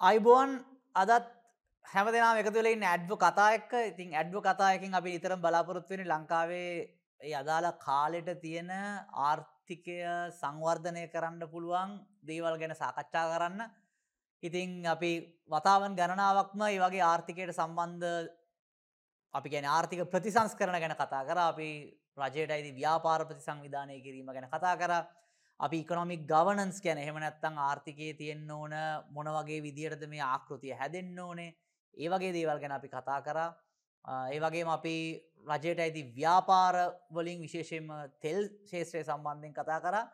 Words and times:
අයිබෝන් 0.00 0.64
අදත් 0.94 1.26
හැම 1.84 2.06
දෙනා 2.08 2.38
එකතුලෙන් 2.38 2.82
ඇඩ්ව 2.82 3.12
කතා 3.16 3.48
එක්ක. 3.56 3.72
ඉතින් 3.90 4.14
ඇඩ්ව 4.14 4.36
කතායකින් 4.40 4.94
අපි 4.94 5.10
ඉතරම් 5.16 5.40
බලාපොරොත්වෙන 5.40 6.02
ලංකාවේ 6.02 6.88
ඒ 7.20 7.34
අදාළ 7.34 7.68
කාලෙට 7.78 8.30
තියෙන 8.40 8.70
ආර්ථිකය 9.20 9.98
සංවර්ධනය 10.32 11.04
කරන්න 11.06 11.44
පුළුවන් 11.46 11.90
දේවල් 12.22 12.56
ගැන 12.56 12.74
සාකච්ඡා 12.74 13.26
කරන්න. 13.28 13.60
ඉතිං 14.42 14.86
අපි 14.86 15.12
වතාවන් 15.46 15.92
ගණනාවක්ම 15.94 16.60
ඒ 16.62 16.80
වගේ 16.80 17.04
ආර්ථිකයට 17.04 17.52
සම්බන්ධ 17.52 18.32
අපි 19.34 19.48
ගැන 19.50 19.68
ආර්ථික 19.68 20.00
ප්‍රතිසංස් 20.06 20.54
කරන 20.54 20.80
ගැන 20.80 20.96
කතා 20.96 21.22
කර. 21.22 21.38
අපි 21.42 21.68
රජයට 22.16 22.50
අයිති 22.50 22.72
ව්‍යාපාර 22.72 23.28
ප්‍රතිසංවිධානය 23.28 24.00
කිරීම 24.00 24.32
ගැන 24.32 24.48
කතා 24.48 24.76
කර. 24.76 24.92
අපි 25.60 25.80
ඉකොනොමික් 25.84 26.22
ගවනන්ස් 26.26 26.78
ගැන 26.80 26.98
එහෙම 26.98 27.18
නැත්තං 27.18 27.58
ආර්ථිකයේ 27.60 28.14
තියෙන්න්න 28.14 28.50
ඕන 28.50 28.74
මොන 29.10 29.28
වගේ 29.30 29.60
විදිහටද 29.62 30.06
මේ 30.08 30.22
ආකෘතිය 30.26 30.72
හැදෙන්න්න 30.74 31.18
ඕනේ. 31.20 31.50
ඒ 31.94 32.08
වගේ 32.08 32.32
දේවල් 32.32 32.60
ගැන 32.60 32.72
අපි 32.72 32.88
කතා 32.88 33.20
කරා. 33.22 33.50
ඒ 34.30 34.40
වගේම 34.40 34.68
අපි 34.68 34.94
රජයට 35.46 35.80
ඇති 35.80 36.02
ව්‍යාපාර 36.14 36.76
වලින් 37.10 37.40
විශේෂයෙන්ම 37.40 37.92
තෙල් 38.20 38.48
ශේත්‍රය 38.64 39.02
සම්බන්ධයෙන් 39.02 39.54
කතා 39.54 39.80
කරා. 39.80 40.08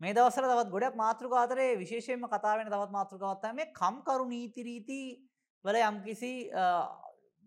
මේ 0.00 0.14
දවසර 0.14 0.44
තවත් 0.44 0.70
ගොඩක් 0.70 0.94
මාතෘකාතරේ 0.96 1.78
විශේෂයෙන්ම 1.78 2.28
කතාවෙන 2.28 2.68
තවත් 2.68 2.90
මාතෘකවත්තා 2.90 3.52
මේ 3.54 3.72
කම්කරු 3.72 4.24
නීතිරීති 4.26 5.00
වල 5.64 5.76
යම්කිසි 5.82 6.32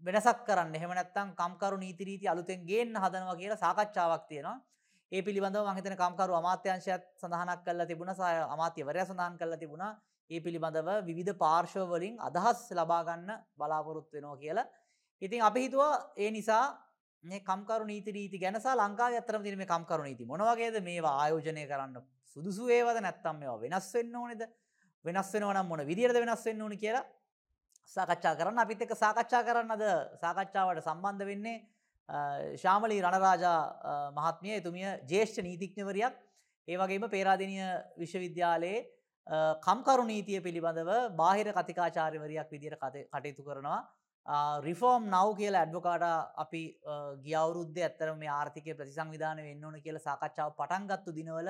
වෙනසක් 0.02 0.46
කරන්න. 0.48 0.76
එහෙමනැත්තම් 0.76 1.34
කම්කරු 1.36 1.78
නීතිරීති 1.78 2.28
අලුතෙන් 2.28 2.66
ගේන්න 2.66 2.98
හදනවා 2.98 3.36
කියලා 3.36 3.58
සාකච්ඡාවක් 3.58 4.28
තියෙනවා. 4.28 4.60
ඒ 5.12 5.22
පිළිබඳව 5.22 5.68
මහිතන 5.68 5.96
කම්කරු 5.96 6.34
අමාත්‍යංශයත් 6.36 7.04
සඳහනක් 7.16 7.60
කල්ල 7.66 7.82
තිබුණ 7.86 8.14
සය 8.14 8.32
අමාත්‍යවරය 8.48 9.02
සඳහන් 9.02 9.36
කල්ල 9.38 9.56
තිබුණා. 9.58 9.92
ඒ 10.30 10.40
පිළිබඳව 10.40 10.90
විධ 11.10 11.34
පාර්ශවවලින් 11.36 12.16
අදහස් 12.20 12.62
ලබාගන්න 12.72 13.30
බලාපොරොත් 13.56 14.08
වෙනවා 14.12 14.38
කියලා. 14.38 14.72
ඉතින් 15.22 15.42
අපි 15.42 15.60
හිතුවා 15.66 15.94
ඒ 16.18 16.32
නිසා 16.32 16.66
මේ 17.24 17.40
කම්කරු 17.42 17.86
නීති 17.86 18.12
රීති 18.12 18.38
ගැනසා 18.38 18.76
ලංකා 18.76 19.10
ඇතරම 19.12 19.44
තින 19.44 19.58
මේ 19.58 19.68
කම්කරු 19.68 20.04
නීති 20.04 20.26
මොනවගේද 20.26 20.76
මේවා 20.82 21.16
ආයෝජනය 21.22 21.64
කරන්න 21.68 21.96
සුදුසු 22.36 22.64
ඒවද 22.70 22.98
නැත්තම් 23.00 23.36
මේවා 23.36 23.60
වෙනස් 23.60 23.88
වෙන්න 23.96 24.16
ඕනෙද? 24.16 24.42
වෙනස් 25.06 25.30
වෙනවනම් 25.34 25.68
මොන 25.68 25.82
විදිරද 25.86 26.16
වෙනස් 26.16 26.46
වෙන්න 26.46 26.62
ඕනි 26.62 26.78
කියලා 26.78 27.06
සාකච්ඡා 27.92 28.36
කරන්න. 28.36 28.60
අපිත් 28.60 28.82
එක 28.82 28.96
සාකච්ඡා 28.96 29.44
කරන්නද? 29.44 29.84
සාකච්ඡාවට 30.24 30.84
සම්බන්ධ 30.84 31.26
වෙන්නේ 31.26 31.58
ශාමලී 32.10 33.02
රණරාජා 33.02 34.12
මහත්මිය 34.12 34.56
එතුමිය 34.56 34.88
ජේෂ්ඨ 35.06 35.42
නීතිඥවරයක්. 35.42 36.14
ඒ 36.68 36.78
වගේම 36.78 37.10
පේරාදිනිය 37.10 37.64
විශ්වවිද්‍යාලයේ 37.98 38.86
කම්කරු 39.62 40.06
නීතිය 40.06 40.42
පිළිබඳව 40.42 40.92
බාහිර 41.16 41.52
කතිකාචාර්යවරයක් 41.52 42.50
විදිර 42.52 42.78
කටයුතු 42.78 43.44
කරනවා. 43.44 43.82
රිෆෝම් 44.62 45.06
නව් 45.06 45.36
කියල 45.36 45.56
ඇඩ්වකාට 45.56 46.04
අපි 46.38 46.64
ගියවරුද්ධ 47.22 47.80
ඇත්තර 47.80 48.16
මේ 48.16 48.30
ආර්ථික 48.30 48.68
ප්‍රතිසංවිධාන 48.74 49.38
වෙන්න 49.40 49.64
ඕන 49.64 49.80
කියල 49.82 50.00
සාකච්ඡාව 50.00 50.56
පටන්ගත්තු 50.56 51.12
දිනවල 51.14 51.50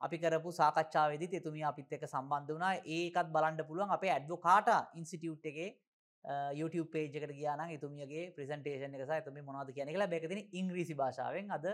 අපි 0.00 0.18
කරපු 0.18 0.52
සාකච්ඡාවේදි 0.52 1.28
එතුමිය 1.32 1.64
අපිත් 1.64 1.92
එක 1.92 2.04
සම්බන්ධ 2.06 2.52
වනා 2.52 2.74
ඒකත් 2.90 3.28
බලන්ඩ 3.28 3.66
පුළුවන් 3.68 3.90
අපේ 3.90 4.12
ඇඩ්වකාට 4.12 4.68
ඉන්සිටියුට් 4.94 5.44
එකේ 5.44 5.70
YouTube 6.52 6.88
පේජකට 6.88 7.32
කියන 7.32 7.60
එතුමියගේ 7.68 8.24
ප්‍රසන්ටේෂන 8.34 8.94
එකස 8.94 9.10
ඇතම 9.10 9.36
මොනාද 9.42 9.70
කියන 9.72 9.88
කියලා. 9.88 10.08
බැකතින 10.08 10.40
ඉංග්‍රීසි 10.52 10.94
භාෂාවෙන්. 10.94 11.50
අද 11.50 11.66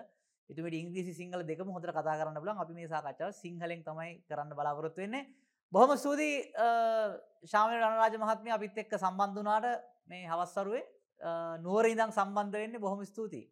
එතුමට 0.50 0.74
ඉංග්‍රීසි 0.74 1.14
සිංහල 1.14 1.42
දෙක 1.42 1.60
හොඳර 1.60 1.90
කතා 1.90 2.18
කරන්න 2.20 2.38
බල 2.38 2.52
අපි 2.56 2.74
මේ 2.74 2.88
සාකච්ඡාව 2.88 3.32
සිංහලෙන් 3.34 3.82
තමයි 3.82 4.10
කරන්න 4.28 4.52
බලාපොරොත්තු 4.52 5.00
වෙන්නේ. 5.00 5.24
බොහොම 5.72 5.96
සූදී 5.96 6.34
ශාමය 7.44 7.74
රණරාජ 7.76 8.16
මහත්මය 8.18 8.50
අපිත් 8.50 8.78
එක්ක 8.78 8.92
සම්බන්ධනාට 8.98 9.66
මේ 10.06 10.26
හවස්සරුවේ 10.26 10.84
නුවර 11.60 11.86
ඉදං 11.86 12.10
සම්බන්ධ 12.10 12.52
වෙන්නේ 12.54 12.78
බොහොම 12.78 13.04
ස්තුතියි. 13.04 13.48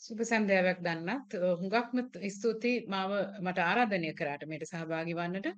සුබ 0.00 0.20
සන්ධ්‍යාවක් 0.22 0.80
දන්නත් 0.86 1.34
හුඟක්ම 1.60 1.98
ස්තුතියි 2.34 2.82
මාව 2.92 3.12
මට 3.40 3.62
ආරාධනය 3.62 4.10
කරාට 4.20 4.44
මේට 4.50 4.64
සහභාගි 4.70 5.16
වන්නට. 5.18 5.48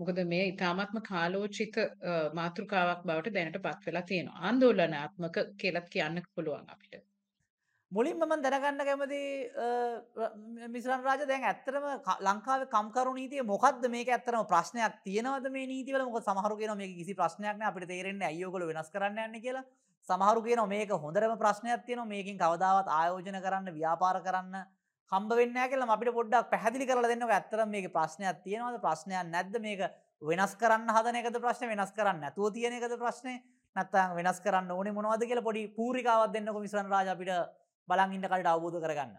මොකද 0.00 0.18
මේ 0.30 0.46
ඉතාමත්ම 0.52 0.98
කාලෝචිත 1.08 1.76
මාතෘකාවක් 2.38 3.02
බවට 3.08 3.34
දැනට 3.36 3.58
පත් 3.66 3.88
වෙලා 3.88 4.08
තියෙනවා. 4.10 4.40
ආන්දෝලනාත්මක 4.48 5.36
කියලත් 5.60 5.90
කියන්න 5.94 6.22
පුළුවන් 6.34 6.72
අපිට. 6.74 7.04
මුලින් 7.92 8.16
මම 8.18 8.34
දැනගන්න 8.46 8.82
කැමති 8.88 9.20
මිසරන් 10.74 11.06
රාජ 11.08 11.28
දැන් 11.32 11.44
ඇත්තරම 11.44 11.86
ලංකාව 12.28 12.66
කම්කරු 12.74 13.14
නීතිය 13.20 13.46
මොකක්ද 13.52 13.84
මේක 13.96 14.08
ඇත්තරම 14.10 14.48
ප්‍රශ්නයක් 14.52 15.00
තියෙනවද 15.06 15.52
මේ 15.52 15.70
නීතිවල? 15.74 16.08
මොක 16.08 16.24
සමහරු 16.24 16.60
කියන 16.62 16.76
මේ 16.80 16.92
කිසි 16.96 17.20
ප්‍රශ්නයක්න 17.22 17.70
අපිට 17.70 17.90
තේරෙන්නේ 17.92 18.32
අයෝගොල 18.32 18.68
වෙනස් 18.70 18.94
කරන්න 18.96 19.24
යන්න 19.28 19.44
කියලා. 19.46 19.68
සමහරු 20.08 20.40
කියන 20.42 20.62
මේක 20.68 20.90
හොඳරම 20.98 21.34
ප්‍රශ්නයක් 21.38 21.84
තියෙනවා 21.86 22.12
මේකින් 22.12 22.38
කවදාවත් 22.38 22.88
ආයෝජන 22.90 23.38
කරන්න 23.44 23.74
ව්‍යාපාර 23.74 24.16
කරන්න 24.26 24.56
හම්බ 25.12 25.32
වෙන්න 25.38 25.58
කියලා 25.64 25.90
අපිට 25.94 26.14
පොඩ්ඩක් 26.18 26.50
පැහැදිලි 26.52 26.86
කරලා 26.86 27.10
දෙන්නකො 27.10 27.28
ඇත්තටම 27.30 27.70
මේකේ 27.70 27.94
ප්‍රශ්නයක් 27.96 28.38
තියෙනවද 28.44 28.78
ප්‍රශ්නයක් 28.84 29.26
නැද්ද 29.30 29.58
මේක 29.66 29.82
වෙනස් 30.22 30.54
කරන්න 30.56 30.94
හදන 30.96 31.18
එකද 31.20 31.36
ප්‍රශ්නේ 31.44 31.72
වෙනස් 31.72 31.92
කරන්න 31.92 32.22
නැතුව 32.24 32.54
තියෙන 32.54 32.78
එකද 32.78 32.94
ප්‍රශ්නේ 33.02 33.36
නැත්නම් 33.76 34.16
වෙනස් 34.18 34.40
කරන්න 34.44 34.72
ඕනේ 34.76 34.96
මොනවද 34.98 35.26
කියලා 35.28 35.46
පොඩි 35.48 35.66
පූරිකාවක් 35.76 36.32
දෙන්නකො 36.34 36.64
මිශ්‍රණ 36.64 36.90
රාජ 36.94 37.12
අපිට 37.14 37.30
බලන් 37.88 38.16
ඉන්න 38.16 38.28
කලට 38.32 38.50
අවබෝධ 38.52 38.80
කරගන්න. 38.84 39.14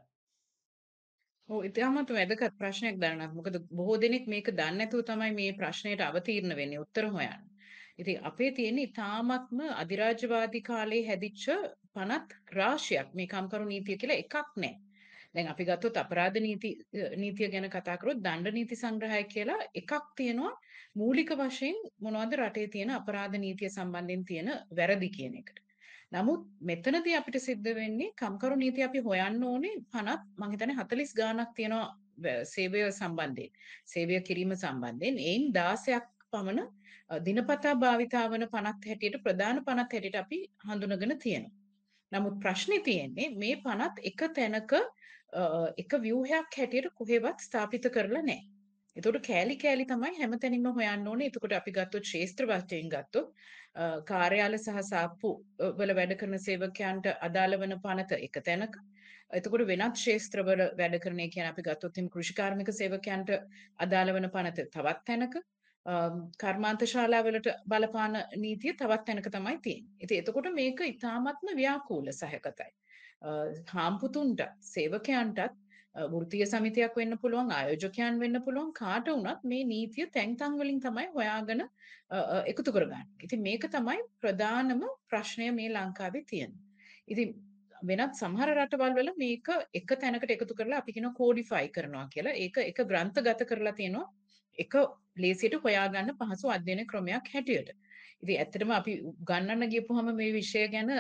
ඔව් 1.50 1.66
ඉතාමත් 1.70 2.14
වැදගත් 2.18 2.60
ප්‍රශ්නයක් 2.60 3.00
දැනනත් 3.02 3.34
මොකද 3.38 3.56
බොහෝ 3.72 3.98
දෙනෙක් 4.04 4.30
මේක 4.34 4.52
දන්නේ 4.52 4.78
නැතුව 4.80 5.08
තමයි 5.10 5.32
මේ 5.40 5.58
ප්‍රශ්නයට 5.60 6.06
අවතීර්ණ 6.10 6.56
වෙන්නේ 6.60 6.84
උත්තර 6.86 7.08
හොයන්නේ. 7.08 7.53
ඉතින් 8.00 8.24
අපේ 8.24 8.52
තියෙන 8.52 8.80
ඉතාමත්ම 8.80 9.60
අධිරාජ්‍යවාදී 9.82 10.62
කාලේ 10.62 11.04
හැදිච්ච 11.08 11.46
පනත් 11.94 12.40
රාශියක් 12.58 13.10
මේ 13.14 13.28
කම්කරු 13.28 13.66
නීතිය 13.66 13.98
කියලා 13.98 14.22
එකක් 14.24 14.36
නැහැ. 14.56 14.80
දැන් 15.34 15.48
අපි 15.48 15.66
ගත්තොත් 15.66 15.98
අපරාධ 15.98 16.38
නීති 16.46 16.70
නීතිය 17.18 17.50
ගැන 17.54 17.68
කතා 17.76 17.98
කරොත් 17.98 18.24
දණ්ඩ 18.26 18.58
නීති 18.58 18.76
සංග්‍රහය 18.76 19.24
කියලා 19.34 19.60
එකක් 19.82 19.94
තියෙනවා 20.18 20.54
මූලික 20.96 21.32
වශයෙන් 21.40 21.78
මොනවද 22.00 22.34
රටේ 22.40 22.68
තියෙන 22.76 22.94
අපරාධ 23.00 23.38
නීතිය 23.46 23.70
සම්බන්ධයෙන් 23.70 24.26
තියෙන 24.26 24.50
වැරදි 24.78 25.10
කියන 25.18 25.36
එකට. 25.42 25.58
නමුත් 26.12 26.42
මෙතනදී 26.62 27.18
අපිට 27.20 27.38
සිද්ධ 27.48 27.70
වෙන්නේ 27.80 28.14
කම්කරු 28.22 28.56
නීති 28.56 28.88
අපි 28.88 29.06
හොයන්න 29.08 29.44
ඕනේ 29.44 29.76
50 29.98 30.18
මං 30.40 30.54
හිතන්නේ 30.54 30.80
40 30.82 31.20
ගාණක් 31.20 31.54
තියෙනවා 31.58 32.44
සේවය 32.46 32.82
සම්බන්ධයෙන්. 32.92 33.54
සේවය 33.86 34.22
කිරීම 34.30 34.54
සම්බන්ධයෙන් 34.56 35.18
එයින් 35.30 35.48
16ක් 35.54 36.13
පමණ 36.34 36.70
දිනපතා 37.22 37.74
භාවිතා 37.78 38.24
වන 38.30 38.48
පනත් 38.48 38.90
හැටියට 38.90 39.20
ප්‍රධාන 39.26 39.62
පනත් 39.66 39.92
හැටියට 39.92 40.16
අපි 40.16 40.40
හඳුනගෙන 40.66 41.20
තියෙනවා. 41.20 41.54
නමුත් 42.12 42.40
ප්‍රශ්නේ 42.40 42.82
තියෙන්නේ 42.88 43.30
මේ 43.36 43.56
පනත් 43.58 44.06
එක 44.10 44.24
තැනක 44.36 44.74
එක 45.78 46.00
ව්‍යුහයක් 46.02 46.58
හැටියට 46.58 46.94
කොහෙවත් 46.96 47.40
ස්ථාපිත 47.42 47.88
කරලා 47.90 48.24
නැහැ. 48.24 48.50
එතකොට 48.96 49.26
කෑලි 49.28 49.58
කෑලි 49.58 49.86
තමයි 49.86 50.16
හැමතැනින්ම 50.20 50.72
හොයන්න 50.76 51.08
ඕනේ. 51.08 51.28
එතකොට 51.28 51.56
අපි 51.60 51.72
ගත්තොත් 51.72 52.10
ශේෂ්ත්‍ර 52.12 52.50
වශයෙන් 52.52 52.90
ගත්තොත් 52.90 53.30
කාර්යාල 54.06 54.58
සහ 54.58 54.82
සාප්පු 54.90 55.32
වල 55.78 55.96
වැඩ 56.00 56.18
කරන 56.20 56.40
සේවකයන්ට 56.40 57.14
අදාළ 57.28 57.60
වන 57.62 57.80
පනත 57.86 58.20
එක 58.28 58.44
තැනක 58.46 58.78
එතකොට 59.32 59.66
වෙනත් 59.68 59.98
ශේෂ්ත්‍රවල 59.98 60.62
වැඩ 60.80 61.00
කරන 61.04 61.24
කියන 61.36 61.50
අපි 61.50 61.66
ගත්තොත් 61.68 61.98
එම් 61.98 62.10
කෘෂිකාර්මික 62.10 62.70
සේවකයන්ට 62.80 63.34
අදාළ 63.80 64.14
වන 64.16 64.30
පනත 64.36 64.68
තවත් 64.70 65.02
තැනක 65.10 65.40
කර්මාන්ත 66.44 66.86
ශාලාවලට 66.92 67.50
බලපාන 67.68 68.16
නීතිය 68.38 68.74
තවත් 68.74 69.06
තැනක 69.08 69.28
තමයි 69.32 69.58
තියෙන්නේ. 69.62 69.98
ඉතින් 70.00 70.22
එතකොට 70.22 70.48
මේක 70.54 70.80
ඉතාමත්ම 70.82 71.52
ව්‍යාකූල 71.56 72.08
සහගතයි. 72.12 72.72
හාම්පුතුන්ට 73.74 74.42
සේවකයන්ටත් 74.62 75.60
වෘත්තීය 76.14 76.46
සමිතියක් 76.46 76.96
වෙන්න 77.00 77.18
පුළුවන් 77.24 77.52
ආයෝජකයන් 77.52 78.20
වෙන්න 78.24 78.42
පුළුවන් 78.46 78.72
කාට 78.74 79.08
වුණත් 79.08 79.44
මේ 79.44 79.64
නීතිය 79.66 80.08
තැන් 80.16 80.38
තන් 80.38 80.58
වලින් 80.60 80.80
තමයි 80.82 81.08
හොයාගෙන 81.16 81.68
එකතු 82.52 82.72
කරගන්නේ. 82.72 83.06
ඉතින් 83.20 83.42
මේක 83.42 83.68
තමයි 83.76 84.00
ප්‍රධානම 84.22 84.84
ප්‍රශ්නය 85.10 85.52
මේ 85.52 85.70
ලංකාවේ 85.70 86.26
තියෙන්නේ. 86.32 86.64
ඉතින් 87.08 87.36
වෙනත් 87.84 88.16
සමහර 88.16 88.56
රටවල් 88.56 88.96
වල 88.98 89.14
මේක 89.18 89.48
එක 89.80 89.96
තැනකට 90.02 90.32
එකතු 90.32 90.56
කරලා 90.56 90.80
අපි 90.82 90.96
කියන 90.96 91.14
කෝඩිෆයි 91.14 91.70
කරනවා 91.76 92.08
කියලා. 92.14 92.40
ඒක 92.44 92.58
එක 92.72 92.86
ග්‍රන්ථගත 92.92 93.50
කරලා 93.50 93.80
තියෙනවා 93.80 94.10
එක 94.58 94.74
ලේසියට 95.18 95.56
හොයාගන්න 95.66 96.14
පහසු 96.20 96.50
අධ්‍යයන 96.50 96.86
ක්‍රමයක් 96.88 97.30
හැටියට. 97.34 97.70
ඉතින් 98.24 98.40
ඇත්තටම 98.40 98.72
අපි 98.72 98.94
ගන්නන්න 99.30 99.72
ගියපුවම 99.74 100.16
මේ 100.16 100.32
විෂය 100.34 100.68
ගැන 100.70 100.92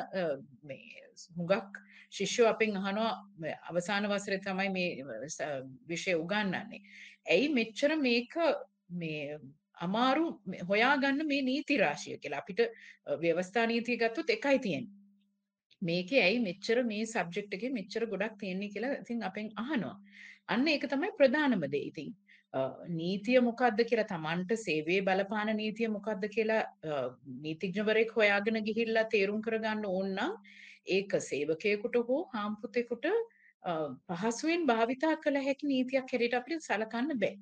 මේ 0.63 1.01
හුඟක් 1.37 1.81
ශිෂ්‍යෝ 2.11 2.47
අපෙන් 2.47 2.77
අහනවා 2.77 3.11
අවසාන 3.69 4.07
වසරේ 4.11 4.39
තමයි 4.45 4.69
මේ 4.77 5.19
විෂය 5.87 6.15
උගන්වන්නේ. 6.15 6.81
ඇයි 7.25 7.53
මෙච්චර 7.59 7.95
මේක 8.07 8.33
මේ 9.01 9.37
අමාරු 9.85 10.25
හොයාගන්න 10.69 11.27
මේ 11.27 11.41
නීති 11.41 11.77
රාශිය 11.77 12.17
කියලා 12.17 12.43
අපිට 12.43 12.61
ව්‍යවස්ථා 13.23 13.65
නීතිය 13.67 13.97
ගත්තොත් 13.97 14.29
එකයි 14.29 14.59
තියෙන්නේ. 14.59 14.93
මේකේ 15.81 16.21
ඇයි 16.25 16.43
මෙච්චර 16.49 16.83
මේ 16.91 17.05
සබ්ජෙක්ට් 17.05 17.57
එකේ 17.57 17.71
මෙච්චර 17.79 18.05
ගොඩක් 18.13 18.35
තියෙන්නේ 18.41 18.73
කියලා 18.75 18.99
ඉතින් 19.01 19.23
අපෙන් 19.29 19.49
අහනවා. 19.63 19.95
අන්න 20.47 20.67
ඒක 20.67 20.85
තමයි 20.93 21.11
ප්‍රධානම 21.19 21.65
දේ. 21.73 21.85
ඉතින් 21.91 22.09
නීතිය 22.89 23.39
මොකක්ද 23.41 23.79
කියලා 23.89 24.09
තමන්ට 24.09 24.57
සේවේ 24.57 24.99
බලපාන 25.01 25.49
නීතිය 25.57 25.87
මොකක්ද 25.89 26.27
කියලා 26.29 26.63
නීතිඥවරෙක් 27.41 28.11
හොයාගෙන 28.15 28.59
ගිහිල්ලා 28.67 29.05
තේරුම් 29.05 29.39
කරගන්න 29.41 29.85
ඕන්නම් 29.87 30.37
ඒක 30.87 31.15
සේවකයකුට 31.21 31.97
හෝ 32.09 32.19
හාම්පුතෙකුට 32.33 33.07
පහසුවෙන් 34.11 34.67
භාවිතා 34.67 35.15
කළ 35.17 35.41
හැකි 35.41 35.67
නීතියක් 35.67 36.05
හැටියට 36.05 36.39
අපිට 36.39 36.61
සලකන්න 36.61 37.19
බෑ. 37.19 37.35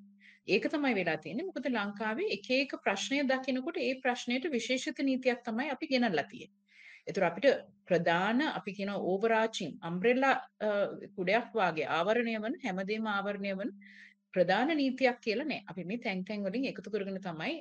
ඒක 0.48 0.66
තමයි 0.70 0.96
වෙලා 0.96 1.18
තියෙන්නේ. 1.18 1.46
මොකද 1.46 1.68
ලංකාවේ 1.70 2.32
එක 2.38 2.50
එක 2.52 2.74
ප්‍රශ්නය 2.84 3.22
දකිනකොට 3.26 3.78
ඒ 3.80 3.94
ප්‍රශ්නයට 3.98 4.52
විශේෂිත 4.52 5.00
නීතියක් 5.02 5.44
තමයි 5.44 5.72
අපි 5.72 5.88
ගෙනල්ලා 5.88 6.26
තියෙන්නේ. 6.26 6.60
ඒතර 7.08 7.24
අපිට 7.24 7.48
ප්‍රධාන 7.86 8.42
අපි 8.50 8.72
කියන 8.74 8.92
ඕවරාචින් 8.92 9.72
අම්බ්‍රෙල්ලා 9.82 10.36
කුඩයක් 11.16 11.52
වාගේ 11.54 11.90
ආවරණය 11.90 12.38
වන 12.40 12.56
හැමදේම 12.64 13.08
ආවරණය 13.08 13.54
වන 13.60 13.74
ප්‍රධාන 14.34 14.76
නීතියක් 14.82 15.18
කියලා 15.26 15.48
නෑ. 15.52 15.64
අපි 15.72 15.84
මේ 15.90 16.04
තැන් 16.06 16.24
තැන් 16.26 16.46
වලින් 16.46 16.70
එකතු 16.72 16.94
කරගෙන 16.94 17.20
තමයි 17.28 17.56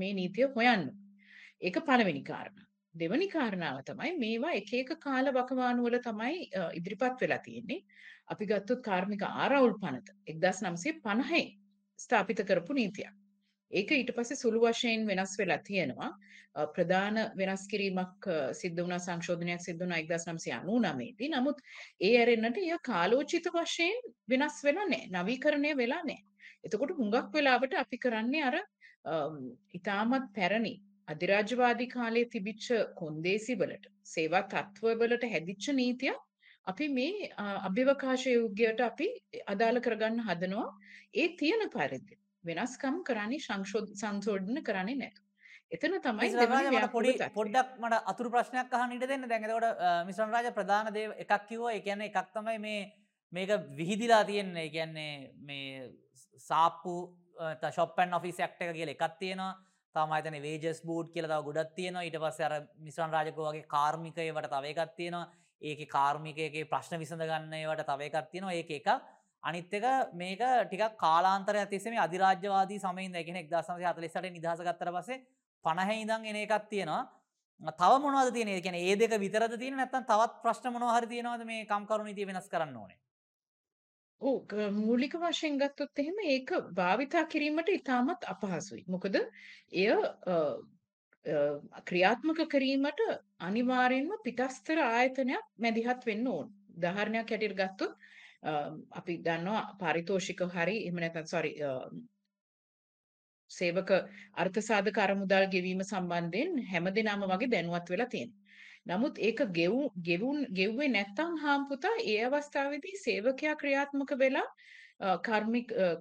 මේ 0.00 0.12
නීතිය 0.20 0.48
හොයන්නේ. 0.56 0.94
ඒක 1.60 1.76
පළවෙනි 1.88 2.22
කාරණා. 2.30 2.66
දෙවැනි 2.94 3.28
කාරණාව 3.28 3.82
තමයි 3.90 4.12
මේවා 4.24 4.54
එක 4.60 4.72
එක 4.80 4.90
කාල 5.06 5.32
වකවානුවල 5.38 5.98
තමයි 6.08 6.48
ඉදිරිපත් 6.78 7.20
වෙලා 7.22 7.42
තියෙන්නේ. 7.46 7.84
අපි 8.32 8.46
ගත්තොත් 8.50 8.82
කාර්මික 8.88 9.22
ආරවුල් 9.28 9.76
පනත 9.82 10.16
1950 10.34 11.44
ස්ථාපිත 11.98 12.40
කරපු 12.48 12.72
නීතියක්. 12.80 13.14
ඒක 13.70 13.90
ඊට 13.90 14.12
පස්සේ 14.14 14.36
සුළු 14.36 14.60
වශයෙන් 14.62 15.06
වෙනස් 15.06 15.36
වෙලා 15.38 15.58
තියෙනවා. 15.58 16.10
ප්‍රධාන 16.72 17.16
වෙනස් 17.36 17.66
කිරීමක් 17.66 18.28
සිද්ධ 18.52 18.80
වුණා 18.80 18.98
සංශෝධනයක් 18.98 19.60
සිද්ධ 19.60 19.82
වුණා 19.82 20.00
1999 20.02 21.12
දී. 21.18 21.28
නමුත් 21.28 21.58
ඒ 22.00 22.14
ඇරෙන්නට 22.18 22.58
එය 22.58 22.78
කාලෝචිත 22.82 23.50
වශයෙන් 23.54 23.98
වෙනස් 24.28 24.62
වෙලා 24.64 24.86
නැහැ. 24.86 25.10
නවීකරණය 25.14 25.76
වෙලා 25.76 26.02
නැහැ. 26.02 26.24
එතකොට 26.64 26.96
හුඟක් 26.98 27.32
වෙලාවට 27.32 27.78
අපි 27.82 27.98
කරන්නේ 27.98 28.44
අර 28.44 28.56
ඉතාමත් 29.74 30.30
පැරණි 30.34 30.74
අධිරාජ්‍යවාදී 31.08 31.88
කාලයේ 31.88 32.30
තිබිච්ච 32.30 32.68
කොන්දේසි 32.94 33.54
වලට 33.54 33.92
සේවා 34.04 34.44
තත්ත්ව 34.44 34.94
වලට 35.02 35.30
හැදිච්ච 35.32 35.68
නීතියක් 35.72 36.22
අපි 36.66 36.88
මේ 36.88 37.28
අභ්‍යවකාශ 37.68 38.26
යුගයට 38.28 38.80
අපි 38.80 39.08
අදාළ 39.46 39.78
කරගන්න 39.80 40.24
හදනවා 40.28 40.68
ඒ 41.14 41.28
තියෙන 41.38 41.62
පරිදි 41.70 42.18
වෙනස්කම් 42.48 43.02
කරන්නේ 43.08 43.40
සංශෝධන 43.40 44.62
කරන්නේ 44.68 45.00
නැතු. 45.02 45.20
එතන 45.74 45.98
තමයි 46.02 46.88
පොඩි 46.94 47.12
පොඩ්ඩක් 47.34 47.78
මට 47.82 48.00
අතුරු 48.12 48.30
ප්‍රශ්නයක් 48.34 48.74
අහන්න 48.78 48.96
ඉට 48.96 49.08
දෙන්න. 49.10 49.28
දැඟතකොට 49.30 49.84
මිශ්‍රන් 50.08 50.34
රාජ 50.34 50.50
ප්‍රධාන 50.58 50.92
දේ 50.94 51.12
එකක් 51.24 51.46
කිව්ව. 51.48 51.68
එකන්න 51.78 52.06
එකක් 52.08 52.32
තමයි 52.34 52.58
මේ 52.66 52.82
මේක 53.32 53.50
විහිදිලා 53.78 54.24
තියෙන්නේ. 54.24 54.68
කියන්නේ 54.74 55.32
මේ 55.48 55.92
සාප්පු 56.48 56.96
ශොප්පන් 57.78 58.14
ඔෆිස් 58.18 58.36
ක්ට 58.36 58.68
එක 58.68 58.76
කියල 58.76 58.92
එකක් 58.94 59.18
තියෙනවා. 59.22 59.54
තමයිතන 59.94 60.38
වේජස් 60.46 60.80
බූඩ් 60.84 61.10
කියලතාව 61.14 61.44
ගොඩත් 61.48 61.74
තියෙනවා. 61.74 62.06
ඊට 62.06 62.20
පස්ස 62.22 62.40
අර 62.46 62.54
මිශ්‍රන් 62.86 63.10
රාජකෝගේ 63.16 63.66
කාර්මිකයවට 63.74 64.48
තව 64.54 64.72
එකක් 64.72 64.96
තියෙනවා. 64.96 65.26
ඒක 65.60 65.80
කාර්මිකයගේ 65.96 66.68
ප්‍රශ්න 66.72 67.00
විසඳ 67.02 67.26
ගන්නවට 67.30 67.86
තව 67.90 68.00
එකක් 68.08 68.30
තියෙනවා. 68.32 68.56
ඒක 68.60 68.70
එකක් 68.78 68.88
අනිත්තක 69.42 69.86
මේක 70.14 70.40
ටික 70.64 70.82
කාලාන්තර 70.96 71.56
ඇතිසම 71.56 71.96
අධිරාජ්‍යවාදී 71.98 72.80
සමයින් 72.80 73.14
එකෙන 73.14 73.36
එක්දසම 73.36 73.82
හතලෙසට 73.82 74.30
නිදහස 74.30 74.60
ගත්තර 74.60 74.92
පසේ 74.92 75.22
පණහැ 75.64 75.96
ඉදං 76.02 76.26
එන 76.26 76.36
එකක් 76.36 76.68
තියෙනවා. 76.68 77.02
තව 77.72 77.92
මොනවද 78.00 78.32
තියෙන 78.32 78.62
කියන 78.62 78.74
ඒ 78.76 78.96
දෙක 78.96 79.18
විතරද 79.18 79.58
තියෙන 79.58 79.76
නැත්තන් 79.76 80.04
තවත් 80.04 80.42
ප්‍රශ්න 80.42 80.72
මොනහරි 80.72 81.06
තියෙනවද 81.08 81.44
මේ 81.46 81.66
කම්කරුණ 81.66 82.14
තිය 82.14 82.26
වෙනස් 82.26 82.48
කරන්න 82.48 82.76
ඕනේ? 82.76 82.98
ඕ 84.22 84.70
මූලික 84.72 85.14
වශයෙන් 85.16 85.58
ගත්තොත් 85.58 85.98
එහෙම 85.98 86.18
ඒක 86.26 86.50
භාවිතා 86.72 87.24
කිරීමට 87.26 87.68
ඉතාමත් 87.70 88.26
අපහසුයි. 88.26 88.84
මොකද 88.88 89.16
එය 89.72 89.86
ක්‍රියාත්මක 91.84 92.40
කිරීමට 92.48 93.00
අනිවාර්යෙන්ම 93.40 94.12
පිටස්තර 94.24 94.78
ආයතනයක් 94.80 95.46
මැදිහත් 95.58 96.06
වෙන්න 96.06 96.28
ඕන්. 96.28 96.52
දහරණයක් 96.76 97.30
හැටියට 97.30 97.56
ගත්තොත් 97.56 97.96
Um, 98.46 98.74
අපි 98.92 99.14
දන්නවා 99.26 99.62
පාරිතෝෂික 99.80 100.40
හරි 100.54 100.74
එහෙම 100.80 100.98
නැත්නම් 101.02 101.24
සෝරි 101.26 101.52
um, 101.68 101.94
සේවක 103.50 103.90
අර්ථසාධක 104.42 104.98
අරමුදල් 105.04 105.46
ගෙවීම 105.54 105.80
සම්බන්ධයෙන් 105.84 106.52
හැමදෙනාම 106.70 107.24
වගේ 107.32 107.48
දැනුවත් 107.54 107.90
වෙලා 107.92 108.12
තියෙනවා. 108.12 108.44
නමුත් 108.90 109.18
ඒක 109.20 109.40
ගෙවු 109.58 109.80
ගෙවුන් 110.08 110.38
ගෙව්වේ 110.58 110.88
නැත්තම් 110.88 111.32
හාම්පුතා 111.44 111.94
ඒ 112.04 112.20
අවස්ථාවේදී 112.28 112.94
සේවකයා 112.98 113.56
ක්‍රියාත්මක 113.62 114.12
වෙලා 114.22 114.46
uh, 115.00 115.16
කර්මික 115.26 115.74
uh, 115.78 115.96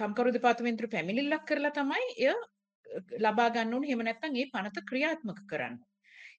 කම්කරු 0.00 0.34
දෙපාර්තමේන්තුවට 0.38 0.96
පැමිණිල්ලක් 0.96 1.44
කරලා 1.50 1.72
තමයි 1.72 2.08
එය 2.18 2.32
uh, 2.32 2.40
ලබා 3.24 3.48
ගන්න 3.50 3.74
ඕනේ. 3.74 3.90
එහෙම 3.90 4.06
නැත්නම් 4.08 4.40
ඒ 4.40 4.48
පනත 4.54 4.86
ක්‍රියාත්මක 4.90 5.44
කරන්න. 5.52 5.76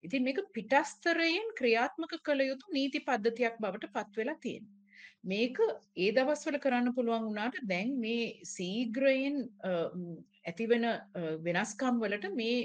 ඉතින් 0.05 0.25
මේක 0.25 0.41
පිටස්තරයෙන් 0.57 1.55
ක්‍රියාත්මක 1.59 2.19
කළ 2.21 2.49
යුතු 2.49 2.75
නීති 2.75 3.05
පද්ධතියක් 3.07 3.63
බවට 3.63 3.93
පත් 3.95 4.21
වෙලා 4.21 4.39
තියෙනවා. 4.41 4.78
මේක 5.23 5.57
ඒ 5.97 6.11
දවස්වල 6.11 6.57
කරන්න 6.57 6.93
පුළුවන් 6.93 7.25
වුණාට 7.25 7.57
දැන් 7.63 7.95
මේ 7.99 8.25
සීග්‍රයෙන් 8.45 9.37
ඇතිවෙන 10.45 10.85
වෙනස්කම් 11.43 11.99
වලට 11.99 12.29
මේ 12.35 12.59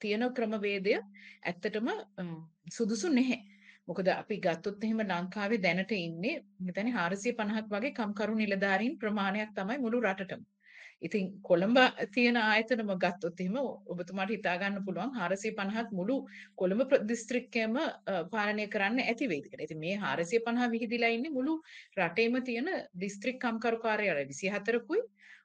තියෙන 0.00 0.24
ක්‍රමවේදය 0.34 0.94
ඇත්තටම 1.42 1.88
සුදුසු 2.70 3.08
නැහැ. 3.10 3.40
මොකද 3.86 4.08
අපි 4.08 4.36
ගත්තොත් 4.38 4.84
එහෙම 4.84 5.02
ලංකාවේ 5.02 5.62
දැනට 5.62 5.92
ඉන්නේ 5.92 6.42
මෙතන 6.60 6.90
450ක් 6.90 7.68
වගේ 7.70 7.92
කම්කරු 7.92 8.34
නිලධාරීන් 8.34 8.98
ප්‍රමාණයක් 8.98 9.54
තමයි 9.54 9.78
මුළු 9.78 10.00
රටටම. 10.00 10.42
ඉතින් 11.02 11.30
කොළඹ 11.42 11.78
තියෙන 12.14 12.38
ආයතනම 12.38 12.92
ගත්තොත් 13.04 13.40
එහෙම 13.40 13.56
ඔබතුමාට 13.94 14.32
හිතා 14.34 14.56
ගන්න 14.60 14.84
පුළුවන් 14.86 15.14
450ක් 15.16 15.98
මුළු 16.00 16.16
කොළඹ 16.56 16.94
දිස්ත්‍රික්කයම 17.10 17.78
පාලනය 18.32 18.66
කරන්න 18.74 19.02
ඇති 19.04 19.28
වෙයිද 19.32 19.48
කියලා. 19.50 19.66
ඉතින් 19.68 19.82
මේ 19.84 19.96
450 19.98 20.70
විහිදිලා 20.74 21.12
ඉන්නේ 21.16 21.36
මුළු 21.38 21.54
රටේම 21.98 22.38
තියෙන 22.42 22.70
දිස්ත්‍රික් 23.04 23.40
කම්කරු 23.44 23.82
කාර්යාලය 23.86 24.26
24කුයි 24.32 25.02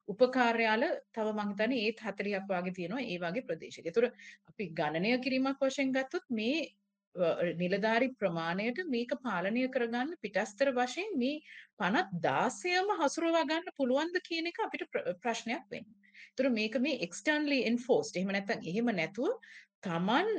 උපකාර්යාල 0.07 0.83
තව 1.13 1.27
මං 1.35 1.49
හිතන්නේ 1.51 1.85
ඒත් 1.85 2.03
40ක් 2.03 2.49
වගේ 2.51 2.75
තියෙනවා 2.77 3.05
ඒ 3.05 3.17
වගේ 3.23 3.47
ප්‍රදේශයක. 3.47 3.85
ඒතර 3.85 4.05
අපි 4.49 4.73
ගණනය 4.79 5.15
කිරීමක් 5.25 5.63
වශයෙන් 5.63 5.95
ගත්තොත් 5.95 6.29
මේ 6.39 6.59
නිලධාරි 7.55 8.09
ප්‍රමාණයට 8.15 8.81
මේක 8.87 9.13
පාලනය 9.23 9.63
කරගන්න 9.69 10.13
පිටස්තර 10.21 10.71
වශයෙන් 10.73 11.15
මේ 11.17 11.41
පනත් 11.77 12.21
දාසයම 12.21 12.91
හසුරවා 12.99 13.45
ගන්න 13.45 13.77
පුළුවන්ද 13.77 14.19
කියන 14.27 14.49
එක 14.51 14.61
අපිට 14.65 14.85
ප්‍රශ්නයක් 15.21 15.65
වෙන්න. 15.71 15.87
තුර 16.35 16.49
මේක 16.51 16.77
මේ 16.79 17.01
එක්ස්ටර්න්ලි 17.01 17.59
එන්ෆෝස්ට් 17.71 18.17
එහෙම 18.17 18.33
නැත්නම් 18.35 18.63
එහෙම 18.63 18.93
නැතුව 18.93 19.33
තමන් 19.81 20.29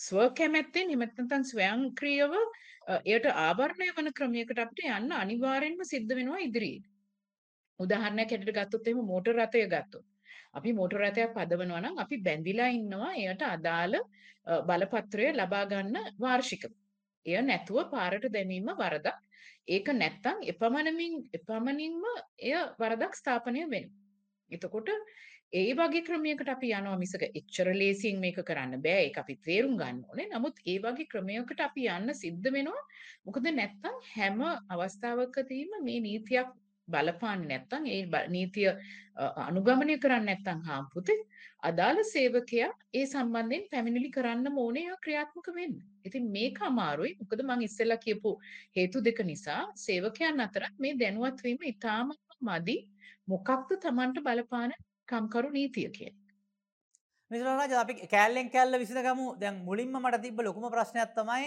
ස්ව 0.00 0.28
කැමැත්තෙන් 0.38 0.88
එහෙම 0.88 1.04
නැත්නම් 1.04 1.48
ස්වයංක්‍රීයව 1.50 2.38
එයට 3.06 3.28
ආවරණය 3.40 3.90
වන 3.96 4.12
ක්‍රමයකට 4.12 4.64
අපිට 4.64 4.86
යන්න 4.86 5.12
අනිවාර්යෙන්ම 5.14 5.84
සිද්ධ 5.86 6.16
වෙනවා 6.18 6.46
ඉදිරියේ. 6.46 6.88
උදාහරණයක් 7.80 8.32
හැටියට 8.32 8.58
ගත්තොත් 8.58 8.88
එහෙම 8.88 9.06
මෝටර 9.06 9.36
රථය 9.36 9.66
ගත්තොත් 9.66 10.06
අපි 10.54 10.70
මෝටර 10.78 11.00
රථයක් 11.02 11.34
පදවනවා 11.36 11.82
නම් 11.82 11.96
අපි 12.04 12.16
බැඳිලා 12.26 12.70
ඉන්නවා 12.78 13.10
එයට 13.22 13.42
අදාළ 13.48 13.96
බලපත්‍රය 14.68 15.26
ලබා 15.32 15.64
ගන්න 15.70 15.96
වාර්ෂිකව. 16.20 16.72
එය 17.26 17.40
නැතුව 17.42 17.90
පාරට 17.92 18.24
දැමීම 18.36 18.70
වරදක්. 18.80 19.18
ඒක 19.68 19.88
නැත්තම් 19.94 20.38
එපමණමින් 20.52 21.18
එපමණින්ම 21.38 22.06
එය 22.40 22.54
වරදක් 22.80 23.12
ස්ථාපනය 23.14 23.60
වෙනවා. 23.64 24.00
එතකොට 24.50 24.88
ඒ 25.52 25.72
වගේ 25.78 26.04
ක්‍රමයකට 26.04 26.48
අපි 26.48 26.68
යනවා 26.76 26.98
මිසක 27.00 27.24
එච්චර 27.28 27.68
ලේසියෙන් 27.80 28.20
මේක 28.20 28.38
කරන්න 28.48 28.82
බෑ 28.84 29.04
ඒක 29.06 29.18
අපි 29.22 29.34
තේරුම් 29.46 29.74
ගන්න 29.80 29.98
ඕනේ. 30.08 30.28
නමුත් 30.30 30.56
ඒ 30.66 30.78
වගේ 30.84 31.10
ක්‍රමයකට 31.12 31.60
අපි 31.68 31.88
යන්න 31.96 32.14
සිද්ධ 32.22 32.48
වෙනවා. 32.56 32.82
මොකද 33.26 33.48
නැත්තම් 33.50 33.96
හැම 34.14 34.40
අවස්ථාවකදීම 34.74 35.78
මේ 35.86 36.00
නීතියක් 36.06 36.48
බලපාන්නේ 36.88 37.48
නැත්නම් 37.50 37.84
ඒ 37.86 38.28
නීතිය 38.28 38.68
අනුගමනය 39.48 39.96
කරන්නේ 39.98 40.26
නැත්නම් 40.28 40.60
හාම්පුතේ 40.68 41.18
අදාළ 41.62 41.98
සේවකයා 42.12 42.70
ඒ 42.94 43.04
සම්බන්ධයෙන් 43.06 43.68
පැමිණිලි 43.72 44.10
කරන්න 44.16 44.58
ඕනේ 44.64 44.96
ක්‍රියාත්මක 45.04 45.48
වෙන්න. 45.58 45.76
ඉතින් 46.04 46.30
මේක 46.36 46.58
අමාරුයි. 46.62 47.12
මොකද 47.20 47.42
මම 47.44 47.66
ඉස්සෙල්ලා 47.68 48.00
කියපු 48.06 48.30
හේතු 48.76 49.04
දෙක 49.04 49.20
නිසා 49.32 49.60
සේවකයන් 49.84 50.40
අතර 50.46 50.64
මේ 50.78 50.98
දැනුවත් 51.02 51.44
වීම 51.44 51.60
ඉතාමත් 51.72 52.18
මදි. 52.40 52.76
මොකක්ද 53.28 53.78
Tamanට 53.84 54.18
බලපාන 54.26 54.72
කම්කරු 55.06 55.50
නීතිය 55.50 55.88
කියන්නේ. 55.90 56.22
මිතුරාජ 57.30 57.74
අපි 57.82 57.94
කෑල්ලෙන් 58.14 58.50
කෑල්ල 58.54 58.80
විසඳගමු. 58.82 59.26
දැන් 59.40 59.64
මුලින්ම 59.68 59.94
මට 60.00 60.22
තිබ්බ 60.24 60.40
ලොකුම 60.40 60.66
ප්‍රශ්නයක් 60.74 61.14
තමයි 61.18 61.46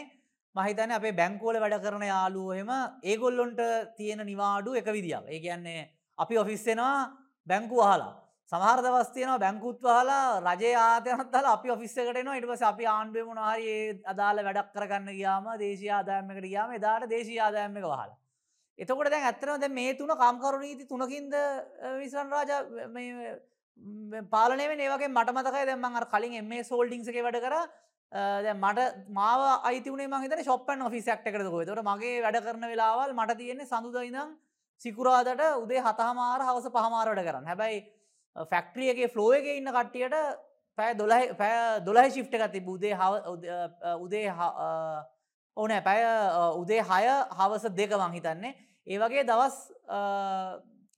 මහිතන 0.56 0.92
අපේ 0.92 1.14
බැංකෝල 1.14 1.58
වැඩ 1.58 1.82
කරන 1.82 2.04
යාලුවහෙම 2.04 2.72
ඒගොල්ලොන්ට 3.04 3.62
තියෙන 3.98 4.22
නිවාඩු 4.24 4.76
එක 4.76 4.88
විදිියාව 4.88 5.26
ඒ 5.28 5.40
කියන්නේ 5.40 5.90
අපි 6.18 6.38
ඔෆිස්සෙනවා 6.38 7.12
බැංකු 7.48 7.82
අහලා. 7.82 8.14
සමහර 8.52 8.80
දවස්තියන 8.80 9.32
බැංකුත් 9.40 9.82
හලා 9.82 10.40
රජ 10.40 10.74
ආතයනත් 10.78 11.34
හල 11.34 11.48
අපි 11.48 11.72
ඔෆිස්සකටන 11.72 12.30
ඉටවස 12.34 12.62
අපි 12.64 12.86
ආණ්ඩුව 12.88 13.32
මොනහරි 13.32 13.74
අදාළ 14.06 14.44
වැඩක් 14.48 14.70
කරගන්න 14.76 15.10
ගියාම 15.12 15.50
දේශී 15.58 15.92
ආදායමකට 15.92 16.46
ගියාම 16.46 16.76
එදාට 16.78 17.10
දේශී 17.10 17.40
ආදායමක 17.40 17.82
වහලා. 17.86 18.16
එතකොට 18.80 19.10
දැන් 19.10 19.24
ඇත්තනම 19.24 19.60
දැන් 19.60 19.74
මේ 19.74 19.94
තුන 19.96 20.14
කාම්කරු 20.16 20.60
නීති 20.60 20.86
තුනකින්ද 20.86 21.34
විසන් 22.00 22.30
රාජා 22.30 22.62
පාලනය 24.32 24.64
ඒ 24.64 24.90
වගේ 24.90 25.08
මට 25.10 25.30
මතකයි 25.32 25.66
දැන් 25.66 25.80
මම 25.80 25.96
අර 25.96 26.06
කලින් 26.08 26.38
MS 26.44 26.70
Holdings 26.70 27.08
එකේ 27.08 27.24
වැඩ 27.24 27.42
කරා. 27.42 27.66
දැන් 27.66 27.95
මට 28.12 28.80
මාව 29.10 29.42
අයිති 29.64 29.90
වුණේ 29.90 30.08
මං 30.08 30.22
හිතන්නේ 30.24 30.44
shop 30.44 30.70
and 30.70 30.82
office 30.82 31.08
act 31.08 31.26
එකකටද 31.28 31.50
කොහෙද? 31.50 31.68
ඒතකොට 31.68 31.86
මගේ 31.86 32.22
වැඩ 32.22 32.44
කරන 32.46 32.66
වෙලාවල් 32.72 33.14
මට 33.14 33.38
තියෙන්නේ 33.38 33.66
සඳුදා 33.66 34.04
ඉඳන් 34.10 34.36
සිකුරාදට 34.82 35.42
උදේ 35.64 35.82
7:00මාර 35.82 36.42
හවස 36.48 36.68
5:00මාර 36.70 37.08
වැඩ 37.12 37.26
කරන්න. 37.28 37.46
හැබැයි 37.52 37.80
ෆැක්ටරි 38.52 38.90
එකේ 38.94 39.08
ෆ්ලෝ 39.14 39.32
එකේ 39.34 39.58
ඉන්න 39.58 39.72
කට්ටියට 39.72 40.16
පැය 40.78 40.94
12 40.96 41.36
පැය 41.40 41.54
12 41.88 42.12
shift 42.16 42.34
එකක් 42.34 42.52
තිබ්බ 42.52 42.68
උදේ 42.70 42.94
උදේ 44.06 44.28
ඕනෑ 45.58 45.82
පැය 45.88 46.02
උදේ 46.62 46.82
6 46.84 47.16
හවස 47.40 47.66
2 47.82 48.00
මං 48.00 48.14
හිතන්නේ. 48.18 48.56
ඒ 48.88 48.98
වගේ 49.00 49.24
දවස් 49.30 49.56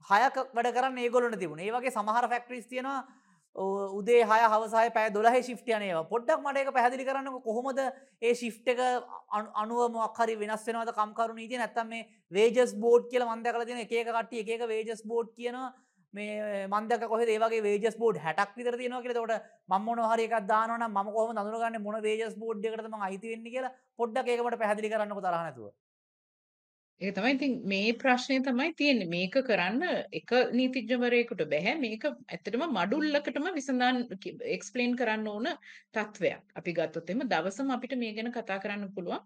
හයක 0.10 0.36
වැඩ 0.56 0.74
කරන්න 0.76 0.98
ඒගොල්ලොන්ට 1.04 1.40
තිබුණේ. 1.40 1.68
ඒ 1.70 1.76
වගේ 1.78 1.94
සමහර 1.98 2.26
ෆැක්ටරිස් 2.34 2.68
තියෙනවා 2.68 3.06
උදේ 3.58 4.22
හය 4.24 4.40
හවසාය 4.44 4.90
පෑ 4.94 5.10
දොලහ 5.10 5.38
ශිප්ටයනයව 5.48 6.02
පොඩ්ඩක් 6.10 6.44
මට 6.44 6.62
එක 6.62 6.70
පැහදිලි 6.74 7.06
කරන්න 7.08 7.40
කොහොමද 7.42 7.80
ඒ 8.22 8.34
ශිප්ට 8.34 8.68
එක 8.68 8.80
අනුව 9.64 9.92
මොක්හරි 9.92 10.36
වෙනස් 10.38 10.66
වෙනවද? 10.68 10.94
කම්කරු 10.94 11.34
නීති 11.34 11.58
නැත්තම් 11.58 11.90
මේ 11.90 12.06
වේජස් 12.32 12.76
බෝඩ් 12.76 13.10
කියල 13.10 13.26
මන්ද 13.26 13.54
කල 13.56 13.66
තින 13.66 13.82
එක 13.82 13.90
කට්ටිය 13.90 14.46
එක 14.56 14.68
වේජස් 14.68 15.02
බෝඩ් 15.04 15.34
කියනවා. 15.34 15.74
මේ 16.14 16.68
මන්දක 16.68 17.10
කොහ 17.10 17.20
ඒවගේ 17.20 17.64
වේජස් 17.64 17.98
බෝඩ් 17.98 18.22
හැටක් 18.26 18.54
විතර 18.56 18.78
තියනවා 18.78 19.02
කියල. 19.02 19.14
තොට 19.14 19.34
මම 19.70 20.06
හරික 20.14 20.38
දාන 20.46 20.78
ම 20.78 21.12
කොම 21.18 21.34
දරගන්න 21.34 21.82
මොන 21.82 22.02
වේජස් 22.02 22.38
බෝඩ් 22.38 22.64
එකටම 22.64 23.02
අයිතිවෙන්නේ 23.02 23.52
කියලා? 23.52 23.76
පොඩ්ඩක් 23.98 24.28
ඒකට 24.28 24.60
පැහදිලි 24.60 24.94
කරන්න 24.94 25.18
තරහනතුව 25.18 25.74
ඒක 27.02 27.14
තමයි 27.16 27.32
ඉතින් 27.36 27.52
මේ 27.72 27.90
ප්‍රශ්නේ 28.02 28.44
තමයි 28.46 28.72
තියෙන්නේ. 28.78 29.10
මේක 29.10 29.36
කරන්න 29.50 29.84
එක 30.20 30.32
නීතිඥවරයෙකුට 30.60 31.44
බෑ. 31.52 31.74
මේක 31.84 32.08
ඇත්තටම 32.08 32.64
මඩුල්ලකටම 32.78 33.50
විසඳන් 33.58 34.00
එක්ස්ප්ලেইন 34.56 34.96
කරන්න 35.02 35.28
ඕන 35.34 35.52
තත්වයක්. 35.94 36.42
අපි 36.60 36.74
ගත්තොත් 36.80 37.14
එimhe 37.14 37.30
දවසම 37.34 37.70
අපිට 37.76 37.94
මේ 38.04 38.16
ගැන 38.18 38.32
කතා 38.34 38.58
කරන්න 38.64 38.90
පුළුවන්. 38.96 39.22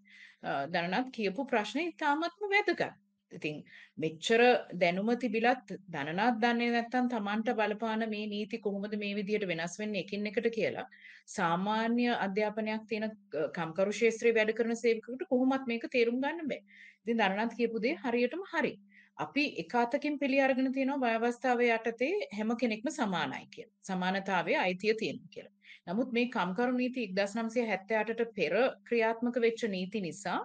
දනනත් 0.74 1.16
කියපු 1.16 1.48
ප්‍රශ්නේ 1.54 1.88
ඉතාමත්ම 1.94 2.51
වැදගත්. 2.56 3.00
ඉතින් 3.31 3.57
මෙච්චර 3.97 4.41
දැනුම 4.81 5.09
තිබිලත් 5.23 5.73
දනනාත් 5.95 6.38
දන්නේ 6.43 6.71
නැත්නම් 6.75 7.09
Tamanට 7.09 7.51
බලපාන 7.55 8.05
මේ 8.13 8.27
නීති 8.27 8.59
කොහොමද 8.59 8.95
මේ 9.03 9.15
විදියට 9.15 9.47
වෙනස් 9.47 9.79
වෙන්නේ 9.79 10.05
එකින් 10.05 10.29
එකට 10.31 10.50
කියලා 10.57 10.88
සාමාන්‍ය 11.29 12.07
අධ්‍යාපනයක් 12.17 12.88
තියෙන 12.89 13.09
කම්කරු 13.57 13.97
ශාස්ත්‍රයේ 14.00 14.38
වැඩ 14.38 14.55
කරන 14.59 14.75
සේවකයෙකුට 14.75 15.27
කොහොමත් 15.33 15.67
මේක 15.67 15.91
තේරුම් 15.91 16.23
ගන්න 16.23 16.50
බෑ 16.53 16.61
ඉතින් 17.03 17.17
දරණත් 17.17 17.53
කියපු 17.57 17.81
දේ 17.81 17.95
හරියටම 18.03 18.43
හරි. 18.51 18.73
අපි 19.17 19.43
එක 19.61 19.73
අතකින් 19.75 20.19
පිළි 20.19 20.39
අරගෙන 20.41 20.73
තියෙනවා 20.73 21.17
ව්‍යවස්ථාවේ 21.17 21.71
යටතේ 21.77 22.13
හැම 22.38 22.53
කෙනෙක්ම 22.57 22.88
සමානයි 22.91 23.47
කියලා. 23.53 23.77
සමානතාවයේ 23.81 24.57
අයිතිය 24.57 24.93
තියෙනවා 24.95 25.33
කියලා. 25.33 25.53
නමුත් 25.88 26.11
මේ 26.13 26.29
කම්කරු 26.35 26.73
නීති 26.73 27.07
1978ට 27.11 28.27
පෙර 28.35 28.53
ක්‍රියාත්මක 28.88 29.41
වෙච්ච 29.45 29.63
නීති 29.67 30.01
නිසා 30.01 30.39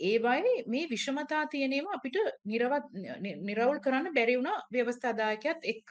ඒවයි 0.00 0.52
මේ 0.66 0.88
විෂමතා 0.92 1.42
තියෙනේම 1.46 1.88
අපිට 1.96 2.16
නිරවුල් 3.48 3.80
කරන්න 3.86 4.14
බැරි 4.18 4.36
වුණා 4.38 4.58
ව්‍යවස්ථාදායකයත් 4.72 5.68
එක්ක. 5.72 5.88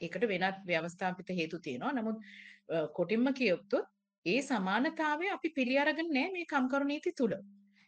ඒකට 0.00 0.28
වෙනත් 0.32 0.58
ව්‍යවස්ථාපිත 0.66 1.28
හේතු 1.40 1.58
තියෙනවා. 1.58 1.92
නමුත් 1.92 2.18
කොටින්ම 2.92 3.28
කියොත්තොත් 3.34 3.86
ඒ 4.26 4.40
සමානතාවය 4.42 5.30
අපි 5.36 5.48
පිළි 5.56 5.78
අරගෙන 5.78 6.12
නැහැ 6.12 6.32
මේ 6.32 6.50
කම්කරු 6.52 6.84
නීති 6.84 7.12
තුල. 7.18 7.32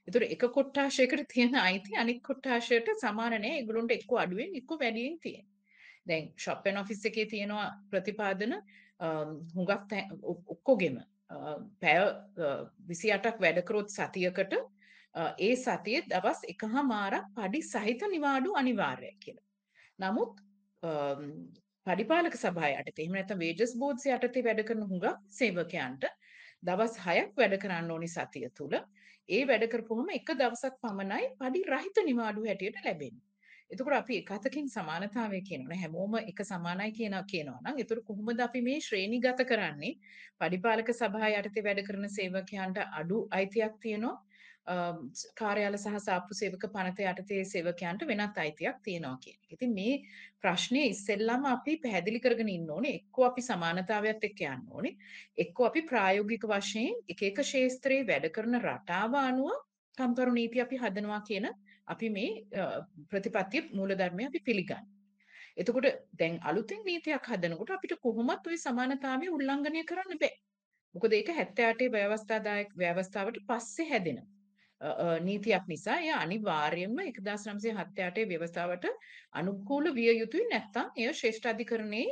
ඒතර 0.09 0.23
එක 0.25 0.45
කොට්ටාශයකට 0.57 1.29
තියෙන 1.35 1.55
අයිති 1.59 1.97
අනිත් 2.03 2.21
කොට්ටාශයට 2.29 2.89
සමාන 3.05 3.37
නෑ. 3.37 3.55
ඒගොල්ලොන්ට 3.59 3.97
එක්ක 3.99 4.13
අඩුවෙන් 4.25 4.59
එක්ක 4.61 4.71
වැඩියෙන් 4.83 5.19
තියෙන. 5.25 5.47
දැන් 6.09 6.33
ෂොප් 6.37 6.67
ඇන් 6.67 6.81
ඔෆිස් 6.83 7.05
එකේ 7.11 7.27
තියෙනවා 7.35 7.69
ප්‍රතිපාදන 7.91 8.55
හුඟක් 9.55 9.93
ඔක්කොගෙම 10.55 10.97
පැය 11.83 11.99
28ක් 12.89 13.37
වැඩ 13.45 13.61
කරොත් 13.69 13.93
සතියකට 13.97 14.55
ඒ 15.19 15.55
සතියේ 15.57 16.03
දවස් 16.11 16.41
එකහමාරක් 16.53 17.31
පඩි 17.37 17.63
සහිත 17.65 18.03
නිවාඩු 18.15 18.57
අනිවාර්යයි 18.61 19.15
කියලා. 19.25 19.47
නමුත් 19.99 20.33
පඩිපාලක 21.87 22.37
සභාව 22.37 22.79
යටතේ 22.81 23.05
එහෙම 23.05 23.17
නැත්නම් 23.17 23.45
වේජස් 23.45 23.75
බෝඩ්ස් 23.83 24.07
යටතේ 24.09 24.45
වැඩ 24.49 24.63
කරන 24.69 24.85
හුඟක් 24.91 25.07
සේවකයන්ට 25.39 26.05
දවස් 26.63 26.99
6ක් 27.07 27.41
වැඩ 27.41 27.57
කරන්න 27.63 27.95
ඕනි 27.95 28.11
සතිය 28.17 28.51
තුල 28.59 28.75
ඒ 29.29 29.41
වැඩ 29.49 29.65
කරපුවම 29.73 30.13
එක 30.19 30.31
දවසක් 30.35 30.79
පමණයි 30.85 31.33
පඩි 31.41 31.65
රහිත 31.73 32.05
නිවාඩු 32.05 32.47
හැටියට 32.47 32.79
ලැබෙන්නේ. 32.85 33.25
එතකොට 33.71 33.97
අපි 33.97 34.15
එක 34.21 34.31
අතකින් 34.33 34.69
සමානතාවය 34.69 35.41
කියනවනේ 35.49 35.81
හැමෝම 35.81 36.15
එක 36.21 36.39
සමානයි 36.51 36.93
කියනවා 36.99 37.25
කියනවා 37.33 37.61
නම් 37.63 37.83
එතකොට 37.83 38.05
කොහොමද 38.07 38.41
අපි 38.41 38.63
මේ 38.69 38.79
ශ්‍රේණිගත 38.81 39.43
කරන්නේ? 39.51 39.93
පඩිපාලක 40.41 40.95
සභාව 40.95 41.37
යටතේ 41.41 41.67
වැඩ 41.67 41.83
කරන 41.89 42.09
සේවකයන්ට 42.15 42.79
අඩු 43.01 43.19
අයිතියක් 43.31 43.77
තියෙනවා. 43.83 44.17
කාර්යාල 45.41 45.77
සහ 45.79 46.01
සාප්පු 46.07 46.37
සේවක 46.41 46.65
පනත 46.75 47.05
යටතේ 47.11 47.45
සේවකයන්ට 47.53 48.03
වෙනත් 48.11 48.41
අයිතියක් 48.43 48.81
තියෙනවා 48.85 49.21
කියන 49.23 49.37
එක. 49.37 49.53
ඉතින් 49.55 49.73
මේ 49.79 49.95
ප්‍රශ්නේ 50.43 50.91
ඉස්සෙල්ලාම 50.93 51.47
අපි 51.53 51.77
පැහැදිලි 51.85 52.21
කරගෙන 52.21 52.51
ඉන්න 52.57 52.71
ඕනේ. 52.71 52.95
එක්කෝ 53.01 53.25
අපි 53.31 53.47
සමානතාවයත් 53.49 54.29
එක්ක 54.31 54.43
යන්න 54.51 54.69
ඕනේ. 54.71 54.95
එක්කෝ 55.45 55.69
අපි 55.71 55.83
ප්‍රායෝගික 55.91 56.45
වශයෙන් 56.53 57.01
එක 57.09 57.23
එක 57.31 57.41
ක්ෂේත්‍රයේ 57.41 58.07
වැඩ 58.11 58.29
කරන 58.37 58.61
රටාව 58.61 59.19
අනුව 59.23 59.57
කම්කරු 59.99 60.37
නීති 60.39 60.65
අපි 60.67 60.83
හදනවා 60.85 61.23
කියන 61.29 61.49
අපි 61.89 62.11
මේ 62.11 62.31
ප්‍රතිපත්තිය 63.11 63.67
මූලධර්මය 63.73 64.29
අපි 64.29 64.41
පිළිගන්න. 64.41 64.85
එතකොට 65.57 65.89
දැන් 66.21 66.41
අලුතෙන් 66.45 66.85
නීතියක් 66.87 67.31
හදනකොට 67.31 67.77
අපිට 67.77 67.97
කොහොමත් 68.05 68.47
ওই 68.47 68.59
සමානතාවය 68.67 69.33
උල්ලංඝනය 69.37 69.83
කරන්න 69.91 70.21
බෑ. 70.23 70.35
මොකද 70.95 71.13
ඒක 71.15 71.31
78 71.37 71.95
ව්‍යවස්ථාදායක 71.95 72.71
ව්‍යවස්ථාවට 72.83 73.47
පස්සේ 73.49 73.89
හැදෙනවා. 73.91 74.29
නීතියක් 75.21 75.65
නිසා 75.67 75.99
එය 75.99 76.11
අනිවාර්යයෙන්ම 76.15 76.99
1978 76.99 78.29
ව්‍යවස්ථාවට 78.29 78.85
අනුකූල 79.33 79.91
විය 79.95 80.11
යුතුයි 80.15 80.49
නැත්නම් 80.53 80.91
එය 80.97 81.13
ශ්‍රේෂ්ඨ 81.13 81.51
අධිකරණයේ 81.53 82.07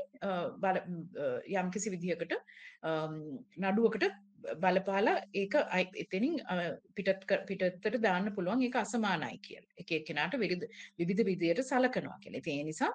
යම්කිසි 1.57 1.95
විදිහකට 1.95 2.35
නඩුවකට 3.59 4.07
බලපාලා 4.57 5.23
ඒක 5.35 5.55
එතනින් 5.97 6.37
පිටත් 6.95 7.25
පිටතට 7.49 7.99
දාන්න 8.03 8.35
පුළුවන් 8.35 8.63
ඒක 8.63 8.77
අසමානයි 8.77 9.39
කියලා. 9.39 9.73
එක 9.79 9.93
එක්කෙනාට 9.93 10.35
විවිධ 10.37 10.67
විවිධ 10.99 11.25
විදියට 11.25 11.63
සලකනවා 11.63 12.19
කියලා. 12.23 12.39
ඉතින් 12.39 12.61
ඒ 12.61 12.65
නිසා 12.65 12.93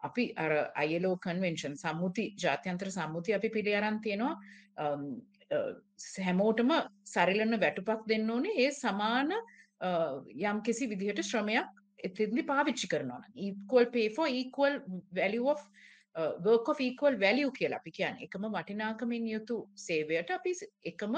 අපි 0.00 0.24
අර 0.36 0.52
ILO 0.86 1.16
කන්වෙන්ෂන් 1.18 1.76
සම්මුති 1.76 2.24
ජාත්‍යන්තර 2.36 2.90
සම්මුති 2.90 3.34
අපි 3.34 3.48
පිළි 3.48 3.74
අරන් 3.74 4.00
තියෙනවා 4.00 4.34
හැමෝටම 6.18 6.72
සරිලන 7.04 7.60
වැටුපක් 7.60 8.04
දෙන්න 8.08 8.30
ඕනේ 8.30 8.56
ඒ 8.66 8.70
සමාන 8.72 9.32
යම් 10.44 10.60
කිසි 10.62 10.90
විදිහට 10.92 11.22
ශ්‍රමයක් 11.22 11.82
එතෙන්දි 12.08 12.42
පාවිච්චි 12.52 12.88
කරනවා 12.88 13.22
equal 13.46 13.86
pay 13.86 14.08
for 14.08 14.28
equal 14.42 14.74
value 15.12 15.48
of 15.48 15.60
uh, 16.16 16.32
work 16.40 16.68
of 16.68 16.80
equal 16.80 17.16
value 17.16 17.50
කියලා 17.58 17.80
අපි 17.82 17.96
කියන්නේ 17.98 18.28
එකම 18.28 18.46
වටිනාකමින් 18.56 19.26
යුතු 19.28 19.56
සේවයට 19.86 20.30
අපි 20.30 20.52
එකම 20.92 21.16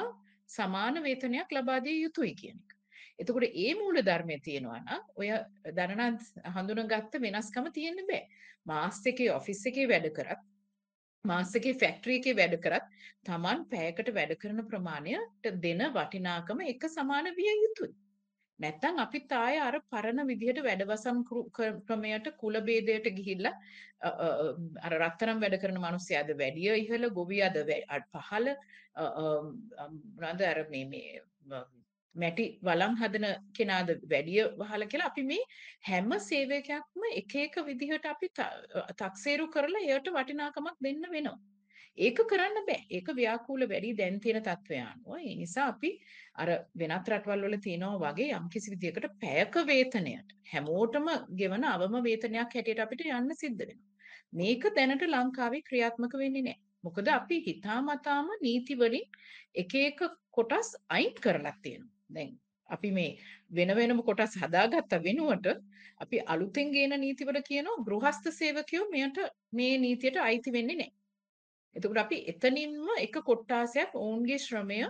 සමාන 0.50 1.02
වේතනයක් 1.02 1.54
ලබා 1.56 1.78
දිය 1.80 1.98
යුතුයි 2.02 2.34
කියන 2.40 2.58
එක. 2.58 2.70
එතකොට 3.18 3.46
ඒ 3.64 3.72
මූල 3.74 3.98
ධර්මයේ 4.08 4.44
තියෙනවා 4.46 4.80
නම් 4.80 5.02
ඔය 5.20 5.30
දැනනත් 5.78 6.26
හඳුනගත්ත 6.56 7.22
වෙනස්කම 7.24 7.72
තියෙන්න 7.78 8.02
බෑ. 8.10 8.22
මාස් 8.66 9.00
එකේ 9.06 9.30
ඔෆිස් 9.38 9.62
එකේ 9.70 9.88
වැඩ 9.92 10.08
කරත් 10.18 10.42
මාසකේ 11.26 11.74
ෆැක්ටරි 11.82 12.18
එකේ 12.18 12.36
වැඩ 12.36 12.56
කරත් 12.60 12.86
Taman 13.24 13.62
පැයකට 13.68 14.10
වැඩ 14.14 14.34
කරන 14.38 14.64
ප්‍රමාණයට 14.68 15.52
දෙන 15.62 15.86
වටිනාකම 15.92 16.60
එක 16.66 16.88
සමාන 16.90 17.30
විය 17.38 17.52
යුතුයි. 17.56 17.94
නැත්තම් 18.58 18.98
අපිත් 18.98 19.32
ආයේ 19.34 19.62
අර 19.62 19.76
පරණ 19.86 20.28
විදිහට 20.28 20.60
වැඩවසම් 20.66 21.18
ක්‍රමයට 21.84 22.28
කුල 22.38 22.60
ભેදයට 22.62 23.08
ගිහිල්ලා 23.18 23.54
අර 24.82 24.94
රත්තරන් 24.98 25.42
වැඩ 25.42 25.58
කරන 25.62 25.80
මිනිස්සයාද 25.80 26.32
වැඩිය 26.34 26.76
ඉහළ 26.76 27.08
ගොවියද 27.12 27.58
පහළ 28.14 28.48
මොනවාද 28.96 30.42
අර 30.44 30.62
මේ 30.70 30.84
මේ 30.86 31.64
මැටි 32.16 32.44
වලම් 32.62 32.94
හදන 33.00 33.26
කෙනාද 33.58 33.90
වැඩිය 34.12 34.44
වහල 34.60 34.86
කියලා 34.92 35.10
අපි 35.12 35.24
මේ 35.30 35.42
හැම 35.88 36.14
සේවකයක්ම 36.28 37.10
එක 37.12 37.34
එක 37.42 37.58
විදිහට 37.66 38.08
අපි 38.12 38.30
තක්සේරු 39.00 39.46
කරලා 39.56 39.84
එයට 39.88 40.10
වටිනාකමක් 40.14 40.82
දෙන්න 40.86 41.06
වෙනවා. 41.12 41.38
ඒක 41.98 42.18
කරන්න 42.30 42.66
බෑ. 42.68 42.80
ඒක 42.90 43.08
ව්‍යාකූල 43.18 43.62
වැඩි 43.68 43.92
දැන් 44.00 44.20
තියෙන 44.20 44.42
තත්ත්වය 44.42 44.80
අනුව. 44.82 45.16
ඒ 45.20 45.34
නිසා 45.42 45.66
අපි 45.72 45.90
අර 46.42 46.48
වෙනත් 46.80 47.10
රටවල් 47.10 47.44
වල 47.46 47.58
තියෙනවා 47.66 48.12
වගේ 48.12 48.30
යම්කිසි 48.38 48.72
විදිහකට 48.74 49.08
පැයක 49.24 49.56
වේතනයට 49.70 50.36
හැමෝටම 50.52 51.08
ගෙවන 51.40 51.66
අවම 51.66 51.98
වේතනයක් 52.08 52.56
හැටියට 52.56 52.84
අපිට 52.84 53.06
යන්න 53.10 53.40
සිද්ධ 53.42 53.62
වෙනවා. 53.62 53.90
මේක 54.32 54.68
දැනට 54.76 55.04
ලංකාවේ 55.08 55.66
ක්‍රියාත්මක 55.68 56.16
වෙන්නේ 56.22 56.46
නැහැ. 56.48 56.62
මොකද 56.84 57.08
අපි 57.18 57.42
හිතාමතාම 57.46 58.32
නීති 58.42 58.80
වලින් 58.82 59.06
එක 59.62 59.74
එක 59.82 60.00
කොටස් 60.30 60.72
අයින් 60.90 61.14
කරලා 61.24 61.56
තියෙනවා. 61.62 61.95
දැන් 62.10 62.30
අපි 62.68 62.90
මේ 62.90 63.10
වෙන 63.50 63.72
වෙනම 63.76 64.02
කොටස් 64.02 64.36
හදාගත්ත 64.42 64.92
වෙනුවට 65.00 65.46
අපි 66.00 66.20
අලුතෙන් 66.26 66.72
ගේන 66.72 66.94
නීතිවල 67.00 67.38
කියනවා 67.42 67.82
ගෘහස්ත 67.86 68.30
සේවකයෝ 68.32 68.86
මෙයට 68.90 69.18
මේ 69.52 69.74
නීතියට 69.78 70.16
අයිති 70.18 70.52
වෙන්නේ 70.52 70.76
නැහැ. 70.76 70.92
එතකොට 71.76 71.98
අපි 71.98 72.18
එතනින්ම 72.32 72.88
එක 72.98 73.16
කොට්ටාසයක් 73.24 73.94
ඔවුන්ගේ 73.96 74.38
ශ්‍රමය 74.38 74.80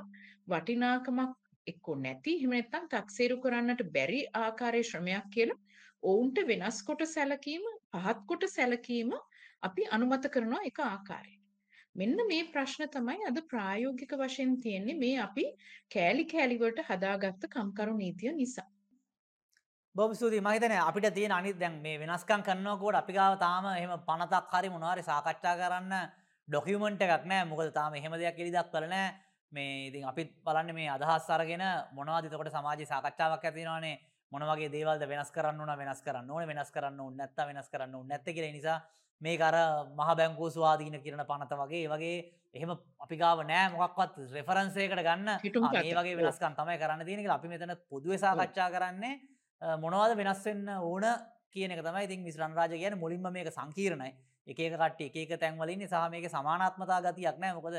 වටිනාකමක් 0.47 1.33
එක්ක 1.67 1.87
නැති 1.99 2.35
එහෙම 2.35 2.53
නැත්නම් 2.53 2.85
තක්සේරු 2.91 3.37
කරන්නට 3.41 3.81
බැරි 3.95 4.21
ආකාරයේ 4.37 4.89
ශ්‍රමයක් 4.91 5.27
කියලා 5.35 5.63
ඔවුන්ට 6.03 6.39
වෙනස් 6.51 6.79
කොට 6.83 7.03
සැලකීම 7.07 7.65
පහත් 7.95 8.21
කොට 8.29 8.45
සැලකීම 8.49 9.11
අපි 9.63 9.89
අනුමත 9.91 10.29
කරනවා 10.29 10.67
එක 10.71 10.79
ආකාරයකට. 10.83 11.46
මෙන්න 11.97 12.17
මේ 12.29 12.45
ප්‍රශ්න 12.53 12.89
තමයි 12.95 13.27
අද 13.29 13.39
ප්‍රායෝගික 13.51 14.13
වශයෙන් 14.15 14.55
තියෙන්නේ 14.63 14.97
මේ 14.97 15.19
අපි 15.19 15.45
කෑලි 15.95 16.25
කෑලි 16.33 16.59
වලට 16.63 16.87
හදාගත්ත 16.89 17.47
කම්කරු 17.55 17.97
නීතිය 17.97 18.33
නිසා. 18.33 18.67
බොහොම 19.97 20.15
ස්තුතියි. 20.15 20.41
මම 20.41 20.51
හිතන්නේ 20.53 20.81
අපිට 20.81 21.15
තියෙන 21.15 21.33
අනිත් 21.33 21.59
දැන් 21.59 21.77
මේ 21.83 21.99
වෙනස්කම් 21.99 22.43
කරනකොට 22.43 22.97
අපි 22.97 23.13
ගාව 23.13 23.39
තාම 23.39 23.69
එහෙම 23.73 23.95
පනතක් 24.09 24.53
හරි 24.53 24.69
මොනවා 24.69 24.95
හරි 24.95 25.05
සාකච්ඡා 25.05 25.55
කරන්න 25.57 25.95
ඩොකියුමන්ට් 26.49 27.07
එකක් 27.07 27.25
නැහැ 27.25 27.49
මොකද 27.53 27.73
තාම 27.79 27.95
එහෙම 27.95 28.19
දෙයක් 28.23 28.43
එලි 28.43 28.53
දක්වලා 28.53 28.93
නැහැ 28.95 29.15
මේ 29.53 29.89
ඉතින් 29.89 30.05
අපිත් 30.05 30.31
බලන්න 30.45 30.75
මේ 30.75 30.91
අදහස් 30.91 31.31
අරගෙන 31.31 31.65
මොනවද 31.93 32.29
එතකොට 32.29 32.51
සමාජයේ 32.51 32.87
සාකච්ඡාවක් 32.87 33.45
ඇති 33.45 33.65
වෙනවනේ. 33.65 33.97
මොන 34.33 34.43
වගේ 34.43 34.71
දේවල්ද 34.71 35.03
වෙනස් 35.09 35.31
කරන්න 35.31 35.61
ඕන 35.61 35.79
වෙනස් 35.79 36.01
කරන්න 36.03 36.31
ඕනේ 36.31 36.49
වෙනස් 36.49 36.71
කරන්න 36.75 37.01
ඕනේ 37.01 37.19
නැත්නම් 37.19 37.49
වෙනස් 37.51 37.69
කරන්න 37.73 37.95
ඕනේ 37.95 38.11
නැත්තේ 38.11 38.35
කියලා. 38.35 38.51
ඒ 38.51 38.59
නිසා 38.59 38.79
මේක 39.21 39.41
අර 39.41 39.55
මහ 39.89 40.11
බැංකුව 40.15 40.51
ස්වාධීන 40.53 41.01
කිරණ 41.03 41.25
පනත 41.25 41.53
වගේ. 41.53 41.85
ඒ 41.85 41.89
වගේ 41.89 42.17
එහෙම 42.55 42.71
අපි 43.01 43.17
ගාව 43.17 43.43
නෑ 43.45 43.73
මොකක්වත් 43.73 44.19
රෙෆරන්ස් 44.33 44.77
එකකට 44.77 45.03
ගන්න. 45.03 45.29
මේ 45.73 45.93
කතා. 45.93 46.03
වගේ 46.03 46.17
වෙනස්කම් 46.19 46.55
තමයි 46.55 46.79
කරන්න 46.79 47.05
තියෙන 47.05 47.21
කියලා 47.21 47.39
අපි 47.41 47.49
මෙතන 47.49 47.75
පොදුවේ 47.91 48.19
සාකච්ඡා 48.19 48.69
කරන්නේ 48.71 49.15
මොනවද 49.83 50.17
වෙනස් 50.17 50.45
වෙන්න 50.45 50.69
ඕන 50.69 51.05
කියන 51.51 51.71
එක 51.73 51.81
තමයි. 51.81 52.05
ඉතින් 52.05 52.23
මිස් 52.23 52.37
රන්රාජ 52.37 52.73
කියන්නේ 52.73 53.01
මුලින්ම 53.01 53.29
මේක 53.33 53.49
සංකීර්ණයි. 53.51 54.13
එක 54.47 54.59
එක 54.61 54.75
කට්ටිය 54.75 55.09
එක 55.09 55.17
එක 55.31 55.41
තැන්වල 55.41 55.69
ඉන්නේ. 55.69 55.89
සහ 55.89 56.11
මේකේ 56.11 56.29
සමානාත්මතා 56.29 57.01
ගතියක් 57.03 57.39
නෑ. 57.39 57.55
මොකද 57.57 57.77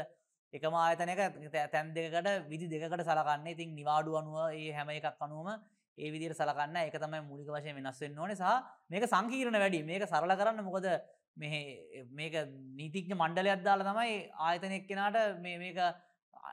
එකම 0.53 0.73
ආයතනයක 0.73 1.19
තැ- 1.53 1.69
තැන් 1.69 1.93
දෙකකට 1.93 2.49
විදි 2.49 2.65
දෙකකට 2.67 3.05
සලකන්නේ. 3.05 3.53
ඉතින් 3.53 3.75
නිවාඩු 3.75 4.17
අනුව 4.17 4.49
ඒ 4.53 4.71
හැම 4.73 4.89
එකක් 4.89 5.21
අනුවම 5.21 5.49
ඒ 5.97 6.09
විදිහට 6.11 6.37
සලකන්න 6.37 6.75
ඒක 6.77 6.97
තමයි 6.97 7.21
මූලික 7.21 7.47
වශයෙන් 7.49 7.75
වෙනස් 7.75 8.01
වෙන්න 8.01 8.19
ඕනේ. 8.19 8.35
සහ 8.35 8.45
මේක 8.89 9.03
සංකීර්ණ 9.05 9.59
වැඩි 9.63 9.83
මේක 9.83 10.03
සරල 10.07 10.33
කරන්න 10.39 10.63
මොකද 10.63 10.85
මේ 10.85 10.99
මේක 11.37 12.35
නීතිඥ 12.79 13.15
මණ්ඩලයක් 13.21 13.63
දාලා 13.67 13.89
තමයි 13.89 14.13
ආයතනයක් 14.47 14.85
කෙනාට 14.89 15.41
මේ 15.45 15.57
මේක 15.63 15.79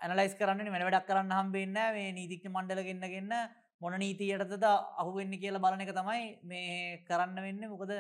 ඇනලයිස් 0.03 0.35
කරන්න 0.41 0.73
වෙන 0.75 0.87
වැඩක් 0.89 1.07
කරන්න 1.11 1.37
හම්බෙන්න 1.39 1.79
මේ 1.97 2.09
නීතිඥ 2.19 2.53
මණ්ඩල 2.55 2.83
ගෙන්න්නගන්න 2.89 3.33
මොන 3.81 3.97
නීතියටද 3.99 4.65
අහුවෙන්න 5.03 5.33
කියලා 5.43 5.65
බලන 5.65 5.83
එක 5.85 5.95
තමයි 5.97 6.23
මේ 6.51 7.01
කරන්න 7.09 7.41
වෙන්න. 7.47 7.65
මොකද 7.73 7.93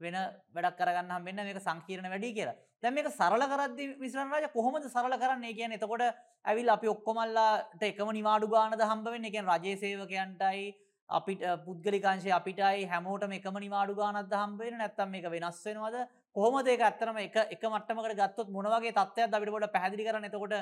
වෙන 0.00 0.16
වැඩක් 0.56 0.76
කරගන්න 0.80 1.14
හම්බෙන්න 1.16 1.44
මේක 1.46 1.60
සංකීර්ණ 1.66 2.12
වැඩි 2.12 2.34
කියලා. 2.38 2.56
දැන් 2.82 2.94
මේක 2.94 3.08
සරල 3.12 3.44
කරද්දි 3.52 3.88
විශ්‍රණ 4.02 4.32
රාජ 4.34 4.48
කොහොමද 4.56 4.86
සරල 4.86 5.16
කරන්නේ? 5.22 5.56
කියන්නේ 5.58 5.80
එතකොට 5.80 6.04
ඇවිල් 6.44 6.70
අපි 6.76 6.92
ඔක්කොමල්ලාට 6.94 7.82
එකම 7.90 8.12
නිවාඩු 8.18 8.48
ගානද 8.54 8.86
හම්බ 8.90 9.10
වෙන්න? 9.14 9.32
කියන 9.34 9.50
රජයේ 9.52 9.80
සේවකයන්ටයි 9.82 10.64
අපිට 11.08 11.44
පුද්ගලිකාංශය 11.66 12.32
අපිටයි 12.38 12.88
හැමෝටම 12.92 13.36
එකම 13.38 13.60
නිවාඩු 13.66 13.98
ගානක්ද 14.00 14.34
හම්බ 14.42 14.58
වෙන්නේ? 14.64 14.80
නැත්නම් 14.82 15.14
මේක 15.16 15.30
වෙනස් 15.36 15.62
වෙනවද? 15.68 15.96
කොහොමද 16.36 16.68
ඒක 16.68 16.80
ඇත්තටම 16.80 17.18
එක 17.24 17.36
එක 17.56 17.62
මට්ටමකට 17.66 18.16
ගත්තොත් 18.20 18.48
මොන 18.50 18.68
වගේ 18.74 18.92
තත්ත්වයක්ද 18.92 19.34
අපිට 19.34 19.52
පොඩ්ඩක් 19.54 19.72
පැහැදිලි 19.74 20.04
කරන්න? 20.06 20.24
එතකොට 20.24 20.54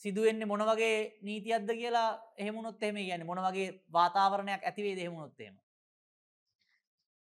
සිදුවෙන්නේ 0.00 0.46
මොන 0.46 0.64
වගේ 0.70 0.94
නීතියක්ද 1.22 1.68
කියලා 1.80 2.08
එහෙම 2.38 2.54
වුණොත් 2.56 2.82
එහෙම 2.82 2.96
කියන්නේ 3.00 3.28
මොන 3.28 3.42
වගේ 3.46 3.68
වාතාවරණයක් 3.92 4.64
ඇති 4.64 4.82
වේද 4.82 4.98
එහෙම 4.98 5.14
වුණොත් 5.16 5.40
එහෙම? 5.40 5.56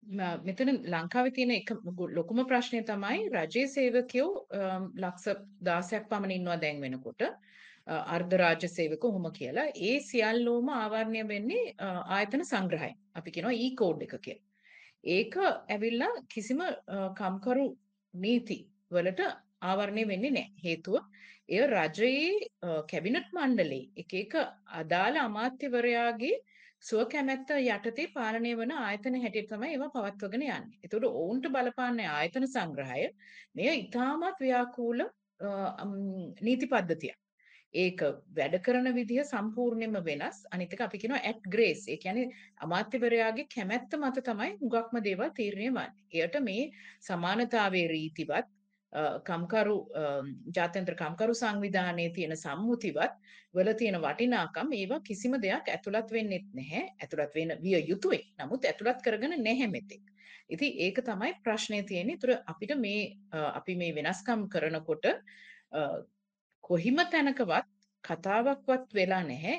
ම- 0.03 0.39
මෙතන 0.45 0.69
ලංකාවේ 0.93 1.31
තියෙන 1.31 1.51
එක 1.51 1.71
ගු- 1.97 2.09
ලොකුම 2.15 2.39
ප්‍රශ්නය 2.47 2.81
තමයි 2.83 3.29
රජයේ 3.35 3.67
සේවකයෝ 3.67 4.29
අම්, 4.51 4.91
ලක්ෂ 4.95 5.27
16ක් 5.63 6.07
පමණ 6.09 6.31
ඉන්නවා 6.31 6.57
දැන් 6.57 6.81
වෙනකොට. 6.81 7.21
අ, 7.87 7.95
අර්ධ 8.15 8.33
රාජ්‍ය 8.37 8.67
සේවක 8.69 9.03
ඔහොම 9.03 9.27
කියලා. 9.33 9.67
ඒ 9.87 9.99
සියල්ලෝම 10.01 10.69
ආවරණය 10.71 11.27
වෙන්නේ 11.27 11.73
අ, 11.77 11.89
ආයතන 12.15 12.45
සංග්‍රහයෙන්. 12.45 12.95
අපි 13.15 13.31
කියනවා 13.31 13.53
e 13.53 13.61
ඊ 13.65 13.75
කෝඩ් 13.75 14.01
එක 14.03 14.15
කියලා. 14.21 14.45
ඒක 15.15 15.35
ඇවිල්ලා 15.69 16.13
කිසිම 16.33 16.61
අ, 16.61 16.73
කම්කරු 17.19 17.67
නීති 18.13 18.57
වලට 18.91 19.21
ආවරණය 19.61 20.03
වෙන්නේ 20.07 20.31
නැහැ. 20.31 20.53
හේතුව 20.63 20.95
එය 21.49 21.61
රජයේ 21.67 22.31
අ, 22.61 22.81
කැබිනට් 22.91 23.29
මණ්ඩලයේ 23.33 23.89
එක 23.97 24.13
එක 24.23 24.33
අදාළ 24.81 25.17
අමාත්‍යවරයාගේ 25.25 26.35
සුව 26.81 27.05
කැමැත්ත 27.11 27.49
යටතේ 27.55 28.07
පාලනය 28.15 28.51
වන 28.55 28.71
ආයතන 28.73 29.17
හැටියට 29.23 29.49
තමයි 29.53 29.71
ඒවා 29.75 29.91
පවත්වගෙන 29.95 30.41
යන්නේ. 30.41 30.79
ඒතකොට 30.83 31.07
ඔවුන්ට 31.11 31.49
බලපාන්නේ 31.55 32.07
ආයතන 32.09 32.47
සංග්‍රහය. 32.47 33.07
මෙය 33.55 33.71
ඉතාමත් 33.85 34.39
ව්‍යාකූල 34.45 35.01
අ, 35.03 35.49
අම්, 35.83 35.91
නීති 36.41 36.67
පද්ධතියක්. 36.67 37.17
ඒක 37.73 38.01
වැඩ 38.35 38.55
කරන 38.65 38.87
විදිහ 38.95 39.23
සම්පූර්ණයෙන්ම 39.23 39.97
වෙනස්. 40.05 40.45
අනිත් 40.51 40.73
එක 40.73 40.81
අපි 40.81 40.97
කියනවා 40.97 41.21
ඇට් 41.23 41.43
ග්‍රේස්. 41.55 41.87
ඒ 41.87 41.97
කියන්නේ 41.97 42.29
අමාත්‍යවරයාගේ 42.65 43.47
කැමැත්ත 43.55 43.93
මත 43.97 44.23
තමයි 44.25 44.55
හුඟක්ම 44.61 45.01
දේවල් 45.03 45.29
තීරණය 45.37 45.69
වන්නේ. 45.69 45.91
එයට 46.11 46.39
මේ 46.41 46.71
සමානතාවයේ 47.07 47.87
රීතිවත් 47.93 48.47
අ, 48.93 49.19
කම්කරු 49.21 49.77
අ, 49.95 50.03
ජාත්‍යන්තර 50.55 50.95
කම්කරු 50.97 51.33
සංවිධානයේ 51.37 52.09
තියෙන 52.13 52.33
සම්මුතිවත් 52.37 53.13
වල 53.53 53.73
තියෙන 53.77 53.97
වටිනාකම් 54.01 54.71
ඒවා 54.73 54.99
කිසිම 55.05 55.37
දෙයක් 55.41 55.69
ඇතුළත් 55.69 56.11
වෙන්නෙත් 56.11 56.47
නැහැ. 56.53 56.85
ඇතුළත් 57.01 57.35
වෙන 57.35 57.53
විය 57.61 57.83
යුතුයි. 57.91 58.23
නමුත් 58.39 58.65
ඇතුළත් 58.65 59.03
කරගෙන 59.05 59.37
නැහැ 59.43 59.67
මෙතෙක්. 59.67 60.01
ඉතින් 60.49 60.73
ඒක 60.85 61.03
තමයි 61.05 61.33
ප්‍රශ්නේ 61.45 61.83
තියෙන්නේ. 61.83 62.15
ඒතර 62.17 62.41
අපිට 62.47 62.73
මේ 62.77 63.17
අ, 63.31 63.51
අපි 63.61 63.75
මේ 63.75 63.93
වෙනස්කම් 63.93 64.47
කරනකොට 64.49 65.05
අ, 65.71 66.01
කොහිම 66.69 66.97
තැනකවත් 67.13 67.67
කතාවක්වත් 68.03 68.93
වෙලා 68.97 69.23
නැහැ. 69.23 69.55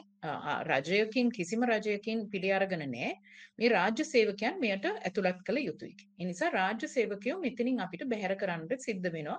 රජයකින් 0.70 1.30
කිසිම 1.36 1.62
රජයකින් 1.70 2.28
පිළි 2.32 2.52
අරගෙන 2.58 2.84
නැහැ. 2.84 3.12
මේ 3.58 3.70
රාජ්‍ය 3.74 4.04
සේවකයන් 4.12 4.60
මෙයට 4.64 4.86
ඇතුළත් 4.90 5.40
කළ 5.46 5.58
යුතුයි. 5.64 5.94
ඒ 6.18 6.28
නිසා 6.30 6.50
රාජ්‍ය 6.58 6.88
සේවකයෝ 6.94 7.40
මෙතනින් 7.44 7.80
අපිට 7.86 8.04
බැහැර 8.12 8.36
කරන්න 8.42 8.84
සිද්ධ 8.86 9.10
වෙනවා. 9.16 9.38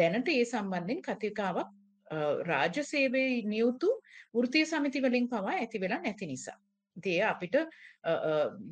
දැනට 0.00 0.30
ඒ 0.34 0.44
සම්බන්ධයෙන් 0.44 1.02
කතිකාවක් 1.08 1.68
රාජ්‍ය 2.50 2.84
සේවයේ 2.92 3.42
නියුතු 3.52 3.90
වෘත්තීය 4.34 4.70
සමිති 4.72 5.04
වලින් 5.06 5.28
පවා 5.28 5.54
ඇති 5.54 5.80
වෙලා 5.84 6.00
නැති 6.04 6.30
නිසා. 6.32 6.58
ඉතින් 6.96 7.26
අපිට 7.32 7.56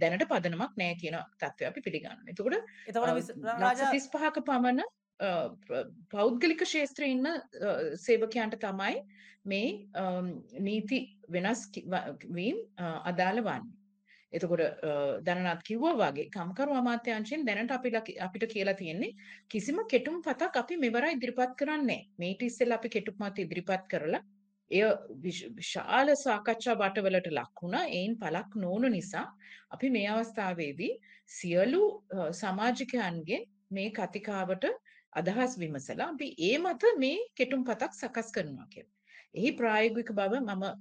දැනට 0.03 0.29
පදනමක් 0.31 0.79
නැහැ 0.83 1.01
කියන 1.03 1.19
තත්ත්වය 1.41 1.69
අපි 1.71 1.85
පිළිගන්නවා. 1.89 2.31
එතකොට 2.33 2.57
එතකොට 2.89 3.15
මිස් 3.19 3.29
රාජා 3.43 3.91
ලක්ෂ 3.91 4.09
35ක 4.15 4.47
පමණ 4.49 4.89
පෞද්ගලික 5.21 6.61
ක්ෂේත්‍රයේ 6.63 7.13
ඉන්න 7.17 7.27
අ, 7.27 7.37
සේවකයන්ට 7.97 8.59
තමයි 8.61 9.01
මේ 9.45 9.89
අම්, 9.95 10.29
නීති 10.61 10.99
වෙනස් 11.31 11.67
කි- 11.73 11.87
ව- 11.87 12.05
වීම් 12.37 12.59
අ, 12.77 13.01
අදාළ 13.11 13.41
වන්නේ. 13.41 13.73
එතකොට 14.33 14.61
අ, 14.61 14.93
දැනනත් 15.27 15.63
කිව්වා 15.65 15.95
වගේ 16.03 16.29
කම්කරු 16.37 16.75
අමාත්‍යාංශයෙන් 16.75 17.45
දැනට 17.49 17.71
අපි 17.73 17.91
ලකි- 17.91 18.19
අපිට 18.21 18.47
කියලා 18.55 18.75
තියෙන්නේ 18.75 19.15
කිසිම 19.49 19.79
කෙටුම් 19.89 20.23
පතක් 20.23 20.57
අපි 20.63 20.77
මෙවර 20.77 21.05
ඉදිරිපත් 21.13 21.55
කරන්නේ 21.57 21.87
නැහැ. 21.87 22.09
මේට 22.19 22.43
ඉස්සෙල්ලා 22.43 22.79
අපි 22.81 22.89
කෙටුම් 22.89 23.17
පත 23.21 23.39
ඉදිරිපත් 23.47 23.87
කරලා 23.91 24.23
එය 24.71 24.83
විශ- 25.25 25.49
විශාල 25.57 26.09
සාකච්ඡා 26.17 26.75
බටවලට 26.75 27.29
ලක් 27.33 27.63
වුණා. 27.63 27.85
ඒන් 27.89 28.17
පළක් 28.19 28.57
නොවුණු 28.57 28.89
නිසා 28.89 29.27
අපි 29.71 29.91
මේ 29.91 30.09
අවස්ථාවේදී 30.09 30.93
සියලු 31.39 31.83
අ, 32.13 32.33
සමාජිකයන්ගෙන් 32.33 33.47
මේ 33.71 33.91
කතිකාවට 33.91 34.65
අදහස් 35.17 35.53
විමසලා 35.63 36.09
අපි 36.09 36.29
ඒ 36.49 36.57
මත 36.59 36.83
මේ 36.99 37.19
කෙටුම් 37.35 37.63
පතක් 37.69 37.93
සකස් 38.01 38.29
කරනවා 38.37 38.67
කියලා. 38.73 38.93
එහි 39.35 39.51
ප්‍රායෝගික 39.59 40.11
බව 40.19 40.33
මම 40.41 40.63
අ, 40.65 40.73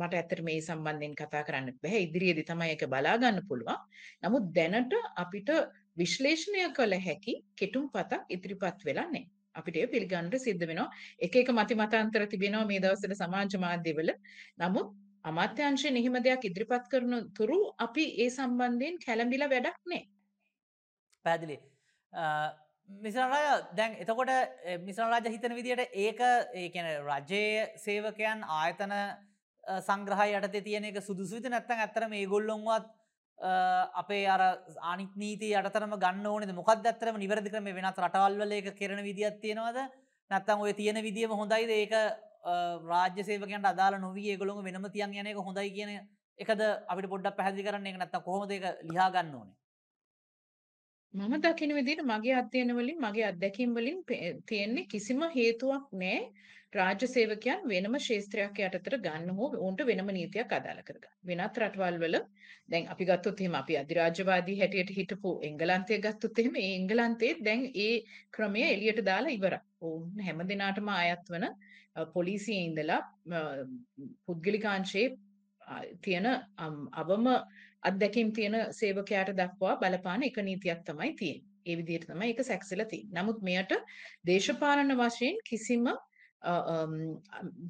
මට 0.00 0.14
ඇත්තට 0.14 0.42
මේ 0.48 0.60
සම්බන්ධයෙන් 0.60 1.14
කතා 1.20 1.42
කරන්න 1.48 1.68
බැහැ. 1.84 2.00
ඉදිරියේදී 2.06 2.46
තමයි 2.50 2.70
ඒක 2.74 2.84
බලා 2.94 3.16
ගන්න 3.18 3.40
පුළුවන්. 3.48 3.78
නමුත් 4.22 4.44
දැනට 4.56 4.92
අපිට 5.16 5.50
විශ්ලේෂණය 5.96 6.66
කළ 6.78 6.94
හැකි 7.06 7.34
කෙටුම් 7.56 7.86
පතක් 7.94 8.22
ඉදිරිපත් 8.36 8.84
වෙලා 8.88 9.06
නැහැ. 9.08 9.24
අපිට 9.54 9.76
ඒක 9.76 9.90
පිළිගන්නට 9.94 10.36
සිද්ධ 10.46 10.64
වෙනවා. 10.70 10.88
එක 11.20 11.34
එක 11.36 11.48
මති 11.58 11.74
මතාන්තර 11.74 12.26
තිබෙනවා 12.26 12.66
මේ 12.66 12.80
දවස්වල 12.84 13.14
සමාජ 13.22 13.56
මාධ්‍යවල. 13.64 14.10
නමුත් 14.58 14.88
අමාත්‍යාංශයෙන් 15.24 15.96
එහෙම 16.00 16.16
දෙයක් 16.26 16.44
ඉදිරිපත් 16.50 16.86
කරන 16.92 17.12
තුරු 17.38 17.58
අපි 17.86 18.04
ඒ 18.22 18.30
සම්බන්ධයෙන් 18.30 18.96
කැළඹිලා 19.04 19.50
වැඩක් 19.54 19.78
නැහැ. 19.86 20.02
පැදිලි 21.24 21.56
මිසරය 23.00 23.42
දැන් 23.76 23.92
එතකොට 23.96 24.30
මිසර 24.84 25.06
රාජ 25.06 25.26
හිතන 25.26 25.54
විදියට 25.54 25.82
ඒක 25.96 26.20
ඒකන 26.54 26.88
රජයේ 27.02 27.68
සේවකයන් 27.78 28.42
ආයතන 28.54 28.92
අ, 28.92 29.04
සංග්‍රහය 29.80 30.28
යටතේ 30.38 30.62
තියෙන 30.62 30.84
එක 30.84 30.98
සුදුසුවිත 31.00 31.46
නැත්තන් 31.48 31.82
ඇත්තර 31.84 32.08
මේ 32.08 32.26
ගොල්ලොන්වත් 32.26 32.88
අපේ 33.94 34.26
අර 34.28 34.42
අනික් 34.84 35.14
නීති 35.16 35.54
අටතරම 35.54 35.94
ගන්න 35.96 36.26
ඕනෙද? 36.26 36.52
මොකක් 36.52 36.68
ඇත්තරම 36.70 37.18
නිවැරදි 37.18 37.50
ක්‍රම 37.50 37.64
වෙනත් 37.70 37.98
රටවල්වල 37.98 38.52
එක 38.52 38.68
කරන 38.76 39.02
විදිත් 39.02 39.40
තියෙනවද? 39.40 39.78
නැත්තම් 40.30 40.60
ඔය 40.60 40.72
තියෙන 40.74 41.02
විදිම 41.02 41.30
හොඳයිද? 41.32 41.70
ඒක 41.72 41.92
අ, 41.92 42.04
රාජ්‍ය 42.82 43.24
සේවකයන්ට 43.24 43.66
අදාළ 43.66 43.98
නොවී 44.00 44.30
ඒගොලොම 44.32 44.62
වෙනම 44.62 44.90
තියන් 44.90 45.14
යන 45.14 45.26
එක 45.26 45.36
හොඳයි 45.38 45.70
කියන 45.70 45.90
එකද 46.38 46.60
අපිට 46.88 47.08
පොඩ්ඩක් 47.08 47.36
පැහැදිලි 47.36 47.64
කරන්න? 47.64 47.86
ඒක 47.86 47.98
නැත්තම් 47.98 48.22
කොහොමද 48.22 48.50
ඒක 48.50 48.64
ලියා 48.84 49.10
ගන්න 49.10 49.34
ඕනේ? 49.34 49.56
මම 51.14 51.34
දකින 51.40 51.74
විදිහට 51.76 52.02
මගේ 52.04 52.34
අධ්‍යයන 52.36 52.70
වලින් 52.74 53.00
මගේ 53.00 53.24
අත්දැකීම් 53.26 53.74
වලින් 53.74 53.98
පේ- 54.04 54.36
තියෙන්නේ 54.46 54.86
කිසිම 54.86 55.20
හේතුවක් 55.34 55.84
නැහැ 55.94 56.22
රාජ්‍ය 56.72 57.06
සේවකයන් 57.06 57.66
වෙනම 57.66 57.96
ශේස්ත්‍රයක් 58.00 58.60
යටතට 58.66 58.94
ගන්න 59.04 59.34
හෝ 59.38 59.48
උන්ට 59.66 59.82
වෙනම 59.88 60.08
නීතියක් 60.10 60.52
අදාළ 60.52 60.80
කරගන්න. 60.82 61.12
වෙනත් 61.24 61.58
රටවල් 61.62 61.98
වල 62.04 62.16
දැන් 62.68 62.88
අපි 62.88 63.04
ගත්තොත් 63.04 63.40
එහෙම 63.40 63.54
අපි 63.54 63.76
අධිරාජ්‍යවාදී 63.76 64.56
හැටියට 64.60 64.92
හිටපු 64.98 65.32
එංගලන්තය 65.48 65.98
ගත්තොත් 66.06 66.38
එහෙම 66.38 66.56
ඒ 66.56 66.70
එංගලන්තයේ 66.78 67.34
දැන් 67.42 67.66
ඒ 67.76 67.92
ක්‍රමය 68.30 68.62
එළියට 68.68 69.02
දාලා 69.04 69.36
ඉවරයි. 69.38 69.60
ඔවුන් 69.82 70.24
හැම 70.26 70.40
දිනාටම 70.48 70.88
අයත් 70.94 71.28
වන 71.30 71.44
අ, 71.44 71.52
පොලිසියේ 72.06 72.64
ඉඳලා 72.70 73.00
අ, 73.32 73.42
පුද්ගලිකාංශයේ 74.26 75.08
අ, 75.62 75.74
තියෙන 76.00 76.26
අම්, 76.58 76.76
අවම 76.94 77.28
අත්දැකීම් 77.82 78.32
තියෙන 78.32 78.56
සේවකයාට 78.80 79.34
දක්වා 79.40 79.76
බලපාන 79.82 80.22
එක 80.28 80.36
නීතියක් 80.48 80.84
තමයි 80.86 81.12
තියෙන්නේ. 81.20 81.48
ඒ 81.66 81.76
විදිහට 81.78 82.08
තමයි 82.10 82.30
ඒක 82.32 82.40
සැකසෙලා 82.44 82.86
තියෙන්නේ. 82.92 83.22
නමුත් 83.22 83.42
මෙයට 83.42 83.72
දේශපාලන 84.26 84.96
වශයෙන් 85.02 85.36
කිසිම 85.50 85.86
අ, 86.42 86.52
අම්, 86.74 86.94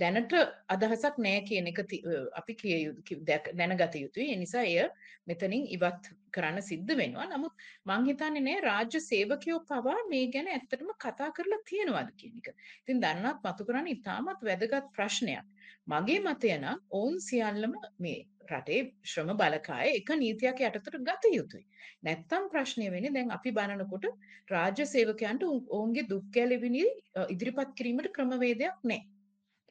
දැනට 0.00 0.32
අදහසක් 0.74 1.18
නැහැ 1.24 1.40
කියන 1.48 1.66
එක 1.70 1.80
ති- 1.90 2.00
අ, 2.08 2.20
අපි 2.40 2.54
කිය 2.60 2.78
යුතු 2.86 3.02
කි- 3.08 3.18
දැක- 3.30 3.50
දැනගත 3.58 3.94
යුතුයි. 4.00 4.28
ඒ 4.32 4.36
නිසා 4.36 4.62
එය 4.64 4.86
මෙතනින් 5.28 5.66
ඉවත් 5.76 6.08
කරන්න 6.34 6.62
සිද්ධ 6.62 6.94
වෙනවා. 7.00 7.26
නමුත් 7.34 7.52
මං 7.84 8.06
හිතන්නේ 8.08 8.40
නෑ 8.46 8.60
රාජ්‍ය 8.66 9.00
සේවකයෝ 9.10 9.60
පවා 9.68 9.98
මේ 10.08 10.24
ගැන 10.32 10.48
ඇත්තටම 10.48 10.88
කතා 11.04 11.28
කරලා 11.36 11.60
තියෙනවද 11.70 12.14
කියන 12.16 12.38
එක. 12.40 12.48
ඉතින් 12.82 13.02
දැනනත් 13.04 13.44
මතු 13.44 13.64
කරන්නේ 13.68 13.92
ඉතාමත් 13.98 14.40
වැදගත් 14.48 14.88
ප්‍රශ්නයක්. 14.96 15.44
මගේ 15.86 16.20
මතය 16.20 16.56
නම් 16.58 16.80
ඔවුන් 16.90 17.20
සියල්ලම 17.20 17.74
මේ 17.98 18.18
රටේ 18.50 18.80
ශ්‍රම 19.04 19.30
බලකාය 19.36 19.88
එක 19.98 20.10
නීතියක් 20.22 20.60
යටතට 20.60 20.98
ගත 21.08 21.24
යුතුයි. 21.34 21.64
නැත්තම් 22.02 22.48
ප්‍රශ්නය 22.52 22.90
වෙන්නේ 22.90 23.12
දැන් 23.16 23.30
අපි 23.30 23.50
බලනකොට 23.52 24.06
රාජ්‍ය 24.50 24.86
සේවකයන්ට 24.86 25.42
ඔවුන්- 25.42 25.68
ඔවුන්ගේ 25.70 26.06
දුක් 26.08 26.24
ගැලවිලි 26.30 26.84
අ, 27.14 27.26
ඉදිරිපත් 27.28 27.74
කිරීමට 27.76 28.10
ක්‍රමවේදයක් 28.16 28.78
නැහැ. 28.84 29.06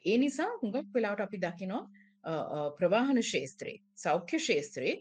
ඒ 0.05 0.17
නිසා 0.17 0.49
හුඟක් 0.61 0.87
වෙලාවට 0.95 1.21
අපි 1.21 1.37
දකිනවා 1.37 1.81
අ, 2.23 2.31
අ, 2.31 2.59
ප්‍රවාහන 2.79 3.21
ශේස්ත්‍රයේ 3.23 3.81
සෞඛ්‍ය 3.95 4.39
ශේස්ත්‍රයේ 4.39 4.95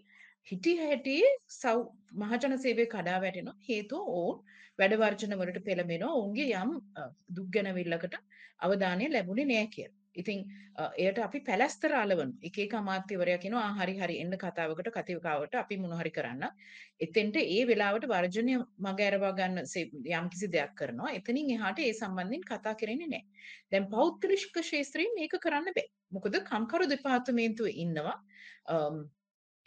හිටි 0.46 0.72
හැටියේ 0.78 1.30
සෞ 1.46 1.76
මහජන 2.14 2.58
සේවය 2.58 2.86
කඩා 2.86 3.20
වැටෙනවා 3.20 3.56
හේතුව 3.68 4.02
ඔවුන් 4.18 4.38
වැඩ 4.78 4.94
වර්ජන 5.02 5.34
වලට 5.40 5.64
පෙළඹෙනවා 5.64 6.12
ඔවුන්ගේ 6.14 6.50
යම් 6.62 6.70
අ, 6.96 7.08
දුක් 7.36 7.48
ගැනවිල්ලකට 7.54 8.16
අවධානය 8.60 9.08
ලැබුණේ 9.12 9.46
නෑ 9.46 9.66
කියලා. 9.74 9.99
ඉතින් 10.14 10.40
අ, 10.76 10.90
එයට 10.98 11.18
අපි 11.18 11.40
පැලැස්තර 11.46 11.92
අලවන 11.94 12.32
එක 12.42 12.58
එක 12.58 12.74
අමාත්‍යවරයා 12.74 13.38
කියනවා 13.38 13.62
"ආ, 13.68 13.74
හරි 13.80 13.94
හරි 13.98 14.16
එන්න 14.22 14.34
කතාවකට 14.38 14.90
කතිකාවට 14.96 15.54
අපි 15.54 15.76
මොන 15.76 15.94
හරි 16.00 16.10
කරන්න. 16.10 16.44
එතෙන්ට 17.00 17.36
ඒ 17.36 17.64
වෙලාවට 17.66 18.08
වර්ජනය 18.08 18.56
මග 18.78 19.00
ඇරවා 19.00 19.32
ගන්න 19.32 19.66
සේ- 19.66 19.90
යම්කිසි 20.18 20.48
දෙයක් 20.48 20.74
කරනවා. 20.74 21.14
එතනින් 21.14 21.50
එහාට 21.56 21.78
ඒ 21.78 21.92
සම්බන්ධයෙන් 21.92 22.44
කතා 22.50 22.74
කරන්නේ 22.74 23.08
නැහැ. 23.08 23.24
දැන් 23.72 23.86
පෞද්ගලික 23.90 24.50
ක්ෂේත්‍රයෙන් 24.56 25.14
මේක 25.16 25.38
කරන්න 25.40 25.72
බෑ. 25.76 25.86
මොකද 26.12 26.34
කම්කරු 26.50 26.88
දෙපාර්තමේන්තුවේ 26.90 27.74
ඉන්නවා 27.84 28.16
අම්, 28.68 28.96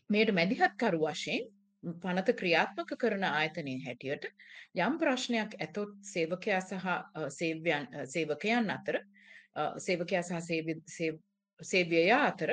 මේට 0.10 0.32
මැදිහත්කරු 0.36 1.00
වශයෙන් 1.06 1.44
පනත 2.04 2.30
ක්‍රියාත්මක 2.40 2.92
කරන 3.00 3.24
ආයතනය 3.28 3.74
හැටියට 3.86 4.26
යම් 4.76 4.94
ප්‍රශ්නයක් 5.00 5.56
ඇතොත් 5.60 5.96
සේවකයා 6.14 6.62
සහ 6.62 6.86
අ, 6.88 7.30
සේවයන් 7.30 7.88
අ, 7.96 8.06
සේවකයන් 8.06 8.70
අතර 8.76 8.96
අ, 9.00 9.04
සේවකයා 9.80 10.24
සහ 10.24 10.42
සේවි- 10.50 10.82
සේ- 10.88 11.20
සේව්‍යයා 11.60 12.22
අතර 12.32 12.52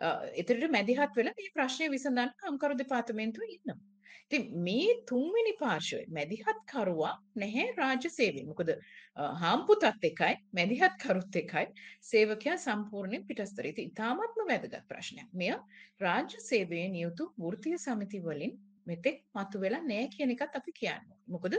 අ, 0.00 0.08
එතරට 0.40 0.70
මැදිහත් 0.76 1.16
වෙලා 1.16 1.34
මේ 1.38 1.50
ප්‍රශ්නය 1.56 1.88
විසඳන්න 1.94 2.30
කම්කරු 2.42 2.76
දෙපාර්තමේන්තුව 2.82 3.44
ඉන්නවා. 3.56 3.78
ඉතින් 4.26 4.44
මේ 4.66 4.94
තුන්වෙනි 5.10 5.52
පාර්ශවය 5.60 6.00
මැදිහත්කරුවා 6.16 7.12
නැහැ 7.42 7.66
රාජ්‍ය 7.80 8.10
සේවය. 8.10 8.42
මොකද 8.50 8.70
අ, 9.16 9.22
හාම්පුතත් 9.42 9.84
එකයි 10.10 10.34
මැදිහත්කරුත් 10.58 11.36
එකයි 11.42 11.66
සේවකයා 12.12 12.56
සම්පූර්ණයෙන් 12.66 13.26
පිටස්තර. 13.28 13.66
ඉතින් 13.72 13.90
ඉතාමත්ම 13.92 14.42
වැදගත් 14.50 14.80
ප්‍රශ්නයක්. 14.88 15.28
මෙය 15.34 15.52
රාජ්‍ය 16.00 16.40
සේවයේ 16.50 16.88
නියුතු 16.88 17.28
වෘත්තීය 17.38 17.78
සමිති 17.78 18.20
වලින් 18.28 18.54
මෙතෙක් 18.86 19.18
මතුවෙලා 19.36 19.82
නැහැ 19.82 20.08
කියන 20.14 20.30
එකත් 20.34 20.54
අපි 20.60 20.72
කියන්නේ. 20.72 21.16
මොකද 21.34 21.54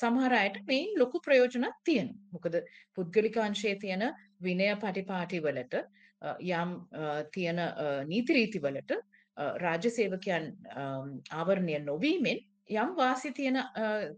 සමහර 0.00 0.32
අයට 0.40 0.56
මේන් 0.70 0.90
ලොකු 1.02 1.20
ප්‍රයෝජනක් 1.26 1.76
තියෙනවා. 1.84 2.18
මොකද 2.34 2.54
පුද්ගලික 2.96 3.36
අංශයේ 3.38 3.76
තියෙන 3.84 4.02
විනය 4.44 4.68
පටිපාටි 4.82 5.40
වලට 5.44 5.74
අ, 6.22 6.36
යම් 6.40 6.70
අ, 6.94 7.22
තියෙන 7.34 7.58
අ, 7.58 7.68
නීති 8.08 8.36
රීති 8.38 8.62
වලට 8.64 8.92
අ, 9.36 9.52
රාජ්‍ය 9.58 9.90
සේවකයන් 9.90 10.50
අම්, 10.76 11.14
ආවරණය 11.32 11.78
නොවීමෙන් 11.84 12.40
යම් 12.74 12.94
වාසි 12.96 13.32
තියෙන 13.32 13.56
අ, 13.60 13.66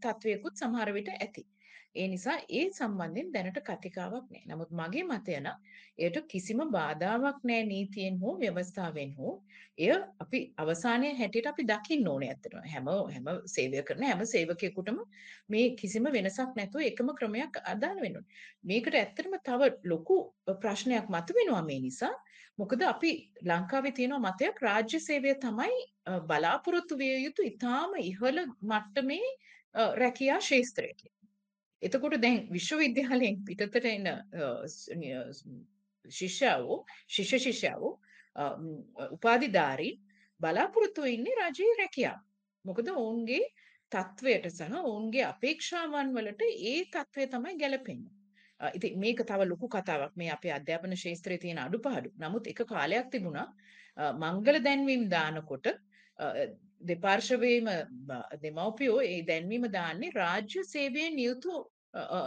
තත්වයකුත් 0.03 0.59
සමහර 0.63 0.93
විට 0.95 1.09
ඇති. 1.17 1.47
ඒ 1.97 2.07
නිසා 2.09 2.37
ඒ 2.51 2.65
සම්බන්ධයෙන් 2.71 3.33
දැනට 3.35 3.59
කතිකාවක් 3.69 4.27
නැහැ. 4.31 4.47
නමුත් 4.51 4.71
මගේ 4.81 5.05
මතය 5.05 5.37
නම් 5.41 5.57
එයට 5.99 6.17
කිසිම 6.33 6.61
බාධාවක් 6.75 7.39
නැහැ 7.45 7.67
නීතියෙන් 7.71 8.19
හෝ 8.23 8.35
ව්‍යවස්ථාවෙන් 8.41 9.13
හෝ. 9.19 9.33
එය 9.79 9.91
අපි 10.25 10.39
අවසානයේ 10.57 11.15
හැටියට 11.21 11.49
අපි 11.53 11.63
දකින්න 11.71 12.09
ඕනේ 12.09 12.31
ඇත්තටම. 12.31 12.61
හැම 12.73 12.87
හැම 13.15 13.27
සේවය 13.55 13.83
කරන 13.83 14.05
හැම 14.05 14.23
සේවකයෙකුටම 14.27 14.99
මේ 15.49 15.67
කිසිම 15.81 16.05
වෙනසක් 16.13 16.57
නැතුව 16.57 16.87
එකම 16.91 17.09
ක්‍රමයක් 17.19 17.61
අදාළ 17.73 18.01
වෙන්න 18.05 18.17
ඕනේ. 18.17 18.31
මේකට 18.65 18.95
ඇත්තටම 18.95 19.37
තව 19.45 19.61
ලොකු 19.85 20.17
ප්‍රශ්නයක් 20.63 21.09
මතුවෙනවා 21.09 21.63
මේ 21.63 21.81
නිසා. 21.81 22.15
මොකද 22.59 22.83
අපි 22.85 23.11
ලංකාවේ 23.45 23.93
තියෙන 23.93 24.15
මතයක් 24.21 24.63
රාජ්‍ය 24.63 25.01
සේවය 25.01 25.35
තමයි 25.41 25.75
අ, 26.05 26.21
බලාපොරොත්තු 26.21 26.99
විය 26.99 27.17
යුතු 27.25 27.43
ඉතාම 27.45 27.91
ඉහළ 28.03 28.41
මට්ටමේ 28.63 29.27
අ, 29.75 29.83
රැකියා 29.95 30.41
ශේස්ත්‍රය 30.43 30.89
කියලා. 30.95 31.16
එතකොට 31.87 32.17
දැන් 32.25 32.39
විශ්වවිද්‍යාලයෙන් 32.57 33.37
පිටතට 33.49 33.85
එන 33.93 34.07
අ, 34.07 34.17
ස්- 34.67 34.91
නිය- 35.01 35.23
ස්- 35.31 35.45
ශිෂ්‍යයෝ 36.19 36.79
ශිෂ්‍ය 37.15 37.39
ශිෂ්‍යයෝ 37.47 37.93
අ, 38.35 38.45
ම්, 38.57 38.67
උපාධිධාරීන් 39.17 39.97
බලාපොරොත්තු 40.41 41.05
ඉන්නේ 41.15 41.35
රජයේ 41.41 41.77
රැකියාව. 41.81 42.19
මොකද 42.65 42.89
ඔවුන්ගේ 42.89 43.45
තත්වයට 43.93 44.47
සහ 44.51 44.73
ඔවුන්ගේ 44.83 45.25
අපේක්ෂාවන් 45.33 46.09
වලට 46.17 46.43
ඒ 46.71 46.85
තත්වය 46.95 47.27
තමයි 47.33 47.55
ගැලපෙන්නේ. 47.63 48.13
අ, 48.61 48.71
ඉතින් 48.77 48.99
මේක 49.01 49.21
තව 49.31 49.41
ලොකු 49.49 49.69
කතාවක් 49.69 50.13
මේ 50.17 50.31
අපේ 50.37 50.53
අධ්‍යාපන 50.59 50.95
ශාස්ත්‍රයේ 50.97 51.39
තියෙන 51.39 51.59
අඩුපාඩු. 51.59 52.11
නමුත් 52.19 52.47
එක 52.47 52.63
කාලයක් 52.73 53.11
තිබුණා 53.13 53.49
අ, 53.97 54.13
මංගල 54.13 54.59
දැන්වීම් 54.67 55.09
දානකොට 55.11 55.67
අ, 56.19 56.27
දෙපාර්ශවයේම 56.89 57.69
බ- 58.09 58.27
දෙමව්පියෝ 58.43 59.01
ඒ 59.03 59.23
දැන්වීම 59.31 59.65
දාන්නේ 59.73 60.11
රාජ්‍ය 60.15 60.65
සේවයේ 60.65 61.11
නියුතු 61.11 61.53
අ, 61.55 61.61
අ, 61.61 61.76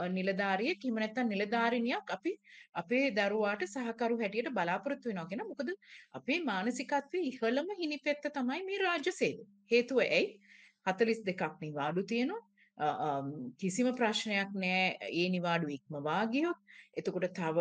නිලධාරියෙක් 0.10 0.86
එහෙම 0.86 0.96
නැත්නම් 0.96 1.28
නිලධාරිනියක් 1.28 2.12
අපි 2.12 2.32
අපේ 2.74 3.10
දරුවාට 3.12 3.64
සහකරු 3.64 4.20
හැටියට 4.22 4.50
බලාපොරොත්තු 4.50 5.10
වෙනවා 5.10 5.26
කියන 5.26 5.44
මොකද 5.48 5.70
අපේ 6.14 6.40
මානසිකත්වයේ 6.40 7.28
ඉහළම 7.32 7.68
හිණිපෙත්ත 7.82 8.30
තමයි 8.34 8.64
මේ 8.64 8.78
රාජ්‍ය 8.78 9.12
සේවය. 9.12 9.44
හේතුව 9.72 10.00
ඇයි? 10.00 10.40
42ක් 10.86 11.52
නිවාඩු 11.62 12.04
තියෙනවා. 12.04 12.46
අ, 12.78 12.88
අම්, 13.08 13.52
කිසිම 13.60 13.88
ප්‍රශ්නයක් 13.96 14.50
නෑ 14.56 14.98
ඒ 15.12 15.30
නිවාඩු 15.30 15.68
ඉක්මවා 15.68 16.24
ගියොත්. 16.26 16.60
එතකොට 16.98 17.26
තව 17.34 17.58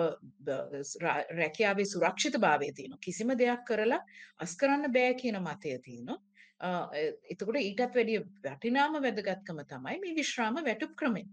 ද- 0.46 0.82
ස්- 0.82 0.98
රා- 1.02 1.26
රැකියාවේ 1.36 1.84
සුරක්ෂිතභාවය 1.84 2.72
තියෙනවා. 2.72 2.98
කිසිම 3.02 3.28
දෙයක් 3.38 3.64
කරලා 3.68 4.00
අස් 4.38 4.56
කරන්න 4.56 4.92
බෑ 4.92 5.14
කියන 5.14 5.38
මතය 5.40 5.78
තියෙනවා. 5.78 6.18
අ, 6.60 6.68
එ- 6.94 7.12
එතකොට 7.30 7.56
ඊටත් 7.56 7.80
වැඩිය 7.96 8.18
වටිනාම 8.44 8.92
වැදගත්කම 9.02 9.60
තමයි 9.72 9.98
මේ 9.98 10.14
විශ්‍රාම 10.14 10.54
වැටුප් 10.64 10.94
ක්‍රමය. 10.96 11.24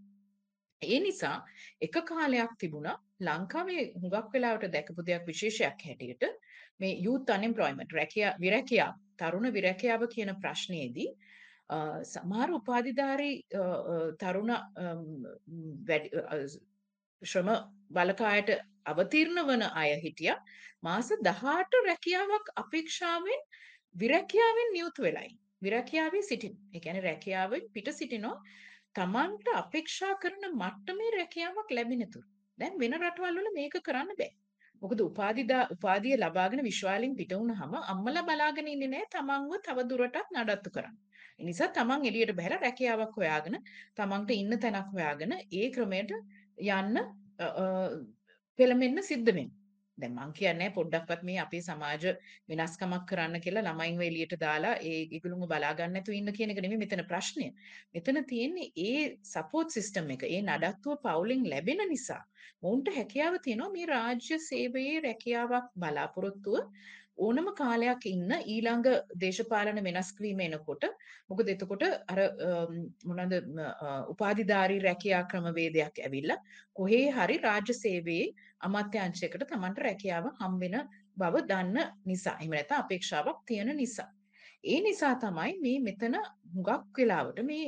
ඒ 0.82 1.00
නිසා 1.00 1.38
එක 1.82 1.96
කාලයක් 2.06 2.52
තිබුණා 2.60 2.98
ලංකාවේ 3.20 3.84
හුඟක් 4.02 4.28
වෙලාවට 4.34 4.72
දැකපු 4.74 5.06
දෙයක් 5.08 5.26
විශේෂයක් 5.28 5.86
හැටියට 5.88 6.24
මේ 6.80 6.94
youth 7.06 7.32
unemployment 7.38 7.92
රැකියා 7.92 8.36
විරැකියාව 8.40 8.94
තරුණ 9.18 9.54
විරැකියාව 9.54 10.08
කියන 10.16 10.32
ප්‍රශ්නයේදී 10.42 11.10
අ, 11.70 11.78
සමහර 12.04 12.50
උපාධිධාරී 12.60 13.36
අ, 13.54 13.64
අ, 13.94 13.96
තරුණ 14.22 14.52
අම්, 14.52 15.06
වැඩි- 15.88 16.14
අ, 16.28 16.36
ශ්‍රම 17.22 17.50
බලකායට 17.90 18.52
අවතීර්ණ 18.86 19.46
වන 19.48 19.64
අය 19.74 19.96
හිටියා 20.04 20.38
මාස 20.84 21.10
18 21.24 21.82
රැකියාවක් 21.88 22.52
අපේක්ෂාවෙන් 22.56 23.42
විරැකියාවෙන් 23.96 24.70
නියුත් 24.74 25.00
වෙලයි. 25.00 25.32
විරැකියාවේ 25.62 26.22
සිටින. 26.22 26.54
ඒ 26.76 26.80
කියන්නේ 26.80 27.02
රැකියාවෙන් 27.02 27.64
පිට 27.74 27.88
සිටිනවා 27.94 28.36
තමන්ට 28.96 29.48
අපේක්ෂා 29.56 30.14
කරන 30.24 30.44
මට්ටමේ 30.62 31.12
රැකියාවක් 31.18 31.70
ලැබෙනතුරු. 31.72 32.26
දැන් 32.58 32.76
වෙන 32.82 32.94
රටවල් 33.00 33.40
වල 33.40 33.50
මේක 33.54 33.76
කරන්න 33.88 34.12
බෑ. 34.20 34.32
මොකද 34.82 35.00
උපාධිදා 35.02 35.64
උපාධිය 35.76 36.16
ලබාගෙන 36.18 36.62
විශ්වාලින් 36.64 37.16
පිට 37.16 37.34
වුණාම 37.34 37.74
අම්මලා 37.94 38.24
බලාගෙන 38.24 38.68
ඉන්නේ 38.68 38.92
නැහැ 38.94 39.12
තමන්ව 39.12 39.60
තව 39.66 39.86
දුරටත් 39.90 40.32
නඩත්තු 40.36 40.70
කරන්න. 40.76 40.96
ඒ 41.40 41.46
නිසා 41.46 41.70
තමන් 41.78 42.08
එළියට 42.10 42.34
බහැලා 42.40 42.62
රැකියාවක් 42.66 43.16
හොයාගෙන 43.20 43.56
තමන්ට 43.96 44.32
ඉන්න 44.32 44.60
තැනක් 44.60 44.90
හොයාගෙන 44.96 45.34
ඒ 45.60 45.68
ක්‍රමයට 45.76 46.12
යන්න 46.58 46.98
අ, 46.98 47.48
අ, 47.64 47.66
පෙළඹෙන්න 48.60 49.04
සිද්ධ 49.04 49.32
වෙනවා. 49.32 49.65
දැන් 49.98 50.16
මං 50.16 50.32
කියන්නේ 50.38 50.70
පොඩ්ඩක්වත් 50.78 51.22
මේ 51.28 51.38
අපේ 51.44 51.62
සමාජ 51.62 52.06
වෙනස්කමක් 52.50 53.06
කරන්න 53.10 53.44
කියලා 53.46 53.66
ළමයින්ව 53.68 54.02
එළියට 54.08 54.36
දාලා 54.42 54.74
ඒ 54.84 54.98
ඒගොල්ලෝව 55.06 55.46
බලා 55.52 55.74
ගන්න 55.74 55.96
නැතුව 55.96 56.18
ඉන්න 56.18 56.34
කියන 56.38 56.54
එක 56.54 56.62
නෙමෙයි 56.64 56.82
මෙතන 56.82 57.04
ප්‍රශ්නය. 57.12 57.48
මෙතන 57.96 58.22
තියෙන්නේ 58.32 58.72
ඒ 58.88 59.04
සපෝට් 59.26 59.78
සිස්ටම් 59.78 60.12
එක, 60.16 60.26
ඒ 60.26 60.42
නඩත්තුව 60.44 61.00
පවුලෙන් 61.06 61.48
ලැබෙන 61.48 61.86
නිසා 61.88 62.22
ඔවුන්ට 62.62 62.94
හැකියාව 62.98 63.40
තියෙනවා 63.40 63.72
මේ 63.72 63.88
රාජ්‍ය 63.88 64.40
සේවයේ 64.42 65.00
රැකියාවක් 65.02 65.72
බලාපොරොත්තුව 65.76 66.62
ඕනම 67.18 67.48
කාලයක් 67.56 68.06
ඉන්න 68.06 68.32
ඊළඟ 68.46 68.88
දේශපාලන 69.20 69.80
වෙනස්වීම 69.86 70.42
එනකොට 70.42 70.86
මොකද 71.30 71.52
එතකොට 71.54 71.86
අර 71.86 72.20
මොනවද 73.06 73.36
උපාධිධාරී 74.14 74.82
රැකියා 74.82 75.24
ක්‍රමවේදයක් 75.26 76.02
ඇවිල්ලා 76.02 76.40
කොහේ 76.76 77.06
හරි 77.12 77.38
රාජ්‍ය 77.40 77.76
සේවයේ 77.76 78.34
අමාත්‍යාංශයකට 78.62 79.48
Tamanට 79.48 79.80
රැකියාව 79.80 80.30
හම් 80.34 80.60
වෙන 80.60 80.78
බව 81.18 81.46
දන්න 81.48 81.96
නිසා 82.06 82.36
එහෙම 82.36 82.52
නැත්නම් 82.52 82.80
අපේක්ෂාවක් 82.80 83.42
තියෙන 83.46 83.72
නිසා. 83.78 84.10
ඒ 84.64 84.80
නිසා 84.82 85.16
තමයි 85.18 85.56
මේ 85.62 85.80
මෙතන 85.80 86.20
හුඟක් 86.54 86.98
වෙලාවට 86.98 87.42
මේ 87.44 87.66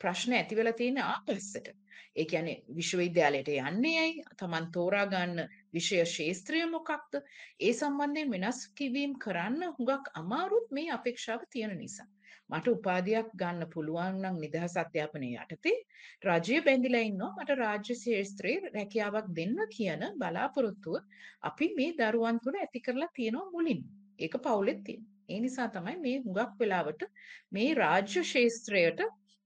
ප්‍රශ්න 0.00 0.32
ඇති 0.32 0.56
වෙලා 0.56 0.72
තියෙන 0.74 1.02
ආපස්සට. 1.04 1.72
ඒ 2.16 2.24
කියන්නේ 2.24 2.56
විශ්වවිද්‍යාලයට 2.76 3.52
යන්නේ 3.54 3.98
ඇයි? 4.00 4.24
Taman 4.36 4.70
තෝරා 4.72 5.04
ගන්න 5.12 5.52
විෂය 5.74 6.00
ශාස්ත්‍රය 6.14 6.64
මොකක්ද? 6.70 7.20
ඒ 7.60 7.72
සම්බන්ධයෙන් 7.74 8.34
වෙනස් 8.34 8.64
කිවීම 8.80 9.14
කරන්න 9.24 9.76
හුඟක් 9.76 10.10
අමාරුත් 10.22 10.74
මේ 10.78 10.90
අපේක්ෂාව 10.98 11.46
තියෙන 11.50 11.78
නිසා. 11.78 12.08
මට 12.50 12.72
උපාධියක් 12.72 13.28
ගන්න 13.40 13.68
පුළුවන් 13.74 14.16
නම් 14.20 14.36
නිදහස් 14.40 14.74
අධ්‍යාපනයේ 14.80 15.44
යටතේ 15.44 15.76
රජය 16.26 16.58
බැඳිලා 16.66 17.04
ඉන්නවා 17.08 17.30
මට 17.36 17.56
රාජ්‍ය 17.60 17.96
ශාස්ත්‍රයේ 18.00 18.72
රැකියාවක් 18.74 19.30
දෙන්න 19.38 19.62
කියන 19.76 20.02
බලාපොරොත්තුව 20.20 20.98
අපි 21.50 21.68
මේ 21.78 21.94
දරුවන් 22.00 22.42
තුළ 22.44 22.60
ඇති 22.60 22.84
කරලා 22.86 23.10
තියෙනවා 23.16 23.52
මුලින්ම. 23.54 23.82
ඒක 24.18 24.36
පවුලෙත් 24.46 24.82
තියෙනවා. 24.84 25.10
ඒ 25.28 25.40
නිසා 25.40 25.68
තමයි 25.70 25.96
මේ 26.04 26.16
හුඟක් 26.24 26.52
වෙලාවට 26.60 27.02
මේ 27.52 27.70
රාජ්‍ය 27.74 28.24
ශාස්ත්‍රයට 28.32 29.00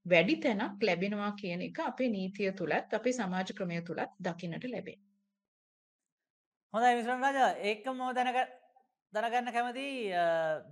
වැඩි 0.06 0.36
තැනක් 0.42 0.82
ලැබෙනවා 0.82 1.32
කියන 1.40 1.62
එක 1.62 1.78
අපේ 1.82 2.08
නීතිය 2.08 2.52
තුලත් 2.52 2.94
අපේ 2.94 3.12
සමාජ 3.12 3.50
ක්‍රමය 3.52 3.80
තුලත් 3.82 4.12
දකින්නට 4.20 4.66
ලැබේ. 4.66 4.98
හොඳයි 6.74 6.94
මිශ්‍රන් 6.98 7.20
රාජා 7.20 7.50
ඒකම 7.62 7.94
මම 7.94 8.14
දැනග 8.14 8.38
දැනගන්න 9.12 9.52
කැමති 9.52 9.86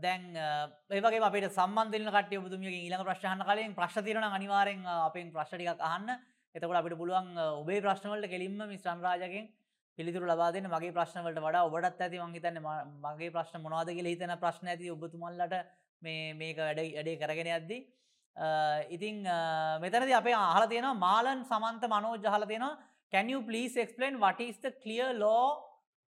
දැන් 0.03 0.23
ඒ 0.37 1.01
වගේම 1.01 1.25
අපිට 1.25 1.49
සම්බන්ධ 1.51 1.97
වෙන 1.97 2.11
කට්ටිය 2.11 2.41
ඔබතුමියගෙන් 2.41 2.79
ඊළඟ 2.79 3.05
ප්‍රශ්න 3.09 3.29
අහන්න 3.31 3.49
කලින් 3.49 3.75
ප්‍රශ්න 3.75 4.05
තියෙනවා 4.05 4.29
නම් 4.29 4.39
අනිවාර්යෙන් 4.39 4.87
අපෙන් 5.01 5.35
ප්‍රශ්න 5.35 5.57
ටිකක් 5.57 5.83
අහන්න. 5.83 6.09
එතකොට 6.55 6.81
අපිට 6.81 6.99
පුළුවන් 6.99 7.29
ඔබේ 7.61 7.81
ප්‍රශ්න 7.81 8.11
වලට 8.11 8.33
කෙලින්ම 8.33 8.59
මිශ්‍රන් 8.65 9.05
රාජාගෙන් 9.07 9.47
පිළිතුරු 9.99 10.27
ලබා 10.27 10.51
දෙන්න 10.53 10.69
මගේ 10.69 10.93
ප්‍රශ්න 10.93 11.25
වලට 11.25 11.43
වඩා 11.45 11.67
ඔබටත් 11.69 12.01
ඇති 12.01 12.21
මං 12.21 12.37
හිතන්නේ 12.37 12.63
මගේ 13.07 13.33
ප්‍රශ්න 13.35 13.65
මොනවද 13.65 13.91
කියලා 13.97 14.15
හිතන 14.15 14.37
ප්‍රශ්න 14.43 14.71
ඇති 14.73 14.95
ඔබතුමන්ලට 14.95 15.59
මේ 16.03 16.33
මේක 16.35 16.57
වැඩ 16.59 16.81
වැඩේ 16.81 17.21
කරගෙන 17.21 17.53
යද්දී 17.57 17.83
Uh, 18.37 18.83
ඉතිං 18.91 19.23
uh, 19.25 19.79
මෙතනද 19.79 20.11
අපේ 20.13 20.35
අහල 20.35 20.65
තියෙනවා 20.67 20.99
මාලන් 20.99 21.45
සමන්ත 21.45 21.87
මනෝ 21.87 22.15
ජහල 22.19 22.45
තියෙනවා 22.45 22.79
can 23.13 23.29
you 23.29 23.43
please 23.43 23.77
explain 23.77 24.19
what 24.19 24.41
is 24.41 24.57
the 24.59 24.73
clear 24.85 25.15
law 25.15 25.63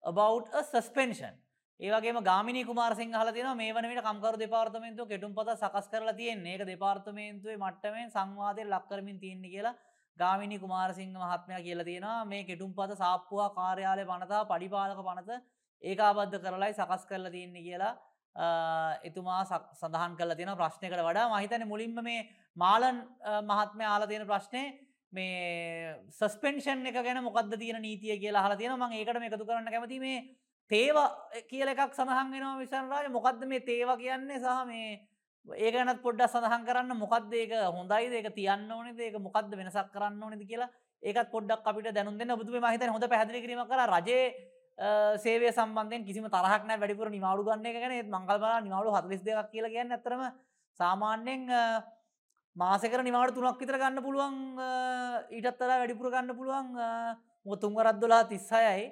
about 0.04 0.44
a 0.52 0.62
suspension? 0.62 1.32
ඒවගේ 1.80 2.22
ගාමිනි 2.22 2.64
කුමාරසිංහ 2.70 3.14
හල 3.20 3.30
තියෙන 3.32 3.56
මේ 3.56 3.72
වන 3.72 3.88
විට 3.92 4.02
කම්කරු 4.08 4.40
දෙපාර්තමේන්තුව 4.42 5.08
කෙටුම් 5.12 5.32
පත 5.38 5.56
සකස් 5.56 5.88
කරලා 5.88 6.16
තියෙන්නේ. 6.20 6.56
ඒක 6.56 6.66
දෙපාර්තමේන්තුවේ 6.72 7.56
මට්ටමේ 7.56 8.10
සංවාදය 8.16 8.68
ලක්කරමින් 8.68 9.18
තියන්නේ 9.24 9.52
කියලා 9.54 9.74
ගාමිනි 10.18 10.58
කුමාරසිංහ 10.58 11.16
මහත්මයා 11.16 11.62
කියලා 11.66 11.88
තියෙනවා. 11.90 12.24
මේ 12.26 12.44
කෙටුම් 12.44 12.74
පත 12.74 12.98
සාප්පුවා 13.02 13.50
කාර්යාලය 13.58 14.04
පනතා 14.04 14.44
පඩිපාලක 14.52 15.00
පනත 15.08 15.40
ඒකාබද්ධ 15.82 16.38
කරලයි 16.44 16.72
සකස් 16.74 17.08
කරලා 17.10 17.34
තියන්නේ 17.36 17.66
කියලා 17.68 17.94
එතුමා 18.36 19.44
සඳහන් 19.74 20.16
කල 20.16 20.34
තියෙන 20.34 20.56
ප්‍රශ්නයකට 20.56 21.02
වඩා. 21.08 21.28
මහිතන 21.28 21.66
මුලින්ම 21.68 22.02
මේ 22.02 22.28
මාලන් 22.56 23.02
මහත්මය 23.44 23.84
ආල 23.84 24.06
තියෙන 24.06 24.26
ප්‍රශ්නය 24.26 24.62
මේ 25.12 25.96
සස්පෙන්ෂන් 26.10 26.86
එක 26.86 26.94
ගැන 26.94 27.22
මොකක්ද 27.22 27.58
තියෙන 27.58 27.82
නීතිය 27.82 28.18
කියලා 28.18 28.44
හලා 28.46 28.56
තියෙන 28.56 28.78
මං 28.78 28.92
ඒකට 28.92 29.22
එකතු 29.22 29.46
කරන්න 29.46 29.70
කැමති 29.70 30.00
මේ 30.00 30.18
තේව 30.70 30.96
කියල 31.50 31.68
එකක් 31.68 31.94
සඳහන් 31.94 32.30
වෙනවා 32.30 32.58
විසන්රාජ 32.58 33.08
මොකක්ද 33.10 33.46
මේ 33.46 33.60
තේව 33.60 33.96
කියන්නේ 33.98 34.38
සහ 34.38 34.66
මේ 34.66 35.00
ඒකනත් 35.46 36.02
පොඩ්ඩ 36.02 36.28
සඳහන් 36.28 36.64
කරන්න 36.68 36.96
මොකක්ද 36.96 37.32
ඒක? 37.34 37.52
හොඳයි 37.74 38.14
ඒක 38.20 38.30
තියන්න 38.34 38.70
ඕනෙ 38.70 38.94
ඒක 38.94 39.18
මොකක්ද 39.18 39.50
වෙනසක් 39.56 39.90
කරන්න 39.94 40.22
ඕනෙද 40.22 40.46
කියලා 40.46 40.70
ඒකත් 41.02 41.30
පොඩ්ඩක් 41.34 41.66
අපිට 41.66 41.94
දැනුම් 41.94 42.18
දෙන්න. 42.18 42.30
ඔබතුමේ 42.30 42.60
මහිතන 42.60 42.92
හොඳ 42.94 43.08
පැදිලි 43.08 43.40
කිරීම 43.42 43.64
කර. 43.66 43.82
රජයේ 43.88 44.34
සේවය 45.16 45.48
සම්බන්ධයෙන් 45.50 46.04
කිසිම 46.04 46.26
තරහක් 46.26 46.62
නැහැ 46.64 46.80
වැඩිපුර 46.80 47.10
නිවාඩු 47.10 47.44
ගන්න 47.44 47.66
එක 47.66 47.76
ගැන. 47.76 47.94
මංගල් 48.08 48.38
බලලා 48.38 48.60
නිවාඩු 48.60 48.90
42ක් 48.90 49.48
කියලා 49.50 49.70
කියන්නේ 49.70 49.96
ඇත්තටම 49.96 50.22
සාමාන්‍යයෙන් 50.80 51.42
මාසෙකට 52.56 53.02
නිවාඩු 53.02 53.34
තුනක් 53.34 53.60
විතර 53.60 53.76
ගන්න 53.76 54.02
පුළුවන් 54.02 54.36
ඊටත් 55.30 55.50
වඩා 55.52 55.80
වැඩිපුර 55.80 56.10
ගන්න 56.10 56.36
පුළුවන් 56.36 56.68
මොකද 57.46 57.60
තුන් 57.60 57.74
වරක් 57.74 57.96
12 57.98 58.36
36යි 58.36 58.86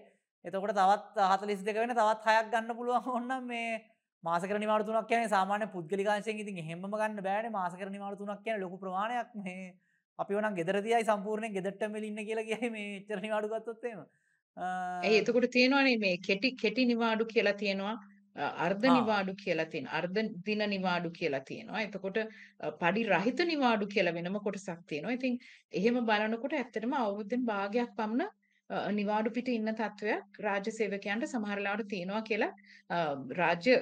එතකොට 0.45 0.73
තවත් 0.73 1.17
42 1.17 1.79
වෙන 1.79 1.93
තවත් 1.93 2.27
6ක් 2.27 2.51
ගන්න 2.51 2.77
පුළුවන් 2.77 3.09
ඕනනම් 3.09 3.47
මේ 3.47 3.81
මාසකට 4.25 4.59
නිවාඩු 4.59 4.87
තුනක් 4.87 5.09
කියන්නේ 5.09 5.29
සාමාන්‍ය 5.29 5.67
පුද්ගලිකාංශයෙන් 5.69 6.39
ඉතින් 6.39 6.59
එහෙමම 6.59 6.87
ගන්න 6.93 7.23
බෑනේ. 7.23 7.51
මාසකට 7.51 7.91
නිවාඩු 7.91 8.17
තුනක් 8.19 8.43
කියන්නේ 8.45 8.61
ලොකු 8.61 8.79
ප්‍රමාණයක්. 8.79 9.29
මේ 9.37 9.75
අපි 10.19 10.35
ඕනම් 10.35 10.55
ගෙදර 10.55 10.83
තියයි 10.83 11.05
සම්පූර්ණයෙන් 11.05 11.53
ගෙදරටම 11.53 11.95
ඉන්න 11.99 12.19
කියලා 12.21 12.45
කියයි 12.45 12.71
මේ 12.71 12.97
එච්චර 12.99 13.21
නිවාඩු 13.21 13.49
ගත්තොත් 13.49 13.85
එහෙම. 13.85 14.07
ඇයි 14.59 15.19
එතකොට 15.19 15.51
තියෙනවානේ 15.51 15.97
මේ 15.99 16.15
කෙටි 16.19 16.55
කෙටි 16.57 16.85
නිවාඩු 16.85 17.25
කියලා 17.25 17.55
තියෙනවා 17.55 17.97
අර්ධ 18.59 18.87
නිවාඩු 18.89 19.33
කියලා 19.35 19.67
තියෙන 19.67 19.87
අර්ධ 19.91 20.19
දින 20.47 20.63
නිවාඩු 20.71 21.11
කියලා 21.11 21.43
තියෙනවා. 21.43 21.81
එතකොට 21.81 22.19
පඩි 22.81 23.03
රහිත 23.05 23.41
නිවාඩු 23.45 23.87
කියලා 23.87 24.15
වෙනම 24.15 24.39
කොටසක් 24.41 24.81
තියෙනවා. 24.87 25.13
ඉතින් 25.13 25.39
එහෙම 25.73 25.99
බලනකොට 26.07 26.55
ඇත්තටම 26.55 26.93
අවුරුද්දෙන් 26.95 27.43
භාගයක් 27.45 27.91
පමණ 27.97 28.31
නිවාඩු 28.71 29.31
පිට 29.33 29.49
ඉන්න 29.49 29.71
තත්ත්වයක් 29.73 30.41
රාජ්‍ය 30.41 30.73
සේවකයන්ට 30.79 31.27
සමහර 31.27 31.61
ලාවට 31.67 31.89
තියෙනවා 31.89 32.23
කියලා 32.23 32.99
රාජ්‍ය 33.39 33.77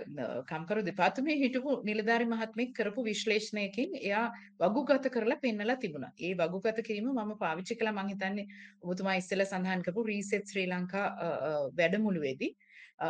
කම්කරු 0.50 0.84
දෙපාර්තමේ 0.88 1.36
හිටපු 1.40 1.72
නිලධාරි 1.84 2.26
මහත්මයෙක් 2.26 2.70
කරපු 2.72 3.04
විශ්ලේෂණයකින් 3.04 3.96
එයා 4.00 4.26
වගුගත 4.60 5.08
කරලා 5.10 5.38
පෙන්නලා 5.38 5.76
තිබුණා. 5.76 6.12
ඒ 6.18 6.34
වගුගත 6.34 6.78
කිරීම 6.86 7.10
මම 7.14 7.34
පාවිච්චි 7.38 7.74
කළා 7.74 7.94
මම 7.94 8.12
හිතන්නේ 8.12 8.46
ඔබතුමා 8.82 9.14
ඉස්සෙල්ලා 9.14 9.46
සඳහන් 9.46 9.82
කරපු 9.82 10.02
රීසෙට් 10.04 10.46
ශ්‍රී 10.46 10.68
ලංකා 10.68 11.06
වැඩමුළුවේදී 11.78 12.52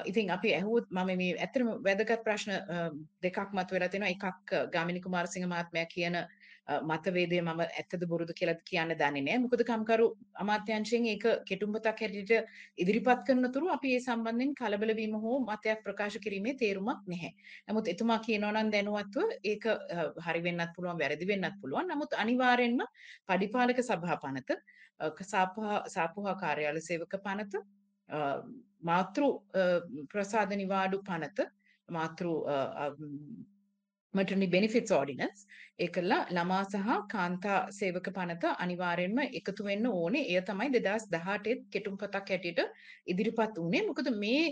ඉතින් 0.05 0.31
අපි 0.31 0.55
ඇහුවොත් 0.55 0.91
මම 0.91 1.11
මේ 1.17 1.35
ඇත්තටම 1.37 1.69
වැදගත් 1.85 2.25
ප්‍රශ්න 2.25 2.53
දෙකක් 3.23 3.53
මතුවලා 3.53 3.89
තියෙනවා. 3.89 4.15
එකක් 4.17 4.73
ගාමිණී 4.73 5.03
කුමාරසිංහ 5.03 5.47
මහත්මයා 5.47 5.93
කියන 5.95 6.17
මතවේදය 6.67 7.41
මම 7.41 7.61
ඇත්තද 7.63 8.05
බොරුද 8.09 8.31
කියලා 8.35 8.57
කියන්න 8.65 8.93
දන්නේ 8.93 9.23
නැහැ. 9.23 9.39
මොකද 9.39 9.63
කම්කරු 9.69 10.07
අමාත්‍යාංශයෙන් 10.37 11.07
ඒක 11.07 11.27
කෙටුම්පතක් 11.49 12.01
හැටියට 12.03 12.33
ඉදිරිපත් 12.79 13.23
කරන 13.27 13.51
තුරු 13.53 13.71
අපි 13.71 13.95
ඒ 13.95 14.01
සම්බන්ධයෙන් 14.01 14.55
කලබල 14.61 14.95
වීම 14.97 15.15
හෝ 15.25 15.39
මතයක් 15.41 15.85
ප්‍රකාශ 15.85 16.19
කිරීමේ 16.25 16.57
තේරුමක් 16.57 17.07
නැහැ. 17.07 17.33
නමුත් 17.69 17.93
එතුමා 17.95 18.19
කියනවා 18.19 18.53
නම් 18.55 18.73
දැනුවත්ව 18.73 19.37
ඒක 19.45 19.69
හරි 20.27 20.43
වෙන්නත් 20.43 20.75
පුළුවන් 20.77 20.99
වැරදි 20.99 21.31
වෙන්නත් 21.33 21.61
පුළුවන්. 21.61 21.89
නමුත් 21.89 22.19
අනිවාර්යෙන්ම 22.23 22.83
පඩිපාලක 23.27 23.83
සභා 23.83 24.19
පනත 24.19 24.51
සාපුහා 25.89 26.37
කාර්යාල 26.37 26.81
සේවක 26.81 27.21
පනත 27.23 27.63
මාතෘ 28.83 29.23
ප්‍රසාද 30.09 30.51
නිවාඩු 30.57 31.03
පනත 31.03 31.47
මාතෘ 31.89 32.27
මටනි 34.17 34.53
බෙනිෆිටස් 34.55 34.97
ඕඩිනන්ස් 34.99 35.47
ඒකලා 35.79 36.21
ළමා 36.31 36.63
සහ 36.65 36.93
කාන්තා 37.13 37.57
සේවක 37.79 38.07
පනත 38.17 38.53
අනිවාර්යෙන්ම 38.65 39.19
එකතු 39.41 39.67
වෙන්න 39.67 39.89
ඕනේ. 39.89 40.23
එය 40.31 40.41
තමයි 40.49 40.69
2018 40.77 41.67
කෙටුම්පතක් 41.73 42.31
හැටියට 42.33 42.61
ඉදිරිපත් 43.07 43.59
වුණේ. 43.59 43.83
මොකද 43.89 44.09
මේ 44.23 44.45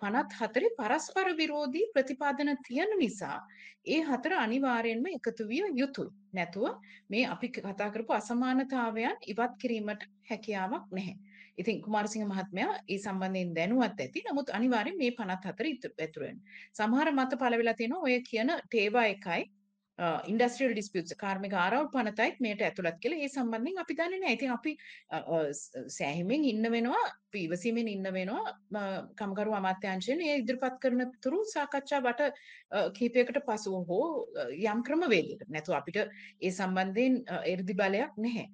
පනත් 0.00 0.38
හතරේ 0.40 0.70
පරස්පර 0.78 1.30
විරෝධී 1.40 1.90
ප්‍රතිපාදන 1.94 2.52
තියෙන 2.68 2.94
නිසා 3.02 3.38
ඒ 3.86 4.00
හතර 4.02 4.36
අනිවාර්යෙන්ම 4.44 5.10
එකතු 5.16 5.48
විය 5.50 5.66
යුතුයි. 5.74 6.14
නැතුව 6.32 6.64
මේ 7.08 7.26
අපි 7.34 7.52
කතා 7.56 7.90
කරපු 7.90 8.18
අසමානතාවයන් 8.20 9.18
ඉවත් 9.26 9.58
කිරීමට 9.62 10.08
හැකියාවක් 10.30 10.86
නැහැ. 10.92 11.18
ඉතින් 11.58 11.82
කුමාරසිංහ 11.86 12.26
මහත්මයා 12.32 12.74
ඒ 12.88 12.98
සම්බන්ධයෙන් 12.98 13.54
දැනුවත් 13.54 14.00
ඇති. 14.00 14.26
නමුත් 14.30 14.50
අනිවාර්යෙන් 14.58 14.98
මේ 14.98 15.12
54 15.22 15.72
ඉතුරු 16.08 16.26
වෙනවා. 16.26 16.58
සමහර 16.72 17.08
මත 17.12 17.40
පළ 17.40 17.58
වෙලා 17.62 17.74
තියෙනවා 17.74 18.06
ඔය 18.08 18.20
කියන 18.30 18.52
ටේවා 18.66 19.06
එකයි 19.14 19.42
ඉන්ඩස්ට්‍රියල් 20.32 20.72
ඩිස්පියුට්ස් 20.74 21.16
කාර්මික 21.22 21.54
ආරවුල් 21.62 21.88
පනතයිත් 21.94 22.38
මේට 22.44 22.62
ඇතුළත් 22.66 23.00
කියලා 23.02 23.24
ඒ 23.24 23.28
සම්බන්ධයෙන් 23.28 23.80
අපි 23.82 23.96
දන්නේ 23.98 24.20
නැහැ. 24.22 24.36
ඉතින් 24.38 24.52
අපි 24.56 24.72
සෑහිමෙන් 25.96 26.46
ඉන්න 26.52 26.70
වෙනවා, 26.74 27.02
ඉවසීමෙන් 27.42 27.90
ඉන්න 27.94 28.08
වෙනවා 28.16 28.94
කම්කරු 29.20 29.56
අමාත්‍යාංශයෙන් 29.58 30.24
ඒ 30.28 30.38
ඉදිරිපත් 30.42 30.78
කරන 30.84 31.04
තුරු 31.26 31.42
සාකච්ඡා 31.52 32.00
වට 32.06 32.30
කීපයකට 32.98 33.42
පසුව 33.48 33.92
හෝ 33.92 34.08
යම් 34.72 34.82
ක්‍රමවේදයකට. 34.88 35.48
නැතු 35.48 35.76
අපිට 35.80 36.00
ඒ 36.00 36.52
සම්බන්ධයෙන් 36.52 37.20
එර්දි 37.54 37.78
බලයක් 37.82 38.16
නැහැ. 38.26 38.48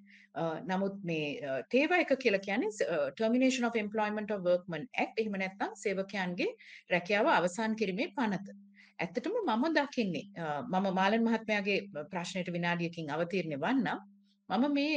නමුත් 0.70 0.96
මේ 1.04 1.26
තේවා 1.70 2.00
එක 2.04 2.12
කියලා 2.24 2.42
කියන්නේ 2.46 2.88
termination 3.10 3.68
of 3.68 3.76
employment 3.76 4.30
of 4.30 4.42
workmen 4.42 4.84
act 5.04 5.22
එහෙම 5.22 5.38
නැත්නම් 5.42 5.72
සේවකයන්ගේ 5.84 6.50
රැකියාව 6.94 7.30
අවසන් 7.34 7.76
කිරීමේ 7.80 8.08
පනත. 8.18 8.56
ඇත්තටම 8.98 9.38
මම 9.44 9.64
දකින්නේ 9.78 10.26
මම 10.72 10.86
මාලන් 10.98 11.24
මහත්මයාගේ 11.24 11.78
ප්‍රශ්නයට 12.12 12.52
විනාඩියකින් 12.52 13.10
අවතීර්ණ 13.16 13.56
වන්නම්. 13.64 14.04
මම 14.48 14.64
මේ 14.72 14.94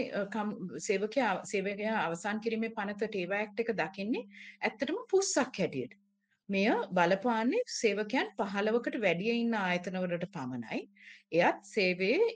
සේවකයා 0.87 1.31
සේවකයා 1.45 1.97
අවසන් 2.03 2.43
කිරීමේ 2.43 2.75
පනත 2.77 3.01
ටේවා 3.05 3.39
ඇක්ට් 3.39 3.63
එක 3.63 3.73
දකින්නේ 3.79 4.27
ඇත්තටම 4.61 5.01
පුස්සක් 5.11 5.63
හැටියට. 5.63 5.93
මෙය 6.49 6.67
බලපාන්නේ 6.97 7.65
සේවකයන් 7.79 8.29
පහළවකට 8.37 8.95
වැඩිය 9.05 9.33
ඉන්න 9.41 9.55
ආයතනවලට 9.59 10.25
පමණයි. 10.35 10.79
එයත් 11.39 11.59
සේවයේ 11.73 12.29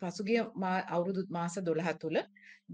පසුගිය 0.00 0.40
අවුරුදු 0.96 1.26
මාස 1.36 1.58
12 1.60 2.00
තුල 2.02 2.18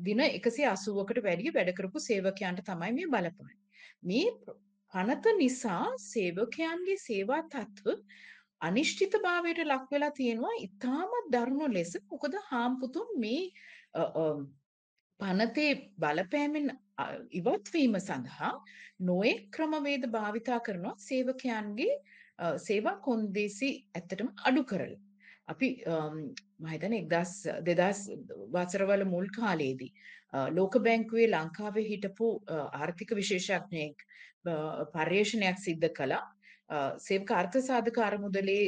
දින 0.07 0.22
180කට 0.22 1.24
වැඩිය 1.27 1.53
වැඩ 1.57 1.74
කරපු 1.79 2.05
සේවකයන්ට 2.09 2.64
තමයි 2.70 2.94
මේ 2.98 3.12
බලපාන්නේ. 3.14 3.59
මේ 4.03 4.27
පනත 4.94 5.37
නිසා 5.38 5.85
සේවකයන්ගේ 6.05 6.98
සේවා 7.07 7.42
තත්ත්ව 7.55 7.98
අනිශ්චිතභාවයට 8.61 9.61
ලක් 9.64 9.90
වෙලා 9.92 10.14
තියෙනවා 10.20 10.55
ඉතාමත් 10.66 11.29
දරුණු 11.35 11.68
ලෙස. 11.74 11.92
මොකද 12.11 12.38
හාම්පුතුන් 12.51 13.12
මේ 13.24 13.42
පනතේ 15.20 15.70
බලපෑමෙන් 15.98 16.68
ඉවත්වීම 17.33 17.98
සඳහා 18.00 18.52
නොයෙක් 19.02 19.42
ක්‍රමවේද 19.50 20.07
භාවිතා 20.11 20.61
කරනවා 20.61 20.94
සේවකයන්ගේ 21.00 21.92
සේවා 22.59 22.96
කොන්දේසි 23.00 23.70
ඇත්තටම 23.94 24.31
අඩු 24.44 24.64
කරලා. 24.64 25.00
අපි 25.48 25.68
මහිතන 26.61 26.94
එක්දස් 26.94 27.33
දෙදස් 27.62 28.00
වසරවල 28.54 29.04
මුල් 29.07 29.28
කාලයේදී 29.37 29.92
ලෝක 30.50 30.78
බැංකුවේ 30.81 31.28
ලංකාවේ 31.28 31.87
හිටපු 31.87 32.28
ආර්ථික 32.57 33.14
විශේෂඥයෙක් 33.20 34.04
පර්යේෂණයක් 34.94 35.59
සිද්ධ 35.59 35.88
කළා 35.92 36.24
සේවක 36.98 37.31
අර්ථ 37.33 37.57
සාධක 37.61 37.98
අරමුදලේ 37.98 38.64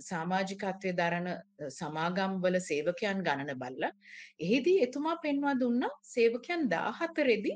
සමාජිකත්වය 0.00 0.92
දරන 0.92 1.28
සමාගම්වල 1.70 2.56
සේවකයන් 2.60 3.22
ගණන 3.22 3.52
බල්ලා 3.56 3.92
එහිදී 4.40 4.82
එතුමා 4.86 5.16
පෙන්වා 5.22 5.54
දුන්නා 5.54 5.92
සේවකයන් 6.04 6.66
14 6.68 7.54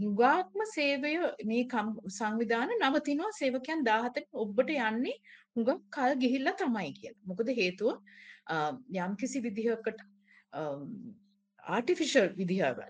හුඟාක්ම 0.00 0.64
සේවය 0.74 1.14
මේ 1.44 1.62
සංවිධාන 2.10 2.74
නවතිනවා 2.80 3.32
සේවකයන් 3.32 3.84
17 3.84 4.26
ඔබට 4.44 4.74
යන්නේ 4.80 5.16
හුඟක් 5.56 5.86
කල් 5.90 6.18
ගිහිල්ලා 6.18 6.56
තමයි 6.56 6.92
කියලා. 6.92 7.22
මොකද 7.24 7.54
හේතුව 7.54 7.94
යම්කිසි 8.98 9.44
විදිහකට 9.46 9.98
ආටිෆිෂල් 11.62 12.34
විදිහවල් 12.36 12.82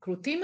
කෘතිම 0.00 0.42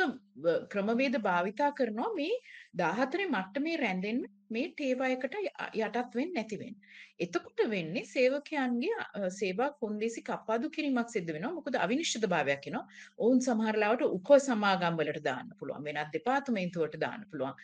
ක්‍රමවේද 0.70 1.14
භාවිතා 1.22 1.70
කරනවා 1.72 2.14
මේ 2.14 2.32
14 2.80 3.28
මට්ටමේ 3.28 3.76
රැඳෙන්න 3.78 4.24
මේ 4.50 4.68
ටේවයකට 4.72 5.34
යටත් 5.34 6.14
වෙන්නේ 6.18 6.34
නැති 6.34 6.58
වෙන්නේ. 6.62 6.92
එතකොට 7.24 7.60
වෙන්නේ 7.72 8.04
සේවකයන්ගේ 8.12 9.30
සේවා 9.38 9.70
කොන්දේසි 9.82 10.22
කප්පාදු 10.28 10.70
කිරීමක් 10.76 11.10
සිද්ධ 11.14 11.32
වෙනවා. 11.36 11.52
මොකද 11.58 11.78
අවිනිශ්චිතභාවයක් 11.84 12.68
එනවා. 12.70 12.84
ඔවුන් 13.18 13.40
සමහර 13.46 13.78
ලාවට 13.82 14.04
උප 14.08 14.30
සමාගම් 14.46 15.00
වලට 15.00 15.22
දාන්න 15.28 15.54
පුළුවන්. 15.60 15.84
වෙනත් 15.88 16.12
දෙපාර්තමේන්තුවට 16.16 16.98
දාන්න 17.04 17.24
පුළුවන්. 17.30 17.54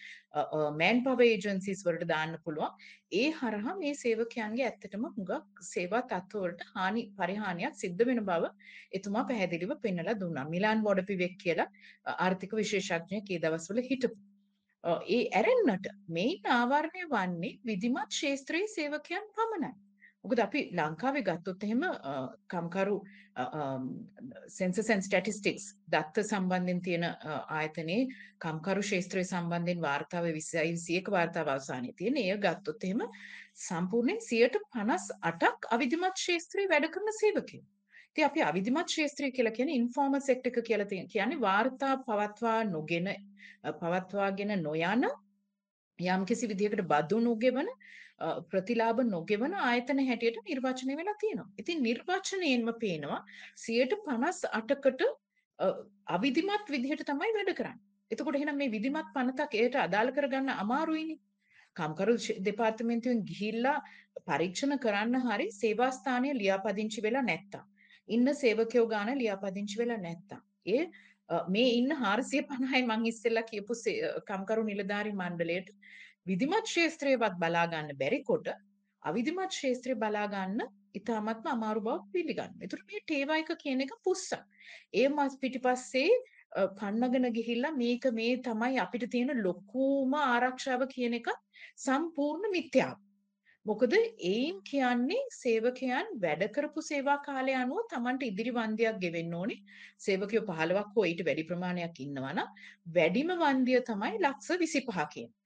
මෑන් 0.80 1.02
පවර් 1.06 1.26
ඒජන්සිස් 1.26 1.84
වලට 1.88 2.08
දාන්න 2.12 2.38
පුළුවන්. 2.44 2.72
ඒ 3.20 3.28
හරහා 3.40 3.76
මේ 3.82 3.94
සේවකයන්ගේ 4.02 4.66
ඇත්තටම 4.70 5.06
හුඟක් 5.08 5.62
සේවා 5.72 6.02
තත්ත්ව 6.12 6.44
වලට 6.46 6.66
හානි 6.74 7.04
පරිහානියක් 7.20 7.78
සිද්ධ 7.82 8.04
වෙන 8.10 8.24
බව 8.30 8.52
එතුමා 8.98 9.24
පැහැදිලිව 9.30 9.76
පෙන්වලා 9.86 10.18
දුන්නා. 10.24 10.48
මිලාන් 10.54 10.84
බොඩපිවෙක් 10.88 11.38
කියලා 11.44 11.70
ආර්ථික 12.26 12.58
විශේෂඥයෙක් 12.62 13.32
ඒ 13.36 13.42
දවස්වල 13.46 13.88
හිටපු. 13.90 14.29
ඒ 14.84 15.22
ඇරෙන්නට 15.32 15.86
මෙයින් 16.08 16.50
ආවරණය 16.50 17.06
වන්නේ 17.10 17.58
විධිමත් 17.66 18.18
ශේත්‍රයේ 18.18 18.68
සේවකයන් 18.68 19.26
පමණයි. 19.36 19.72
මොකද 20.24 20.40
අපි 20.40 20.60
ලංකාවේ 20.72 21.22
ගත්තොත් 21.22 21.62
එහෙම 21.64 21.82
කම්කරු 22.48 22.96
සෙන්සස් 24.56 24.90
ඇන්ඩ් 24.90 25.06
ස්ටැටිස්ටික්ස් 25.06 25.66
දත්ත 25.94 26.24
සම්බන්ධයෙන් 26.24 26.82
තියෙන 26.86 27.06
ආයතනයේ 27.58 28.08
කම්කරු 28.44 28.84
ශේත්‍රය 28.90 29.24
සම්බන්ධයෙන් 29.24 29.84
වාර්තාව 29.86 30.30
20යි 30.30 30.76
100ක 30.78 31.14
වාර්තාව 31.16 31.52
අවසානයේ 31.56 31.96
තියෙන. 31.96 32.16
එය 32.16 32.38
ගත්තොත් 32.38 32.84
එහෙම 32.84 33.04
සම්පූර්ණයෙන් 33.66 34.24
58ක් 34.24 35.72
අවිධිමත් 35.76 36.24
ශේත්‍රයේ 36.26 36.72
වැඩ 36.72 36.90
කරන 36.96 37.16
සේවකයෝ. 37.20 37.64
ඉතින් 38.16 38.24
අපි 38.24 38.40
අවිධිමත් 38.42 38.88
ශාස්ත්‍රය 38.88 39.30
කියලා 39.30 39.54
කියන්නේ 39.54 39.80
ඉන්ෆෝමල් 39.80 40.20
සෙක්ටර් 40.20 40.50
එක 40.50 40.58
කියලා 40.64 40.88
කියන්නේ 40.88 41.40
වාර්තා 41.40 41.94
පවත්වා 42.00 42.58
නොගෙන 42.66 43.08
පවත්වාගෙන 43.80 44.52
නොයන 44.62 45.04
යම්කිසි 45.98 46.48
විදිහකට 46.48 46.82
බදු 46.84 47.20
නොගෙවන 47.20 47.70
ප්‍රතිලාභ 48.48 49.02
නොගෙවන 49.06 49.54
ආයතන 49.62 50.02
හැටියට 50.02 50.42
නිර්වචනය 50.44 50.96
වෙලා 50.96 51.16
තියෙනවා. 51.20 51.48
ඉතින් 51.58 51.82
නිර්වචනයෙන්ම 51.82 52.68
පේනවා 52.80 53.20
58කට 53.58 55.02
අවිධිමත් 56.08 56.66
විදිහට 56.68 57.06
තමයි 57.06 57.32
වැඩ 57.38 57.54
කරන්නේ. 57.54 57.80
එතකොට 58.10 58.36
එහෙනම් 58.36 58.56
මේ 58.56 58.74
විධිමත් 58.76 59.10
පනතක් 59.14 59.52
ඒට 59.56 59.76
අදාළ 59.78 60.12
කරගන්න 60.12 60.56
අමාරුයිනේ. 60.56 61.20
කම්කරු 61.76 62.14
දෙපාර්තමේන්තුවෙන් 62.44 63.24
ගිහිල්ලා 63.24 63.78
පරීක්ෂණ 64.26 64.78
කරන්න 64.78 65.26
හරි 65.26 65.52
සේවා 65.54 65.92
ස්ථානයේ 65.92 66.38
ලියාපදිංචි 66.38 67.02
වෙලා 67.02 67.22
නැත්තම් 67.22 67.69
ඉන්න 68.10 68.34
සේවකයෝ 68.42 68.86
ගාන 68.92 69.12
ලියාපදිංචි 69.20 69.80
වෙලා 69.82 70.00
නැත්තම් 70.06 70.40
ඒ 70.68 70.82
මේ 71.48 71.68
ඉන්න 71.74 71.92
450යි 71.98 72.82
මං 72.82 73.06
ඉස්සෙල්ලා 73.06 73.46
කියපු 73.50 73.78
කම්කරු 74.28 74.66
නිලධාරි 74.70 75.12
මණ්ඩලයට 75.14 75.70
විධිමත් 76.26 76.74
ශාස්ත්‍රයවත් 76.74 77.38
බලා 77.42 77.66
ගන්න 77.72 77.98
බැරි 78.02 78.20
කොට 78.24 78.50
අවිධිමත් 79.02 79.58
ශාස්ත්‍රය 79.60 79.94
බලා 79.96 80.26
ගන්න 80.34 80.68
ඉතාමත්ම 80.94 81.46
අමාරු 81.52 81.80
බව 81.86 81.98
පිළිගන්න. 82.14 82.58
ඒතර 82.62 82.80
මේ 82.88 83.00
ටේවා 83.02 83.38
එක 83.42 83.52
කියන 83.62 83.84
එක 83.86 83.94
පුස්සක්. 84.04 84.42
ඒ 84.92 85.08
මස් 85.08 85.36
පිටිපස්සේ 85.42 86.10
පන්නගෙන 86.78 87.28
ගිහිල්ලා 87.32 87.76
මේක 87.76 88.10
මේ 88.12 88.34
තමයි 88.42 88.80
අපිට 88.84 89.06
තියෙන 89.10 89.42
ලොකුම 89.44 90.14
ආරක්ෂාව 90.22 90.86
කියන 90.94 91.14
එක 91.20 91.30
සම්පූර්ණ 91.78 92.54
මිත්‍යාව. 92.56 92.96
මොකද 93.66 93.94
එයින් 93.94 94.60
කියන්නේ 94.68 95.24
සේවකයන් 95.32 96.06
වැඩ 96.22 96.44
කරපු 96.54 96.82
සේවා 96.82 97.16
කාලය 97.26 97.54
අනුව 97.62 97.82
Tamanට 97.90 98.22
ඉදිරි 98.28 98.52
වන්දියක් 98.58 99.00
ගෙවෙන්න 99.02 99.34
ඕනේ. 99.34 99.58
සේවකයෝ 99.98 100.44
15ක් 100.50 100.94
හෝ 100.94 101.04
ඊට 101.10 101.20
වැඩි 101.26 101.44
ප්‍රමාණයක් 101.50 102.00
ඉන්නවා 102.06 102.32
නම් 102.32 102.48
වැඩිම 102.96 103.34
වන්දිය 103.42 103.80
තමයි 103.90 104.22
ලක්ෂ 104.22 104.50
25 104.56 105.06
කියන්නේ. 105.14 105.36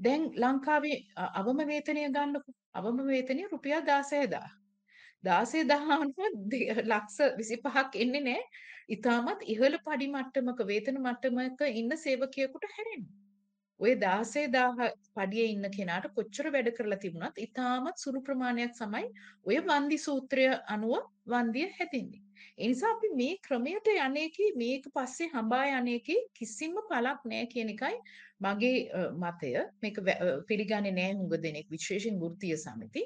දැන් 0.00 0.24
ලංකාවේ 0.42 0.96
අවම 1.40 1.62
වේතනය 1.72 2.06
ගන්නකො. 2.16 2.50
අවම 2.74 3.04
වේතනය 3.12 3.46
රුපියල් 3.52 3.84
16000. 3.84 4.42
16000 5.24 6.84
ලක්ෂ 6.84 7.18
25ක් 7.38 8.04
එන්නේ 8.04 8.26
නැහැ. 8.28 8.66
ඊටමත් 8.94 9.48
ඉහළ 9.54 9.82
පඩි 9.86 10.12
මට්ටමක 10.14 10.68
වේතන 10.70 11.02
මට්ටමක 11.06 11.66
ඉන්න 11.80 11.98
සේවකයෙකුට 12.04 12.70
හැරෙන්නේ. 12.76 13.19
ඔය 13.80 13.92
16000 14.00 14.88
පඩියේ 15.16 15.52
ඉන්න 15.52 15.66
කෙනාට 15.76 16.06
කොච්චර 16.16 16.48
වැඩ 16.54 16.70
කරලා 16.78 16.98
තිබුණත් 17.04 17.38
ඉතාමත් 17.44 18.02
සුළු 18.02 18.20
ප්‍රමාණයක් 18.26 18.74
තමයි 18.78 19.06
ඔය 19.48 19.60
වන්දි 19.68 19.98
සූත්‍රය 20.06 20.48
අනුව 20.74 20.96
වන්දිය 21.32 21.68
හැදෙන්නේ. 21.76 22.20
ඒ 22.58 22.66
නිසා 22.70 22.90
අපි 22.94 23.08
මේ 23.20 23.36
ක්‍රමයට 23.46 23.86
යන්නේකි 23.92 24.48
මේක 24.62 24.88
පස්සේ 24.96 25.28
හඹා 25.34 25.62
යන්නේකි 25.78 26.16
කිසිම 26.38 26.74
පළක් 26.90 27.24
නැහැ 27.30 27.46
කියන 27.54 27.70
එකයි 27.74 27.96
මගේ 28.46 28.74
මතය. 29.22 29.52
මේක 29.82 30.00
පිළිගන්නේ 30.48 30.96
නැහැ 30.98 31.14
හුඟ 31.20 31.36
දෙනෙක් 31.44 31.70
විශේෂයෙන් 31.76 32.18
වෘත්තීය 32.22 32.58
සමිති. 32.64 33.04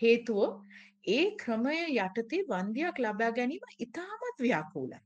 හේතුව 0.00 0.60
ඒ 1.08 1.24
ක්‍රමය 1.42 1.74
යටතේ 1.96 2.46
වන්දියක් 2.52 3.02
ලබා 3.04 3.30
ගැනීම 3.40 3.66
ඉතාමත් 3.86 4.40
ව්‍යාකූලයි. 4.46 5.00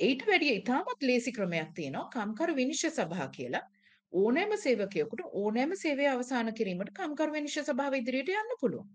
ඊට 0.00 0.24
වැඩිය 0.28 0.54
ඉතාමත් 0.62 1.06
ලේසි 1.10 1.36
ක්‍රමයක් 1.36 1.76
තියෙනවා 1.80 2.08
කම්කරු 2.16 2.56
විනිශ්චය 2.60 2.92
සභා 2.92 3.28
කියලා. 3.36 3.62
ඕනෑම 4.12 4.56
සේවකයෙකුට 4.58 5.22
ඕනෑම 5.34 5.76
සේවය 5.76 6.06
අවසන් 6.06 6.52
කිරීමට 6.52 6.94
කම්කරු 6.94 7.32
විනිශ්චය 7.32 7.62
සභාව 7.62 7.94
ඉදිරියට 7.94 8.32
යන්න 8.34 8.56
පුළුවන්. 8.60 8.88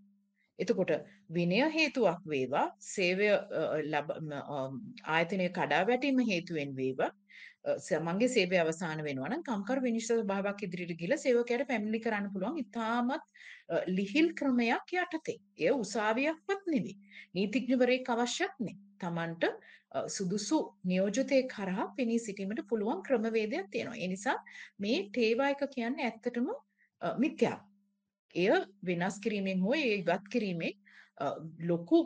එතකොට 0.60 0.92
විනය 1.30 1.60
හේතුවක් 1.72 2.24
වේවා 2.26 2.66
සේවය 2.88 3.30
ආයතනය 5.16 5.48
කඩා 5.58 5.84
වැටීම 5.90 6.20
හේතුවෙන් 6.32 6.76
වේවා 6.76 7.12
මගේ 8.02 8.30
සේවය 8.30 8.58
අවසන් 8.58 9.04
වෙනවා 9.04 9.30
නම් 9.30 9.44
කම්කරු 9.44 9.82
විනිශ්චය 9.82 10.20
සභාවක් 10.20 10.64
ඉදිරියට 10.68 11.00
ගිහලා 11.00 11.18
සේවකයාට 11.18 11.68
පැමිණිලි 11.68 12.04
කරන්න 12.04 12.32
පුළුවන් 12.34 12.60
ඉතාමත් 12.64 13.26
ලිහිල් 13.90 14.28
ක්‍රමයක් 14.34 14.94
යටතේ. 14.96 15.40
එය 15.58 15.72
උසාවියක්වත් 15.76 16.68
නෙවෙයි. 16.68 16.96
නීතිඥවරයෙක් 17.36 18.10
අවශ්‍යත් 18.10 18.54
නෙවෙයි. 18.60 18.85
Tamanට 19.00 19.44
සුදුසු 20.08 20.58
නියෝජිතයෙක් 20.86 21.48
කරහා 21.50 21.86
පෙනී 21.98 22.20
සිටීමට 22.20 22.62
පුළුවන් 22.70 23.04
ක්‍රමවේදයක් 23.04 23.70
තියෙනවා. 23.72 23.98
ඒ 23.98 24.08
නිසා 24.08 24.38
මේ 24.80 24.98
තේවා 25.14 25.50
එක 25.50 25.64
කියන්නේ 25.76 26.06
ඇත්තටම 26.10 26.50
මිත්‍යා. 27.20 27.58
එය 28.36 28.50
වෙනස් 28.86 29.20
කිරීමෙන් 29.20 29.62
හෝ 29.62 29.74
ඒ 29.76 29.96
ඉවත් 30.02 30.28
කිරීමෙන් 30.30 30.74
ලොකු 31.70 32.00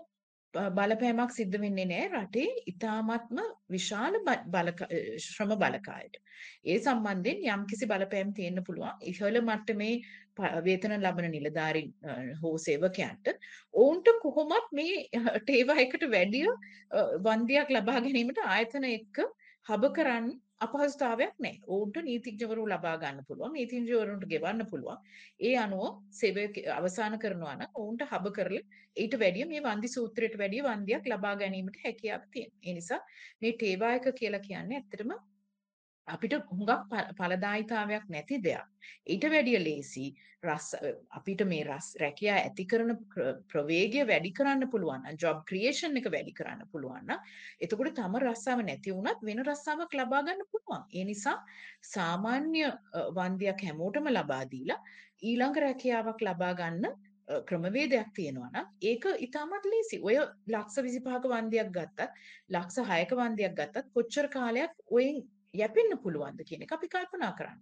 ප- 0.54 0.70
බලපෑමක් 0.78 1.32
සිද්ධ 1.32 1.58
වෙන්නේ 1.62 1.86
නැහැ 1.86 2.10
රටේ 2.16 2.48
ඉතාමත්ම 2.68 3.40
විශාල 3.70 4.14
බ- 4.28 4.46
බලක 4.54 4.82
අ, 4.86 4.88
ශ්‍රම 5.26 5.52
බලකායට. 5.64 6.16
ඒ 6.66 6.78
සම්බන්ධයෙන් 6.80 7.44
යම්කිසි 7.54 7.86
බලපෑම් 7.92 8.34
තියෙන්න 8.34 8.64
පුළුවන්. 8.64 8.96
ඉහළ 9.02 9.42
මට්ටමේ 9.42 9.94
ප- 10.00 10.28
වේතන 10.38 10.93
ලබන 10.97 11.32
නිලධාරීන් 11.32 11.93
අ, 12.03 12.17
හෝ 12.41 12.57
සේවකයන්ට 12.57 13.27
ඔවුන්ට 13.73 14.07
කොහොමත් 14.21 14.69
මේ 14.71 15.07
ටේවා 15.39 15.80
එකට 15.86 16.03
වැඩිය 16.11 16.47
අ, 16.47 16.57
වන්දියක් 17.25 17.69
ලබා 17.69 17.99
ගැනීමට 17.99 18.39
ආයතන 18.47 18.84
එක්ක 18.89 19.19
හබ 19.67 19.89
කරන්න 19.93 20.30
අපහසුතාවයක් 20.61 21.34
නැහැ. 21.39 21.59
ඔවුන්ට 21.67 21.97
නීතිඥවරු 22.03 22.63
ලබා 22.67 22.95
ගන්න 22.97 23.25
පුළුවන්. 23.27 23.53
නීතිඥවරුන්ට 23.53 24.25
ගෙවන්න 24.27 24.65
පුළුවන්. 24.71 24.97
ඒ 25.39 25.53
අනුව 25.57 25.86
සේවය 26.11 26.47
ක- 26.47 26.65
අවසන් 26.69 27.15
කරනවා 27.17 27.55
නම් 27.55 27.69
ඔවුන්ට 27.75 28.03
හබ 28.03 28.32
කරලා 28.34 28.63
ඊට 28.97 29.15
වැඩිය 29.19 29.45
මේ 29.45 29.61
වන්දි 29.61 29.88
සූත්‍රයට 29.88 30.36
වැඩිය 30.38 30.63
වන්දියක් 30.63 31.07
ලබා 31.07 31.36
ගැනීමට 31.36 31.77
හැකියාව 31.86 32.23
තියෙනවා. 32.32 32.59
ඒ 32.63 32.73
නිසා 32.73 32.99
මේ 33.41 33.51
ටේවායක 33.53 34.05
කියලා 34.15 34.39
කියන්නේ 34.39 34.77
ඇත්තටම 34.80 35.13
අපිට 36.10 36.34
හුඟක් 36.49 36.82
ඵ- 36.91 37.12
ඵලදායීතාවයක් 37.20 38.10
නැති 38.10 38.38
දෙයක්. 38.41 38.66
ඊට 39.07 39.24
වැඩිය 39.34 39.60
ලේසි 39.60 40.05
රස් 40.43 40.68
අපිට 41.12 41.41
මේ 41.45 41.64
රස් 41.66 41.88
රැකියා 42.01 42.38
ඇති 42.41 42.66
කරන 42.66 42.91
ප්‍ර- 43.12 43.34
ප්‍රවේගය 43.51 44.05
වැඩි 44.07 44.32
කරන්න 44.34 44.70
පුළුවන් 44.72 45.03
නම් 45.03 45.18
ජොබ් 45.18 45.41
ක්‍රියේෂන් 45.49 45.97
එක 45.99 46.07
වැඩි 46.14 46.34
කරන්න 46.34 46.64
පුළුවන් 46.72 47.03
නම් 47.05 47.20
එතකොට 47.62 47.91
තම 47.97 48.16
රස්සාව 48.24 48.64
නැති 48.64 48.93
වුණත් 48.93 49.22
වෙන 49.24 49.43
රස්සාවක් 49.43 49.93
ලබා 49.93 50.22
ගන්න 50.24 50.45
පුළුවන්. 50.51 50.86
ඒ 50.91 51.03
නිසා 51.05 51.36
සාමාන්‍ය 51.93 52.64
අ, 52.64 52.72
වන්දියක් 53.12 53.62
හැමෝටම 53.64 54.07
ලබා 54.10 54.43
දීලා 54.45 54.80
ඊළඟ 55.24 55.57
රැකියාවක් 55.66 56.22
ලබා 56.22 56.53
ගන්න 56.53 56.86
අ, 56.86 56.93
ක්‍රමවේදයක් 57.43 58.14
තියෙනවා 58.16 58.49
නම් 58.53 58.68
ඒක 58.84 59.03
ඉතාමත් 59.20 59.66
ලේසි. 59.66 59.99
ඔය 60.01 60.16
ලක්ෂ 60.47 60.80
25ක 60.80 61.28
වන්දියක් 61.34 61.70
ගත්තත් 61.72 62.07
ලක්ෂ 62.49 62.80
6ක 62.88 63.20
වන්දියක් 63.20 63.53
ගත්තත් 63.60 63.91
කොච්චර 63.93 64.28
කාලයක් 64.30 64.72
ඔයෙන් 64.89 65.20
යැපෙන්න 65.54 65.97
පුළුවන්ද 66.04 66.41
කියන 66.50 66.64
එක 66.66 66.74
අපි 66.78 66.88
කල්පනා 66.88 67.32
කරන්න. 67.38 67.60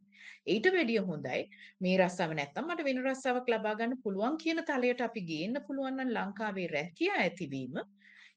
ඊට 0.47 0.67
වැඩිය 0.75 1.01
හොඳයි 1.09 1.41
මේ 1.81 1.97
රස්සාව 1.97 2.33
නැත්තම් 2.39 2.65
මට 2.67 2.87
වෙන 2.87 3.03
රස්සාවක් 3.05 3.51
ලබා 3.53 3.75
ගන්න 3.75 4.01
පුළුවන් 4.03 4.37
කියන 4.37 4.63
තලයට 4.69 5.01
අපි 5.01 5.21
ගේන්න 5.31 5.61
පුළුවන් 5.67 5.95
නම් 5.97 6.11
ලංකාවේ 6.17 6.67
රැකියා 6.67 7.19
ඇතිවීම 7.25 7.77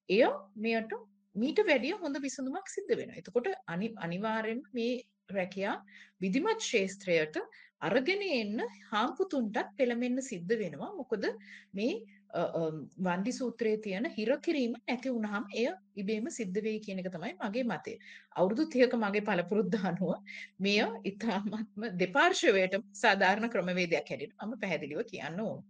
එය 0.08 0.22
මෙයට 0.56 0.92
මීට 1.36 1.64
වැඩිය 1.66 1.96
හොඳ 2.02 2.16
විසඳුමක් 2.22 2.68
සිද්ධ 2.68 2.94
වෙනවා. 2.96 3.18
එතකොට 3.22 3.48
අනි 3.66 3.90
අනිවාර්යෙන්ම 3.96 4.62
මේ 4.72 4.94
රැකියා 5.30 5.76
විධිමත් 6.20 6.62
ක්ෂේත්‍රයට 6.62 7.36
අරගෙන 7.80 8.22
එන්න 8.30 8.58
හාම්පුතුන්ටත් 8.92 9.76
පෙළඹෙන්න 9.78 10.22
සිද්ධ 10.22 10.54
වෙනවා. 10.62 10.90
මොකද 11.00 11.26
මේ 11.74 11.92
අ, 11.94 11.98
අම්, 11.98 12.19
වන්දි 12.98 13.32
සූත්‍රයේ 13.32 13.78
තියෙන 13.78 14.06
හිර 14.16 14.30
කිරීම 14.38 14.74
නැති 14.80 15.10
වුනහම 15.10 15.46
එය 15.54 15.66
ඉබේම 15.96 16.30
සිද්ධ 16.30 16.60
වෙයි 16.62 16.80
කියන 16.80 17.02
එක 17.02 17.10
තමයි 17.14 17.32
මගේ 17.40 17.64
මතය. 17.64 17.94
අවුරුදු 18.36 18.68
30ක 18.68 19.00
මගේ 19.04 19.26
පළපුරුද්ද 19.28 19.74
අනුව 19.82 20.14
මෙය 20.60 20.78
ඉතාමත්ම 21.04 21.90
දෙපාර්ශවයටම 21.96 22.86
සාධාරණ 23.02 23.50
ක්‍රමවේදයක් 23.50 24.10
හැටියට 24.10 24.36
මම 24.40 24.56
පැහැදිලිව 24.62 25.04
කියන්න 25.12 25.40
ඕන. 25.40 25.60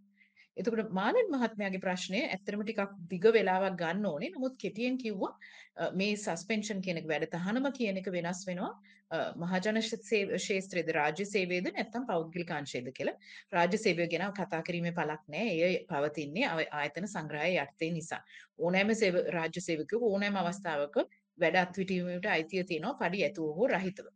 එතකොට 0.61 0.92
මාලන් 0.98 1.28
මහත්මයාගේ 1.34 1.82
ප්‍රශ්නය 1.86 2.20
ඇත්තටම 2.26 2.62
ටිකක් 2.62 2.94
දිග 3.11 3.26
වෙලාවක් 3.36 3.76
ගන්න 3.82 4.06
ඕනේ. 4.06 4.30
නමුත් 4.36 4.56
කෙටියෙන් 4.62 4.98
කිව්වා 5.02 5.32
අ, 5.76 5.90
මේ 5.94 6.16
සස්පෙන්ෂන් 6.16 6.80
කියන 6.86 6.98
එක 7.00 7.06
වැඩ 7.11 7.28
තහනම 7.34 7.68
කියන 7.78 8.00
එක 8.00 8.08
වෙනස් 8.16 8.42
වෙනවා. 8.48 8.72
අ, 9.11 9.18
මහජන 9.36 9.80
ශේ- 9.82 10.38
ශේත්‍රයේද 10.46 10.90
රාජ්‍ය 10.98 11.24
සේවයේද 11.24 11.70
නැත්නම් 11.70 12.06
පෞද්ගලික 12.11 12.50
අංශයේද 12.50 12.90
කියලා. 12.98 13.16
රාජ්‍ය 13.52 13.78
සේවය 13.78 14.06
ගැන 14.12 14.32
කතා 14.32 14.62
කිරීමේ 14.62 14.92
පළක් 14.92 15.22
නැහැ. 15.28 15.56
එය 15.68 15.74
පවතින්නේ 15.90 16.46
ආය- 16.52 16.70
ආයතන 16.80 17.06
සංග්‍රහය 17.06 17.56
යටතේ 17.64 17.90
නිසා. 17.90 18.22
ඕනෑම 18.58 18.94
සේව 18.94 19.20
රාජ්‍ය 19.38 19.61
සේවකයෙකු 19.68 20.12
ඕනෑම 20.12 20.36
අවස්ථාවක 20.36 20.96
වැඩ 21.38 21.56
අත්විටීමට 21.56 22.26
අයිතිය 22.26 22.64
තියෙනවා 22.64 22.98
පඩි 23.00 23.24
ඇතුව 23.24 23.54
හෝ 23.56 23.68
රහිතව. 23.68 24.06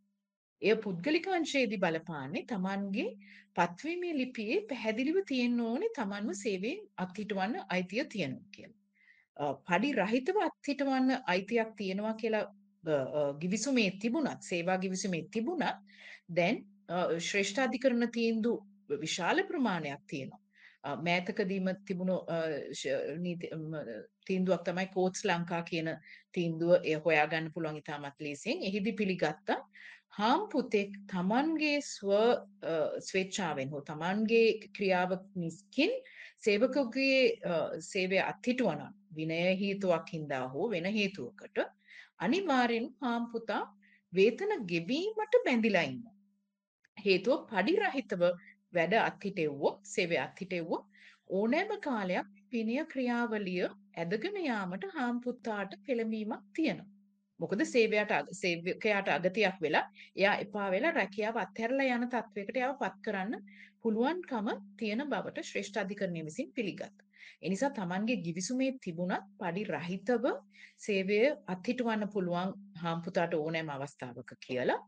එය 0.63 0.75
පුද්ගලික 0.77 1.27
අංශයේදී 1.29 1.79
බලපාන්නේ 1.79 2.45
Tamanගේ 2.47 3.09
පත්වීමේ 3.57 4.13
ලිපියේ 4.19 4.61
පැහැදිලිව 4.71 5.19
තියෙන්න 5.27 5.61
ඕනේ 5.61 5.91
Tamanව 5.97 6.33
සේවයෙන් 6.35 6.81
අත්හිටවන්න 6.97 7.57
අයිතිය 7.69 8.05
තියෙනවා 8.05 8.51
කියලා. 8.53 8.79
අ, 9.37 9.45
පඩි 9.67 9.91
රහිතව 9.93 10.37
අත්හිටවන්න 10.49 11.11
අයිතියක් 11.27 11.75
තියෙනවා 11.77 12.15
කියලා 12.15 12.45
අ, 12.85 12.95
අ, 13.19 13.21
ගිවිසුමේ 13.43 13.91
තිබුණත් 14.01 14.43
සේවා 14.43 14.79
ගිවිසුමේ 14.79 15.23
තිබුණත් 15.31 15.77
දැන් 16.31 16.57
අ, 16.89 16.97
ශ්‍රේෂ්ඨාධිකරණ 17.19 18.09
තීන්දුව 18.11 18.59
විශාල 19.01 19.45
ප්‍රමාණයක් 19.51 20.03
තියෙනවා. 20.07 20.41
අ, 20.85 20.97
මෑතකදීම 21.07 21.71
තිබුණු 21.87 22.17
අ, 22.29 22.39
ශ- 22.73 23.17
නීති 23.19 23.51
ම, 23.57 23.73
තීන්දුවක් 24.27 24.63
තමයි 24.67 24.87
කෝට්ස් 24.95 25.25
ලංකා 25.25 25.63
කියන 25.71 25.89
තීන්දුව 26.33 26.73
එය 26.83 26.97
හොයාගන්න 27.07 27.53
පුළුවන් 27.55 27.81
ඉතාමත් 27.83 28.21
ලේසියෙන්. 28.21 28.63
එහිදී 28.69 28.93
පිළිගත්තා 28.93 29.59
හාම්පුතෙක් 30.17 30.91
තමන්ගේ 31.13 31.79
ස්ව 31.83 32.09
අ, 32.13 32.75
ස්වේච්ඡාවෙන් 33.01 33.71
හෝ 33.71 33.83
තමන්ගේ 33.83 34.49
ක්‍රියාවකින් 34.77 35.93
සේවකගේ 36.45 37.19
අ, 37.45 37.55
සේවය 37.83 38.19
අත්හිටුවන 38.23 38.83
විනය 39.17 39.41
හේතුවක් 39.63 40.13
හින්දා 40.17 40.45
හෝ 40.49 40.67
වෙන 40.71 40.87
හේතුවකට 40.99 41.59
අනිවාර්යෙන් 42.19 42.87
හාම්පුතා 43.03 43.63
වේතන 44.13 44.53
ගෙවීමට 44.67 45.35
බැඳිලා 45.47 45.85
ඉන්නවා. 45.85 46.15
හේතුව 46.99 47.39
පඩි 47.51 47.75
රහිතව 47.83 48.23
වැඩ 48.73 48.95
අත්හිටෙව්වොත් 49.01 49.79
සේවය 49.87 50.17
අත්හිටෙව්වොත් 50.19 50.85
ඕනෑම 51.31 51.73
කාලයක් 51.81 52.29
විනය 52.53 52.77
ක්‍රියාවලිය 52.93 53.65
ඇදගෙන 53.97 54.37
යාමට 54.47 54.85
හාම්පුත්තාට 54.95 55.73
පෙළඹීමක් 55.87 56.45
තියෙනවා. 56.55 56.94
මොකද 57.41 57.65
සේවයට 57.67 58.13
අග- 58.13 58.33
සේවකයාට 58.35 59.09
අගතියක් 59.11 59.57
වෙලා 59.61 59.85
එයා 60.17 60.35
එපා 60.39 60.69
වෙලා 60.71 60.93
රැකියාව 60.93 61.37
අත්හැරලා 61.39 61.97
යන 61.97 62.09
තත්වයකට 62.09 62.57
එයාව 62.57 62.77
පත් 62.79 62.97
කරන්න 63.05 63.35
පුළුවන්කම 63.83 64.47
තියෙන 64.77 65.03
බවට 65.09 65.45
ශ්‍රේෂ්ඨ 65.45 65.79
අධිකරණය 65.79 66.25
විසින් 66.25 66.53
පිළිගත්තා. 66.53 67.05
ඒ 67.43 67.49
නිසා 67.49 67.71
Tamanගේ 67.73 68.17
ගිවිසුමේ 68.19 68.73
තිබුණත් 68.81 69.25
පඩි 69.39 69.65
රහිතව 69.67 70.25
සේවය 70.79 71.19
අත්හිටවන්න 71.47 72.09
පුළුවන් 72.09 72.53
හාම්පුතාට 72.83 73.35
ඕනෑම 73.35 73.71
අවස්ථාවක 73.71 74.31
කියලා 74.47 74.79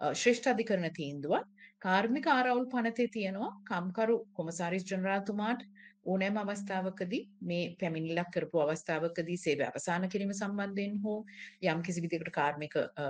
අ, 0.00 0.14
ශ්‍රේෂ්ඨ 0.14 0.48
අධිකරණ 0.48 0.92
තීන්දුවක් 0.92 1.44
කාර්මික 1.78 2.26
ආරවුල් 2.28 2.66
පනතේ 2.66 3.08
තියෙනවා 3.08 3.50
කම්කරු 3.64 4.16
කොමසාරිස් 4.32 4.84
ජනරාල්තුමාට 4.84 5.62
ඕනෑම 6.04 6.36
අවස්ථාවකදී 6.42 7.20
මේ 7.42 7.64
පැමිණිල්ලක් 7.80 8.30
කරපු 8.34 8.62
අවස්ථාවකදී 8.64 9.36
සේවය 9.38 9.64
අවසන් 9.66 10.06
කිරීම 10.08 10.32
සම්බන්ධයෙන් 10.34 10.96
හෝ 11.04 11.16
යම් 11.64 11.82
කිසි 11.82 12.04
විදිහකට 12.04 12.30
කාර්මික 12.32 12.74
අ, 12.76 13.06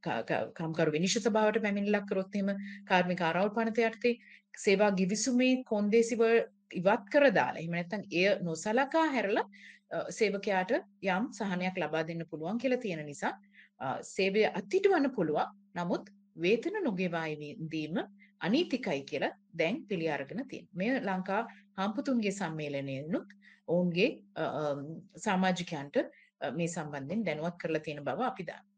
ක- 0.00 0.22
ක- 0.24 0.48
කම්කරු 0.54 0.92
විනිශ්චිත 0.92 1.28
බවට 1.28 1.62
පැමිණිල්ලක් 1.62 2.06
කරොත් 2.10 2.34
එහෙම 2.34 2.50
කාර්මික 2.84 3.22
ආරවුල් 3.22 3.50
පනත 3.50 3.78
යටතේ 3.86 4.14
සේවා 4.58 4.90
ගිවිසුමේ 4.92 5.54
කොන්දේසි 5.64 6.16
වල 6.16 6.36
ඉවත් 6.72 7.08
කර 7.12 7.30
දාලා 7.32 7.62
එහෙම 7.62 7.74
නැත්නම් 7.74 8.04
එය 8.12 8.26
නොසලකා 8.42 9.06
හැරලා 9.14 9.46
අ, 9.90 10.04
සේවකයාට 10.10 10.72
යම් 11.08 11.30
සහනයක් 11.32 11.76
ලබා 11.78 12.04
දෙන්න 12.04 12.24
පුළුවන් 12.30 12.58
කියලා 12.58 12.80
තියෙන 12.80 13.04
නිසා 13.06 13.32
අ, 13.80 13.88
සේවය 14.04 14.46
අත්හිටවන්න 14.52 15.10
පුළුවන් 15.12 15.50
නමුත් 15.74 16.12
වේතන 16.38 16.78
නොගෙවා 16.84 17.26
දීම 17.72 17.98
අනීතිකයි 18.40 19.02
කියලා 19.10 19.30
දැන් 19.58 19.76
පිළි 19.88 20.08
අරගෙන 20.10 20.40
තියෙනවා. 20.48 20.74
මේ 20.74 21.00
ලංකා 21.00 21.38
හම්පුතුන්ගේ 21.78 22.32
සම්මේලනයෙනුත් 22.32 23.28
ඔවුන්ගේ 23.68 24.08
අ, 24.36 24.44
අම්, 24.62 24.80
සමාජිකයන්ට 25.16 25.96
අ, 25.96 26.50
මේ 26.50 26.68
සම්බන්ධයෙන් 26.68 27.26
දැනුවත් 27.26 27.58
කරලා 27.58 27.80
තියෙන 27.80 28.04
බව 28.04 28.20
අපි 28.22 28.44
දන්නවා. 28.44 28.72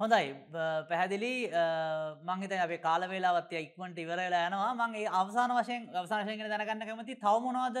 හොඳයි. 0.00 0.30
බ- 0.52 0.84
පැහැදිලි. 0.88 1.34
මංහිත 2.24 2.52
අපේ 2.58 2.78
කාලවෙලාවත්ය 2.78 3.56
ඉක්මට 3.58 3.98
ඉවරලා 3.98 4.46
යනවා. 4.48 4.72
මං 4.80 4.94
ඒ 4.94 5.06
අවසාන 5.20 5.52
වශයෙන් 5.58 5.90
අවසානශයෙන් 5.94 6.50
දැනගන්න 6.54 6.86
කැමති 6.88 7.14
තවමනවාද 7.16 7.78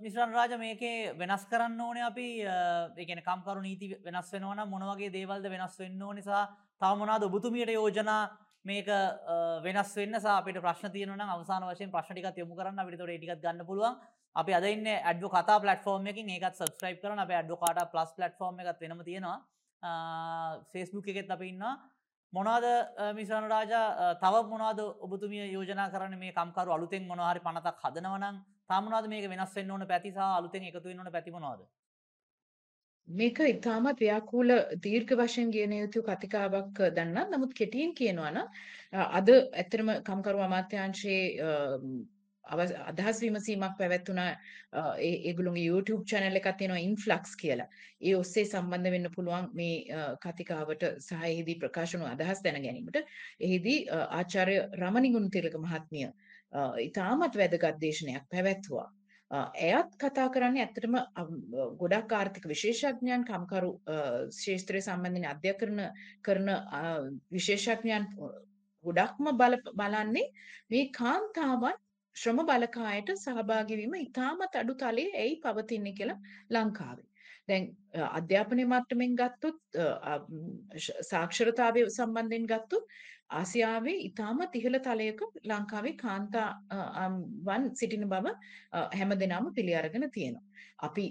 මිශ්‍රන් 0.00 0.32
රාජ 0.32 0.56
මේකේ 0.58 1.12
වෙනස් 1.18 1.44
කරන්න 1.46 1.80
ඕන 1.80 1.98
අපි? 2.10 2.28
එකන 2.96 3.20
කම්කරු 3.28 3.60
නීති 3.60 3.92
වෙනස් 4.04 4.32
වෙනවන 4.32 4.64
මොනවගේ 4.68 5.12
දේවල්ද 5.12 5.48
වෙනස් 5.48 5.78
වෙන්න 5.78 6.02
ඕ 6.02 6.12
නිසා 6.12 6.42
තවමනාද 6.80 7.22
ඔබතුමියට 7.22 7.70
යෝජනා 7.70 8.22
මේක 8.66 8.88
අ, 8.88 9.00
වෙනස් 9.62 9.90
වෙන්න 9.96 10.20
සා 10.20 10.36
අපිට 10.40 10.60
ප්‍රශ්න 10.60 10.92
තියන 10.92 11.20
අවසාන 11.28 11.66
වශයෙන් 11.70 11.90
ප්‍රශ්ටික 11.90 12.30
යොමු 12.36 12.54
කරන්න 12.54 12.78
අපිට 12.78 13.00
ටිකත් 13.00 13.42
ගන්න 13.42 13.66
පුළුවන්. 13.66 13.98
අපි 14.36 14.52
අදන්න 14.52 14.86
ඇඩ 14.92 15.22
කතා 15.26 15.58
පලටෆෝර්ම 15.60 16.06
එකින් 16.06 16.30
ඒකත් 16.30 16.56
සබස්ක්‍රයිප් 16.56 16.98
කරන 17.02 17.18
අප 17.18 17.30
ඇඩ්ඩකාට 17.30 17.90
ප්ලස් 17.92 18.10
පලටෆෝර්ම 18.16 18.58
එකත් 18.60 18.80
වෙනම 18.80 19.04
තියෙනවා. 19.04 19.38
ෆේස්බුක් 20.72 21.08
එකෙත් 21.08 21.30
අප 21.30 21.42
ඉන්න 21.42 21.62
මොනාද 22.32 22.64
මිසාන 23.14 23.44
රාජා 23.46 23.86
අ, 24.02 24.14
තව 24.16 24.34
මොනාද 24.48 24.78
ඔබතුමිය 24.80 25.46
යෝජනා 25.52 25.88
කරන 25.90 26.18
මේ 26.18 26.32
කම්කරු 26.32 26.72
අලුතෙන් 26.72 27.06
මොනහරි 27.06 27.40
පනතක් 27.40 27.76
හදනවනම් 27.84 28.36
තමනාද 28.70 29.06
මේක 29.08 29.28
වෙනස් 29.30 29.54
වෙන්න 29.54 29.70
ඕන 29.70 29.86
පැතිසා 29.86 30.30
අලුතෙන් 30.38 30.64
එකතු 30.64 30.82
වෙන්න 30.84 31.00
ඕන 31.00 31.12
පැතිමනවාද 31.12 31.60
මේක 33.08 33.38
ඉතාමත් 33.40 34.00
ව්‍යාකූල 34.00 34.50
දීර්ඝ 34.82 35.14
වශයෙන් 35.14 35.50
ගෙන 35.50 35.72
යුතු 35.72 36.02
කතිකාවක් 36.02 36.82
දන්න 36.96 37.30
නමුත් 37.30 37.54
කෙටියෙන් 37.54 37.94
කියනවන 37.94 38.38
අද 38.92 39.28
ඇතරම 39.30 39.90
කම්කරු 40.02 40.42
අමාත්‍යංශයේ 40.42 41.24
අදහස් 42.44 43.20
විමසීමක් 43.22 43.78
පැවැත්වුණා 43.78 44.28
ඒ 44.98 45.14
ඒගොල්ලොන්ගේ 45.28 45.66
YouTube 45.66 46.04
channel 46.04 46.36
එකක් 46.40 46.50
තියෙනවා 46.58 46.82
Influx 46.88 47.36
කියලා. 47.36 47.68
ඒ 48.00 48.14
ඔස්සේ 48.16 48.44
සම්බන්ධ 48.44 48.90
වෙන්න 48.90 49.10
පුළුවන් 49.16 49.48
මේ 49.54 49.76
කතිකාවට 50.24 50.84
සහ 50.98 51.24
එහිදී 51.30 51.58
ප්‍රකාශ 51.62 51.94
වුණු 51.94 52.10
අදහස් 52.12 52.42
දැන 52.44 52.62
ගැනීමට. 52.62 52.98
එහිදී 53.40 53.78
ආචාර්ය 54.20 54.56
රමණිගුණ 54.82 55.30
තිලක 55.30 55.58
මහත්මිය 55.64 56.08
ඉතාමත් 56.82 57.42
වැදගත් 57.42 57.82
දේශනයක් 57.82 58.30
පැවැත්වුවා. 58.30 58.88
එයත් 59.30 59.96
කතා 59.98 60.28
කරන්නේ 60.28 60.62
ඇත්තටම 60.64 60.96
ගොඩක් 61.78 62.12
ආර්ථික 62.12 62.44
විශේෂඥයන් 62.46 63.24
කම්කරු 63.24 63.70
ශේෂත්‍රය 64.32 64.80
සම්බන්ධයෙන් 64.80 65.26
අධ්‍යයනය 65.26 65.88
කරන 66.22 66.52
විශේෂඥයන් 67.30 68.06
ගොඩක්ම 68.84 69.32
බලන්නේ 69.74 70.30
මේ 70.70 70.90
කාන්තාවන් 70.92 71.82
ශ්‍රම 72.16 72.38
බලකායට 72.44 73.10
සහභාගී 73.16 73.76
වීම 73.76 73.94
ඉතාමත් 73.96 74.54
අඩු 74.54 74.74
තලයේ 74.74 75.10
ඇයි 75.16 75.40
පවතින්නේ 75.42 75.92
කියලා 75.92 76.20
ලංකාවේ. 76.50 77.08
දැන් 77.48 77.66
අධ්‍යාපනය 78.10 78.64
මට්ටමින් 78.64 79.14
ගත්තොත් 79.14 79.58
සාක්ෂරතාවය 81.10 81.84
සම්බන්ධයෙන් 81.88 82.48
ගත්තොත් 82.52 82.96
ආසියාවේ 83.30 83.96
ඉතාමත් 84.08 84.54
ඉහළ 84.54 84.78
තලයක 84.80 85.22
ලංකාවේ 85.44 85.94
කාන්තාවන් 86.02 87.64
සිටින 87.74 88.08
බව 88.08 88.34
හැමදෙනාම 88.94 89.52
පිළි 89.54 89.74
අරගෙන 89.74 90.10
තියෙනවා. 90.10 90.44
අපි 90.78 91.04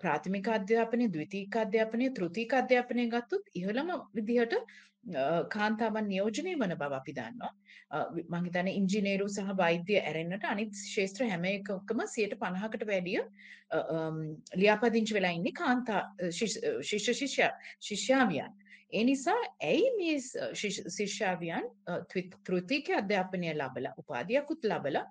ප්‍රාථමික 0.00 0.48
අධ්‍යාපනය, 0.48 1.08
ද්විතීක 1.08 1.56
අධ්‍යාපනය, 1.56 2.10
තෘතීක 2.10 2.52
අධ්‍යාපනය 2.54 3.08
ගත්තොත් 3.08 3.50
ඉහළම 3.54 3.90
විදිහට 4.14 4.54
කාන්තාවන් 5.54 6.08
නියෝජනය 6.12 6.54
වන 6.60 6.74
බව 6.80 6.92
අපි 7.00 7.12
දන්නවා. 7.18 7.52
මං 8.28 8.44
හිතන්නේ 8.46 8.76
ඉංජිනේරු 8.80 9.28
සහ 9.28 9.56
වෛද්‍ය 9.60 9.98
ඇරෙන්නට 10.00 10.44
අනිත් 10.52 10.74
ශාස්ත්‍ර 10.94 11.24
හැම 11.30 11.44
එකකම 11.50 12.04
50කට 12.14 12.88
වැඩිය 12.92 13.20
ලියාපදිංචි 14.62 15.18
වෙලා 15.18 15.34
ඉන්නේ 15.40 15.58
කාන්තා 15.60 16.02
ශිෂ්‍ය 16.40 17.12
ශිෂ්‍ය 17.12 17.48
ශිෂ්‍යාවියන්. 17.88 18.52
ඒ 18.92 19.04
නිසා 19.04 19.40
ඇයි 19.70 19.88
මේ 19.96 20.16
ශිෂ්‍යාවියන් 20.60 21.66
තෘතික 22.46 22.86
අධ්‍යාපනය 23.00 23.50
ලබලා 23.54 23.92
උපාධියකුත් 24.02 24.64
ලබලා 24.70 25.04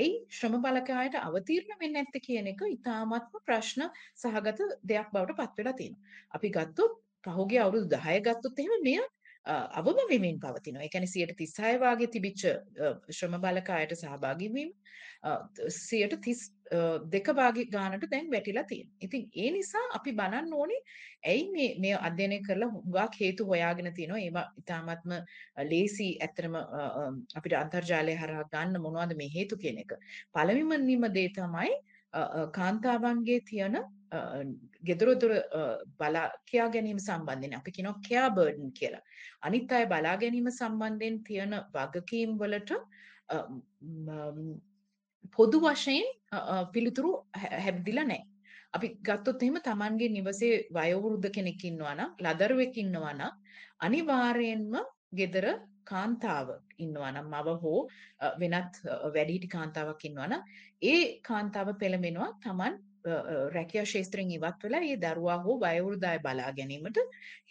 ඇයි 0.00 0.12
ශ්‍රම 0.38 0.60
බලකායට 0.66 1.18
අවතීර්ණ 1.22 1.80
වෙන්නේ 1.80 2.04
නැත්තේ 2.04 2.26
කියන 2.28 2.52
එක 2.52 2.62
ඉතාමත්ම 2.76 3.42
ප්‍රශ්න 3.48 3.90
සහගත 4.22 4.70
දෙයක් 4.92 5.10
බවට 5.14 5.38
පත් 5.40 5.58
වෙලා 5.58 5.76
තියෙනවා. 5.80 6.04
අපි 6.36 6.48
ගත්තොත් 6.56 7.02
පහුගිය 7.26 7.60
අවුරුදු 7.66 7.88
10 7.96 8.26
ගත්තොත් 8.26 8.64
එහෙම 8.64 8.82
මෙය 8.88 8.98
අවම 9.46 9.98
වෙමින් 10.10 10.38
පවතිනවා. 10.40 10.82
ඒ 10.82 10.88
කියන්නේ 10.88 11.12
136 11.14 11.80
වාගේ 11.80 12.12
තිබිච්ච 12.14 12.42
ශ්‍රම 13.10 13.34
බලකායට 13.44 13.94
සහභාගී 13.94 14.50
වීම 14.54 14.70
130 15.68 16.40
දෙක 17.14 17.28
වාගේ 17.40 17.66
ගානට 17.74 18.06
දැන් 18.12 18.30
වැටිලා 18.30 18.64
තියෙනවා. 18.64 18.96
ඉතින් 19.00 19.22
ඒ 19.34 19.50
නිසා 19.50 19.84
අපි 19.98 20.12
බලන්න 20.12 20.52
ඕනේ 20.52 20.80
ඇයි 21.24 21.44
මේ 21.54 21.68
මේ 21.78 21.94
අධ්‍යයනය 22.08 22.38
කරලා 22.48 22.70
හුඟක් 22.74 23.20
හේතු 23.20 23.48
හොයාගෙන 23.50 23.90
තියෙනවා. 23.94 24.22
ඒවා 24.26 24.46
ඉතාමත්ම 24.62 25.12
ලේසි 25.72 26.08
ඇත්තටම 26.20 26.56
අපිට 27.38 27.58
අන්තර්ජාලය 27.62 28.16
හරහා 28.22 28.48
ගන්න 28.54 28.82
මොනවද 28.86 29.14
මේ 29.22 29.34
හේතු 29.36 29.60
කියන 29.62 29.78
එක. 29.84 29.92
පළවෙනිම 30.34 31.06
දේ 31.18 31.28
තමයි 31.38 31.72
කාන්තාවන්ගේ 32.58 33.40
තියෙන 33.50 33.76
ගෙදරදොර 34.88 35.32
බලා 36.00 36.28
කියා 36.50 36.68
ගැනීම 36.74 37.00
සම්බන්ධයෙන් 37.06 37.58
අපි 37.58 37.74
කියනවා 37.76 38.02
කෙයා 38.08 38.28
බර්ඩන් 38.36 38.70
කියලා. 38.78 39.02
අනිත් 39.46 39.72
අය 39.72 39.86
බලා 39.92 40.16
ගැනීම 40.22 40.48
සම්බන්ධයෙන් 40.60 41.18
තියෙන 41.28 41.54
වගකීම් 41.74 42.38
වලට 42.42 42.70
පොදු 45.36 45.60
වශයෙන් 45.64 46.06
පිළිතුරු 46.74 47.12
හැබදිලා 47.64 48.08
නැහැ. 48.10 48.26
අපි 48.76 48.88
ගත්තොත් 49.08 49.42
එහෙම 49.42 49.56
Tamanගේ 49.68 50.10
නිවසේ 50.16 50.54
වයෝවෘද්ධ 50.76 51.30
කෙනෙක් 51.36 51.64
ඉන්නවා 51.70 51.94
නම්, 51.98 52.10
ලදරුවෙක් 52.24 52.76
ඉන්නවා 52.82 53.14
නම් 53.14 53.32
අනිවාර්යයෙන්ම 53.86 54.74
gedara 55.18 55.54
කාන්තාව 55.90 56.48
ඉන්නවා 56.84 57.10
නම් 57.12 57.26
මව 57.32 57.48
හෝ 57.62 57.80
වෙනත් 58.42 58.74
වැඩිහිටි 59.14 59.48
කාන්තාවක් 59.56 60.02
ඉන්නවා 60.08 60.28
නම් 60.30 60.42
ඒ 60.90 61.00
කාන්තාව 61.28 61.68
පෙළඹෙනවා 61.82 62.30
Taman 62.44 62.74
රැකියා 63.56 63.86
ශේත්‍රයෙන් 63.92 64.32
ඉවත් 64.38 64.64
වෙලා 64.64 64.82
ඒ 64.86 64.96
දරුවා 65.04 65.38
හෝ 65.44 65.56
වයෝවෘද්ධය 65.60 66.18
බලා 66.24 66.50
ගැනීමට 66.58 66.98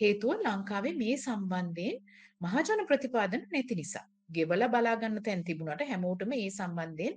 හේතුව 0.02 0.44
ලංකාවේ 0.48 0.96
මේ 1.04 1.16
සම්බන්ධයෙන් 1.18 2.04
මහජන 2.42 2.86
ප්‍රතිපාදන 2.88 3.48
නැති 3.54 3.76
නිසා. 3.76 4.06
ගෙවලා 4.34 4.70
බලා 4.70 4.96
ගන්න 4.98 5.24
තැන් 5.24 5.44
තිබුණාට 5.44 5.84
හැමෝටම 5.90 6.32
ඒ 6.36 6.50
සම්බන්ධයෙන් 6.50 7.16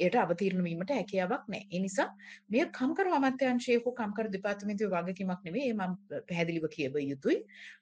ඒට 0.00 0.16
අවතීර්ණ 0.22 0.64
වීමට 0.66 0.94
හැකියාවක් 0.98 1.44
නැහැ. 1.48 1.68
ඒ 1.72 1.80
නිසා 1.80 2.08
මේ 2.48 2.64
කම්කරු 2.78 3.14
අමාත්‍යාංශයේ 3.18 3.80
හෝ 3.84 3.94
කම්කරු 4.00 4.32
දෙපාර්තමේන්තුවේ 4.32 5.02
වගකීමක් 5.02 5.44
නෙවෙයි. 5.48 5.68
ඒ 5.70 5.74
මම 5.74 5.94
පැහැදිලිව 6.28 6.66
කියව 6.76 6.98
යුතුයි. 7.10 7.38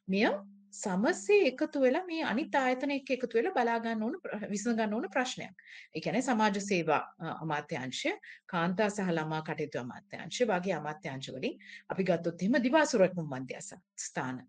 මෙය 0.09 0.26
සමස්සේ 0.73 1.41
එකතු 1.49 1.81
වෙලා 1.81 2.05
මේ 2.07 2.23
අනිත් 2.25 2.55
ආයතන 2.55 2.95
එක්ක 2.97 3.11
එකතු 3.16 3.39
වෙලා 3.39 3.55
බලා 3.55 3.79
ගන්න 3.81 4.03
ඕන 4.03 4.14
විසඳ 4.51 4.75
ගන්න 4.75 4.95
ඕන 4.95 5.09
ප්‍රශ්නයක්. 5.11 5.55
ඒ 5.95 6.01
කියන්නේ 6.01 6.23
සමාජ 6.23 6.61
සේවා 6.62 7.03
අමාත්‍යාංශය, 7.35 8.14
කාන්තා 8.47 8.89
සහ 8.91 9.11
ළමා 9.11 9.43
කටයුතු 9.43 9.79
අමාත්‍යාංශය 9.79 10.47
වගේ 10.47 10.75
අමාත්‍යාංශ 10.75 11.31
වලින් 11.31 11.61
අපි 11.89 12.03
ගත්තොත් 12.05 12.43
එහෙම 12.43 12.59
දිවාසුරක්ම 12.62 13.23
මධ්‍යස්ථාන. 13.27 14.43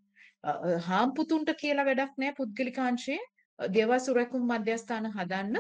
හාම්පුතුන්ට 0.88 1.55
කියලා 1.57 1.86
වැඩක් 1.86 2.17
නැහැ 2.17 2.36
පුද්ගලිකාංශයේ 2.36 3.21
දෙවසු 3.59 4.13
රැකුම් 4.13 4.43
මධ්‍යස්ථාන 4.47 5.05
හදන්න 5.07 5.57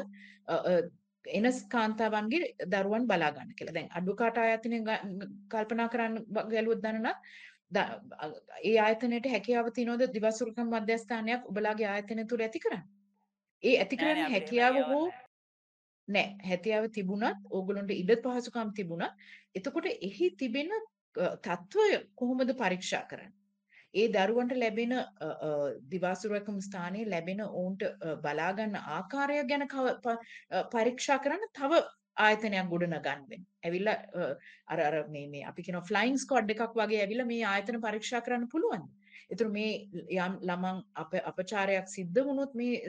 එන 1.25 1.45
කාන්තාවන්ගේ 1.69 2.67
දරුවන් 2.67 3.07
බලා 3.07 3.31
ගන්න 3.31 3.55
කියලා. 3.55 3.73
දැන් 3.73 3.89
අඩුකාට 3.91 4.37
ආයතනය 4.37 4.79
කල්පනා 5.49 5.87
කරන්න 5.89 6.15
ගැලුවොත් 6.49 6.81
දන්නන 6.81 7.07
ඒ 7.75 8.77
ආයතනයට 8.79 9.27
හැකියාව 9.27 9.69
තියනවද 9.71 10.07
දිවසුරුකම් 10.13 10.71
මධ්‍යස්ථානයක් 10.71 11.45
ඔබලාගේ 11.45 11.89
ආයතනය 11.89 12.25
තුල 12.25 12.41
ඇති 12.41 12.59
කරන්න? 12.59 12.83
ඒ 13.63 13.75
ඇති 13.77 13.97
කරන්න 13.97 14.31
හැකියාව 14.31 14.79
හෝ 14.85 15.05
නෑ 16.07 16.27
හැකියාව 16.45 16.89
තිබුණත් 16.91 17.47
ඕගොල්ලන්ට 17.51 17.93
ඉඩ 17.93 18.11
පහසුකම් 18.25 18.73
තිබුණත් 18.73 19.23
එතකොට 19.55 19.87
එහි 20.01 20.33
තිබෙන 20.37 20.75
තත්ත්වය 21.15 22.03
කොහොමද 22.15 22.53
පරීක්ෂා 22.55 23.05
කරන්නේ? 23.05 23.33
ඒ 23.93 24.07
දරුවන්ට 24.09 24.55
ලැබෙන 24.57 24.93
දිවාසුරකම 25.89 26.55
ස්ථානයේ 26.59 27.09
ලැබෙන 27.09 27.41
ඔවුන්ට 27.47 27.83
බලාගන්න 28.23 28.79
ආකාරය 28.91 29.41
ගැන 29.45 29.67
පරීක්ෂා 30.71 31.19
කරන්න 31.19 31.51
තව 31.53 31.81
ආයතනයක් 32.17 32.67
ගොඩනගන්න 32.71 33.23
වෙන. 33.29 33.45
ඇවිල්ලා 33.63 33.97
අර 34.67 34.79
අර 34.87 34.95
මේ 35.13 35.27
මේ 35.27 35.45
අපි 35.51 35.65
කියන 35.67 35.79
ෆ්ලයින් 35.91 36.19
ස්ක්වොඩ් 36.23 36.51
එකක් 36.55 36.75
වගේ 36.81 37.01
ඇවිල්ලා 37.05 37.29
මේ 37.31 37.45
ආයතන 37.53 37.79
පරීක්ෂා 37.85 38.21
කරන්න 38.27 38.51
පුළුවන්. 38.53 38.83
ඒතර 39.31 39.47
මේ 39.55 39.71
යම් 40.17 40.35
ළමන් 40.49 40.83
අප 41.03 41.15
අපචාරයක් 41.31 41.89
සිද්ධ 41.95 42.21
වුණොත් 42.27 42.53
මේ 42.61 42.81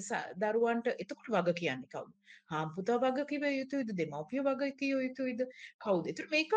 දරුවන්ට 0.43 0.93
එතකොට 0.97 1.33
වග 1.37 1.57
කියන්නේ 1.61 1.93
කවුද? 1.95 2.12
හාම්පුතා 2.53 2.99
වග 3.05 3.27
කිව 3.31 3.47
යුතුයිද? 3.51 3.95
දෙමව්පිය 4.01 4.43
වග 4.49 4.70
කිය 4.81 4.93
යුතුයිද? 5.07 5.41
කවුද? 5.85 6.11
ඒතර 6.11 6.29
මේක 6.35 6.53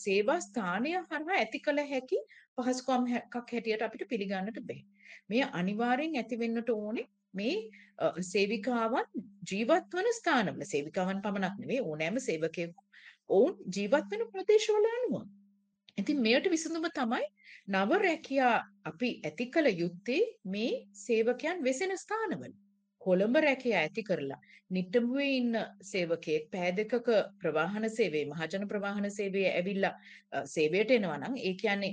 සේවා 0.00 0.40
ස්ථානය 0.48 0.96
හරහා 0.96 1.40
ඇති 1.40 1.62
කළ 1.66 1.84
හැකි 1.92 2.20
පහසුකම් 2.58 3.10
එකක් 3.20 3.36
හැටියට 3.40 3.86
අපිට 3.88 4.08
පිළිගන්නට 4.12 4.62
බෑ. 4.70 4.82
මේ 5.30 5.52
අනිවාර්යෙන් 5.60 6.18
ඇති 6.22 6.40
වෙන්නට 6.42 6.72
ඕනේ 6.74 7.06
මේ 7.36 7.56
සේවිකාවන් 8.24 9.06
ජීවත් 9.50 9.94
වන 9.94 10.10
ස්ථානවල 10.12 10.66
සේවිකාවන් 10.66 11.22
පමණක් 11.22 11.62
නෙවෙයි 11.62 11.80
ඕනෑම 11.82 12.20
සේවකයෙකු 12.20 12.82
ඔවුන් 13.30 13.56
ජීවත් 13.70 14.10
වෙන 14.10 14.28
ප්‍රදේශවල 14.32 14.88
අනුව. 14.90 15.24
ඉතින් 15.98 16.20
මෙයට 16.20 16.50
විසඳුම 16.50 16.86
තමයි 16.92 17.24
නව 17.68 18.00
රැකියා 18.00 18.56
අපි 18.84 19.10
ඇති 19.22 19.46
කළ 19.48 19.68
යුත්තේ 19.74 20.22
මේ 20.46 20.72
සේවකයන් 20.96 21.64
වෙසෙන 21.64 21.96
ස්ථානවල. 21.96 22.52
කොළඹ 23.00 23.36
රැකියා 23.38 23.80
ඇති 23.80 24.02
කරලා 24.02 24.40
නිට්ටඹුවේ 24.70 25.30
ඉන්න 25.32 25.58
සේවකයෙක් 25.82 26.50
පෑ 26.50 26.70
දෙකක 26.76 27.08
ප්‍රවාහන 27.40 27.88
සේවයේ 27.90 28.26
මහජන 28.26 28.68
ප්‍රවාහන 28.68 29.10
සේවයේ 29.10 29.52
ඇවිල්ලා 29.52 29.94
සේවයට 30.46 30.90
එනවා 30.90 31.18
නම් 31.18 31.36
ඒ 31.40 31.54
කියන්නේ 31.54 31.92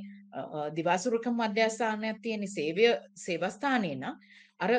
දිවාසුරුකම් 0.76 1.38
මධ්‍යස්ථානයක් 1.39 2.22
තියෙන 2.22 2.48
සේවය 2.48 2.89
සේවස්ථානයේ 3.18 3.96
නම් 3.96 4.16
අර 4.60 4.74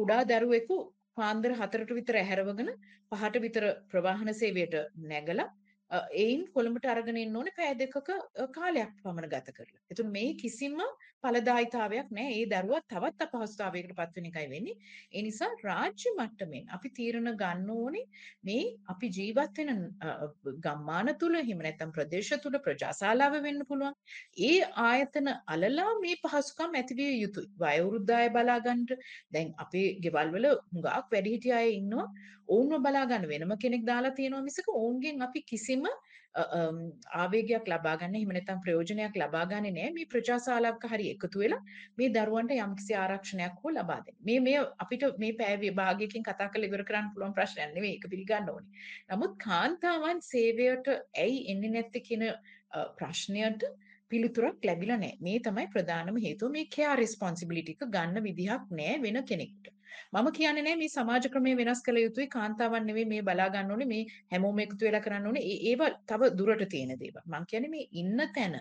කුඩා 0.00 0.22
දරුවෙකු 0.32 0.76
පාන්දර 1.16 1.52
4ට 1.56 1.96
විතර 1.98 2.16
ඇහැරවගෙන 2.18 2.70
පහට 3.12 3.42
විතර 3.44 3.64
ප්‍රවාහන 3.90 4.30
සේවයට 4.34 4.76
නැගලා 5.10 5.48
අ, 5.90 5.98
එයින් 6.16 6.42
කොළඹට 6.54 6.86
අරගෙන 6.92 7.16
එන්න 7.18 7.36
ඕනේ 7.36 7.54
පැය 7.56 7.72
දෙකක 7.80 7.96
අ, 8.10 8.18
කාලයක් 8.56 8.92
පමණ 9.02 9.30
ගත 9.32 9.54
කරලා. 9.56 9.80
එතකොට 9.90 10.12
මේ 10.16 10.34
කිසිම 10.42 10.76
ඵලදායිතාවයක් 11.24 12.08
නැහැ. 12.16 12.36
ඒ 12.40 12.46
දරුවා 12.52 12.80
තවත් 12.92 13.26
අපහසුතාවයකට 13.26 13.92
පත් 13.98 14.16
වෙන 14.16 14.28
එකයි 14.30 14.46
වෙන්නේ. 14.52 14.76
ඒ 15.12 15.22
නිසා 15.22 15.50
රාජ්‍ය 15.64 16.12
මට්ටමින් 16.14 16.70
අපි 16.76 16.88
තීරණ 16.98 17.30
ගන්න 17.42 17.70
ඕනේ 17.76 18.04
මේ 18.44 18.64
අපි 18.94 19.10
ජීවත් 19.18 19.60
වෙන 19.60 19.70
අ, 20.00 20.08
අ, 20.08 20.28
ගම්මාන 20.66 21.12
තුල 21.20 21.34
එහෙම 21.34 21.62
නැත්නම් 21.66 21.92
ප්‍රදේශ 21.92 22.32
තුල 22.42 22.58
ප්‍රජාශාලාව 22.66 23.38
වෙන්න 23.42 23.62
පුළුවන්. 23.70 23.94
ඒ 24.40 24.56
ආයතන 24.86 25.30
අලලා 25.46 25.92
මේ 26.00 26.16
පහසුකම් 26.24 26.78
ඇතිවිය 26.80 27.12
යුතුයි. 27.22 27.48
වයෝවෘද්ධ 27.58 28.16
අය 28.18 28.28
බලා 28.30 28.58
ගන්නට 28.60 28.92
දැන් 29.32 29.54
අපේ 29.58 29.86
ගෙවල් 30.04 30.34
වල 30.36 30.46
හුඟක් 30.50 30.88
වැඩිහිටිය 31.12 31.52
අය 31.52 31.68
ඉන්නවා. 31.74 32.08
ඔවුන්ව 32.48 32.80
බලා 32.86 33.06
ගන්න 33.06 33.28
වෙනම 33.30 33.52
කෙනෙක් 33.58 33.84
දාලා 33.86 34.10
තියෙනවා 34.12 34.42
මිසක 34.42 34.68
ඔවුන්ගෙන් 34.74 35.22
අපි 35.22 35.40
කිසිම 35.44 35.84
අ, 35.86 35.92
අම්, 35.92 36.00
ආවේගයක් 36.34 37.66
ලබා 37.68 37.96
ගන්න 37.96 38.14
එහෙම 38.14 38.32
නැත්නම් 38.36 38.60
ප්‍රයෝජනයක් 38.62 39.16
ලබා 39.16 39.44
ගන්නේ 39.46 39.72
නැහැ. 39.72 39.92
මේ 39.92 40.06
ප්‍රජාශාලාවක 40.06 40.84
හරි 40.92 41.10
එකතු 41.14 41.42
වෙලා 41.42 41.60
මේ 41.98 42.08
දරුවන්ට 42.08 42.54
යම්කිසි 42.56 42.94
ආරක්ෂණයක් 42.94 43.58
හෝ 43.64 43.70
ලබා 43.70 44.00
දෙන්න. 44.06 44.16
මේ 44.22 44.40
මේ 44.40 44.62
අපිට 44.78 45.04
මේ 45.18 45.32
පැය 45.32 45.56
විභාගයකින් 45.56 46.22
කතා 46.22 46.48
කරලා 46.48 46.70
ඉවර 46.70 46.84
කරන්න 46.84 47.12
පුළුවන් 47.14 47.34
ප්‍රශ්නයක් 47.34 47.74
නෙවෙයි. 47.74 47.94
ඒක 47.94 48.08
පිළිගන්න 48.10 48.50
ඕනේ. 48.54 48.70
නමුත් 49.10 49.36
කාන්තාවන් 49.46 50.22
සේවයට 50.22 50.88
ඇයි 51.16 51.46
එන්නේ 51.52 51.70
නැත්තේ 51.70 52.06
කියන 52.08 52.26
අ, 52.26 52.84
ප්‍රශ්නයට 52.98 53.64
පිළිතුරක් 54.08 54.64
ලැබිලා 54.64 54.96
නැහැ. 54.96 55.18
මේ 55.20 55.38
තමයි 55.40 55.66
ප්‍රධානම 55.74 56.16
හේතුව. 56.26 56.50
මේ 56.50 56.66
කෙයා 56.76 56.96
රෙස්පොන්සිබිලිටි 56.96 57.76
එක 57.76 57.84
ගන්න 57.96 58.22
විදිහක් 58.22 58.70
නැහැ 58.70 59.02
වෙන 59.02 59.22
කෙනෙකුට. 59.24 59.74
මම 60.12 60.28
කියන්නේ 60.32 60.62
නැහැ 60.66 60.78
මේ 60.82 60.88
සමාජ 60.88 61.28
ක්‍රමය 61.32 61.54
වෙනස් 61.60 61.82
කළ 61.86 61.98
යුතුයි 62.02 62.28
කාන්තාවන් 62.28 62.86
නෙවෙයි 62.86 63.06
මේ 63.12 63.22
බලා 63.22 63.48
ගන්න 63.54 63.70
ඕනේ 63.70 63.86
මේ 63.86 64.02
හැමෝම 64.32 64.58
එකතු 64.64 64.84
වෙලා 64.86 65.00
කරන්න 65.00 65.26
ඕනේ. 65.26 65.42
ඒ- 65.44 65.62
ඒවා 65.70 65.90
තව 66.06 66.30
දුරට 66.38 66.64
තියෙන 66.68 66.92
දේවල්. 67.00 67.22
මම 67.26 67.46
කියන්නේ 67.46 67.70
මේ 67.70 67.88
ඉන්න 67.92 68.20
තැන 68.34 68.54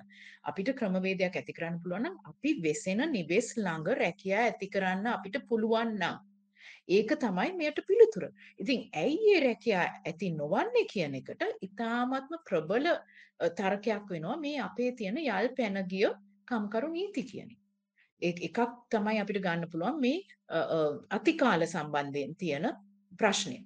අපිට 0.43 0.73
ක්‍රමවේදයක් 0.79 1.35
ඇති 1.35 1.53
කරන්න 1.53 1.79
පුළුවන් 1.83 2.03
නම් 2.03 2.17
අපි 2.25 2.53
වෙසෙන 2.63 3.03
නිවෙස් 3.11 3.53
ළඟ 3.57 3.87
රැකියා 4.01 4.43
ඇති 4.45 4.67
කරන්න 4.69 5.07
අපිට 5.07 5.37
පුළුවන් 5.49 5.93
නම් 5.99 6.17
ඒක 6.89 7.11
තමයි 7.19 7.51
මෙයට 7.57 7.79
පිළිතුර. 7.87 8.23
ඉතින් 8.59 8.79
ඇයි 8.95 9.33
ඒ 9.35 9.39
රැකියා 9.43 9.85
ඇති 10.05 10.29
නොවන්නේ 10.31 10.85
කියන 10.93 11.15
එකට 11.15 11.43
ඉතාමත්ම 11.61 12.33
ප්‍රබල 12.45 12.87
අ, 12.87 13.49
තර්කයක් 13.51 14.09
වෙනවා 14.09 14.37
මේ 14.37 14.57
අපේ 14.61 14.91
තියෙන 14.93 15.17
යල් 15.19 15.49
පැන 15.57 15.77
ගිය 15.87 16.09
කම්කරු 16.47 16.87
නීති 16.91 17.23
කියන 17.23 17.49
එක. 17.51 17.58
ඒ- 18.21 18.39
එකක් 18.47 18.59
තමයි 18.91 19.19
අපිට 19.23 19.41
ගන්න 19.45 19.69
පුළුවන් 19.71 19.99
මේ 20.01 20.19
අ, 20.49 20.59
අ, 20.77 20.79
අතිකාල 21.17 21.61
සම්බන්ධයෙන් 21.67 22.35
තියෙන 22.35 22.65
ප්‍රශ්නය. 23.19 23.57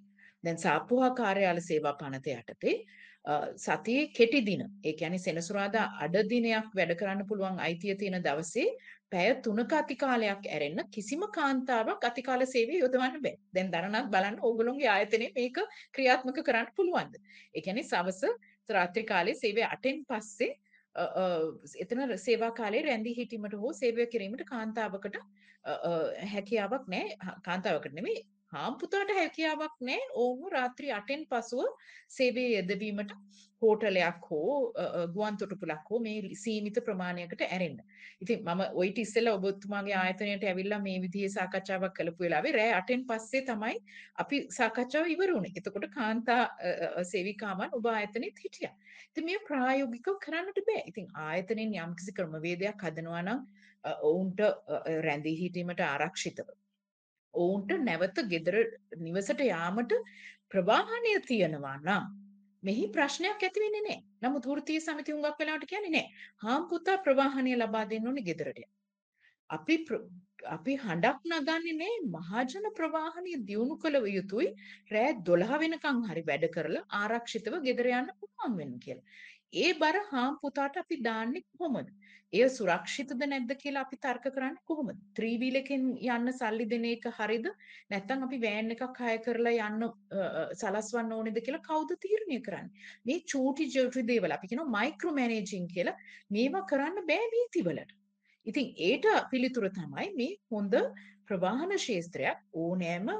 දැන් 0.43 0.57
සාප්පුහා 0.57 1.11
කාර්යාල 1.15 1.59
සේවා 1.61 1.93
පනත 2.01 2.27
යටතේ 2.33 2.75
අ, 3.25 3.33
සතියේ 3.57 4.07
කෙටි 4.17 4.41
දින 4.45 4.61
ඒ 4.83 4.93
කියන්නේ 4.93 5.19
සෙනසුරාදා 5.27 5.85
අඩ 6.03 6.15
දිනයක් 6.29 6.67
වැඩ 6.77 6.91
කරන්න 6.99 7.27
පුළුවන් 7.27 7.59
අයිතිය 7.59 7.95
තියෙන 7.95 8.19
දවසේ 8.25 8.67
පැය 9.11 9.29
3ක 9.45 9.71
අතිකාලයක් 9.77 10.43
ඇරෙන්න 10.49 10.79
කිසිම 10.91 11.21
කාන්තාවක් 11.35 12.03
අතිකාල 12.09 12.43
සේවය 12.45 12.79
යොදවන්න 12.81 13.21
බෑ. 13.25 13.35
දැන් 13.55 13.71
දරණත් 13.71 14.09
බලන්න 14.13 14.37
ඕගොල්ලෝගේ 14.41 14.89
ආයතනයේ 14.89 15.31
මේක 15.35 15.57
ක්‍රියාත්මක 15.95 16.37
කරන්න 16.47 16.69
පුළුවන්ද? 16.75 17.15
ඒ 17.55 17.61
කියන්නේ 17.61 17.83
සවස 17.83 18.21
රාත්‍රී 18.69 19.05
කාලේ 19.05 19.35
සේවය 19.35 19.61
8න් 19.63 20.03
පස්සේ 20.09 20.51
අ, 20.51 20.51
අ, 20.51 20.57
එතන 20.95 22.17
සේවා 22.17 22.51
කාලේ 22.51 22.81
රැඳී 22.81 23.15
සිටීමට 23.15 23.55
හෝ 23.55 23.73
සේවය 23.73 24.05
කිරීමට 24.05 24.43
කාන්තාවකට 24.45 25.15
අ, 25.15 25.71
අ, 25.71 25.91
හැකියාවක් 26.33 26.87
නැහැ. 26.87 27.17
හා- 27.19 27.39
කාන්තාවකට 27.41 27.93
නෙමෙයි 27.93 28.25
හාම්පුතාට 28.53 29.11
හැකියාවක් 29.19 29.75
නැහැ. 29.89 30.09
ඔවුන් 30.23 30.51
රාත්‍රී 30.57 30.91
8න් 30.99 31.25
පසුව 31.31 31.65
සේවයේ 32.17 32.51
යෙදවීමට 32.57 33.11
හෝටලයක් 33.61 34.25
හෝ 34.29 34.55
අ, 34.75 34.83
අ, 34.99 35.07
ගුවන් 35.15 35.37
තොටුපළක් 35.41 35.89
හෝ 35.91 35.99
මේ 36.05 36.35
සීමිත 36.43 36.77
ප්‍රමාණයකට 36.87 37.41
ඇරෙන්න. 37.47 37.77
ඉතින් 38.23 38.43
මම 38.45 38.61
ඔයිට 38.81 38.97
ඉස්සෙල්ලා 39.03 39.33
ඔබතුමාගේ 39.39 39.95
ආයතනයට 40.01 40.43
ඇවිල්ලා 40.49 40.79
මේ 40.87 40.97
විදිහේ 41.05 41.29
සාකච්ඡාවක් 41.37 41.93
කළපු 41.99 42.23
වෙලාවේ 42.25 42.51
රෑ 42.57 42.71
8න් 42.79 43.05
පස්සේ 43.11 43.41
තමයි 43.49 43.77
අපි 44.23 44.41
සාකච්ඡාව 44.57 45.07
ඉවර 45.15 45.33
වුණේ. 45.35 45.53
එතකොට 45.61 45.87
කාන්තා 45.97 46.41
අ, 46.43 46.73
අ, 47.01 47.03
සේවිකාවන් 47.13 47.77
ඔබ 47.79 47.85
ආයතනෙත් 47.95 48.43
හිටියා. 48.45 48.73
ඉතින් 49.09 49.25
මේ 49.29 49.39
ප්‍රායෝගිකව 49.47 50.17
කරන්නට 50.25 50.59
බෑ. 50.69 50.83
ඉතින් 50.91 51.07
ආයතනෙන් 51.27 51.73
යම්කිසි 51.85 52.11
ක්‍රමවේදයක් 52.19 52.83
හදනවා 52.87 53.23
නම් 53.27 53.39
අ, 53.83 53.95
ඔවුන්ට 54.11 54.39
අ, 54.41 54.51
අ, 54.75 54.83
රැඳී 55.07 55.37
සිටීමට 55.43 55.79
ආරක්ෂිතව 55.87 56.51
ඔවුන්ට 57.33 57.71
නැවත 57.87 58.19
ගෙදර 58.33 58.57
නිවසට 58.99 59.41
යාමට 59.45 59.93
ප්‍රවාහනය 60.49 61.13
තියෙනවා 61.27 61.77
නම් 61.77 62.03
මෙහි 62.63 62.85
ප්‍රශ්නයක් 62.95 63.43
ඇති 63.45 63.63
වෙන්නේ 63.63 63.85
නැහැ. 63.87 64.03
නමුත් 64.21 64.45
වෘත්තීය 64.45 64.81
සමිති 64.81 65.15
හුඟක් 65.15 65.39
වෙලාවට 65.39 65.67
කියන්නේ 65.67 65.93
නැහැ. 65.95 66.11
හාම් 66.37 66.69
පුතා 66.69 66.97
ප්‍රවාහනය 67.07 67.55
ලබා 67.55 67.85
දෙන්න 67.85 68.07
ඕනේ 68.07 68.27
ගෙදරට. 68.29 68.61
අපි 69.49 69.75
ප්‍ර- 69.87 70.05
අපි 70.47 70.73
හඬක් 70.75 71.19
නගන්නේ 71.31 71.75
නැහැ 71.81 71.99
මහජන 72.07 72.69
ප්‍රවාහනය 72.79 73.35
දියුණු 73.49 73.75
කළ 73.77 73.97
යුතුයි 74.15 74.49
රෑ 74.91 75.11
12 75.29 75.59
වෙනකන් 75.63 76.01
හරි 76.09 76.23
වැඩ 76.29 76.47
කරලා 76.55 76.85
ආරක්ෂිතව 77.01 77.59
ගෙදර 77.67 77.89
යන්න 77.99 78.15
පුළුවන් 78.19 78.57
වෙන්න 78.61 78.79
කියලා. 78.79 79.05
ඒ 79.53 79.71
බර 79.73 79.97
හාම් 80.11 80.39
පුතාට 80.41 80.77
අපි 80.77 81.01
දාන්නේ 81.07 81.45
කොහොමද? 81.51 81.89
එය 82.33 82.45
සුරක්ෂිතද 82.49 83.21
නැද්ද 83.23 83.51
කියලා 83.61 83.83
අපි 83.85 83.97
තර්ක 84.05 84.25
කරන්නේ 84.35 84.63
කොහොමද? 84.65 84.99
ත්‍රිවිල් 85.17 85.59
එකෙන් 85.61 85.83
යන්න 86.07 86.31
සල්ලි 86.33 86.65
දෙන 86.71 86.85
එක 86.91 87.05
හරිද? 87.19 87.47
නැත්නම් 87.91 88.25
අපි 88.27 88.39
වෑන් 88.45 88.73
එකක් 88.75 89.01
හය 89.01 89.15
කරලා 89.25 89.67
යන්න 89.69 89.85
අ, 89.85 89.91
අ, 90.19 90.43
සලස්වන්න 90.55 91.13
ඕනේද 91.17 91.39
කියලා 91.45 91.63
කවුද 91.69 91.93
තීරණය 92.05 92.39
කරන්නේ? 92.41 92.73
මේ 93.05 93.21
චූටි 93.25 93.69
චූටි 93.69 94.05
දේවල් 94.11 94.35
අපි 94.37 94.51
කියනවා 94.51 94.73
මයික්‍රෝ 94.77 95.13
මැනේජින් 95.13 95.67
කියලා 95.69 95.97
මේවා 96.31 96.65
කරන්න 96.65 97.05
බෑ 97.07 97.31
නීතිවලට. 97.33 97.91
ඉතින් 98.47 98.73
ඒට 98.89 99.05
පිළිතුර 99.31 99.69
තමයි 99.71 100.09
මේ 100.17 100.33
හොඳ 100.51 100.73
ප්‍රවාහන 101.27 101.71
ශේත්‍රයක් 101.79 102.39
ඕනෑම 102.53 103.07
අ, 103.09 103.19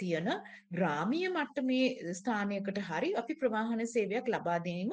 තියෙන 0.00 0.28
ග්‍රාමීය 0.74 1.28
මට්ටමේ 1.30 2.14
ස්ථානයකට 2.14 2.80
හරි 2.88 3.12
අපි 3.20 3.34
ප්‍රවාහන 3.42 3.84
සේවයක් 3.86 4.26
ලබා 4.28 4.58
දීම 4.64 4.90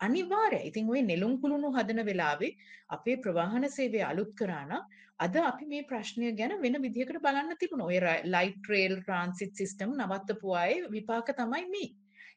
අනිවාර්යයි. 0.00 0.66
ඉතින් 0.70 0.88
ওই 0.88 1.02
නෙළුම් 1.02 1.40
කුළුණු 1.42 1.72
හදන 1.72 2.00
වෙලාවේ 2.10 2.52
අපේ 2.88 3.16
ප්‍රවාහන 3.16 3.68
සේවය 3.68 4.00
අලුත් 4.02 4.32
කරා 4.36 4.64
නම් 4.64 4.82
අද 5.18 5.36
අපි 5.50 5.66
මේ 5.66 5.82
ප්‍රශ්නය 5.82 6.32
ගැන 6.32 6.56
වෙන 6.62 6.76
විදිහකට 6.82 7.20
බලන්න 7.26 7.56
තිබුණා. 7.60 7.86
ඔය 7.86 7.98
ලයිට් 8.34 8.68
රේල් 8.68 8.96
ට්‍රාන්සිට් 9.00 9.54
සිස්ටම් 9.54 9.94
නවත්තපු 9.98 10.54
අය 10.54 10.74
විපාක 10.90 11.30
තමයි 11.38 11.64
මේ. 11.74 11.90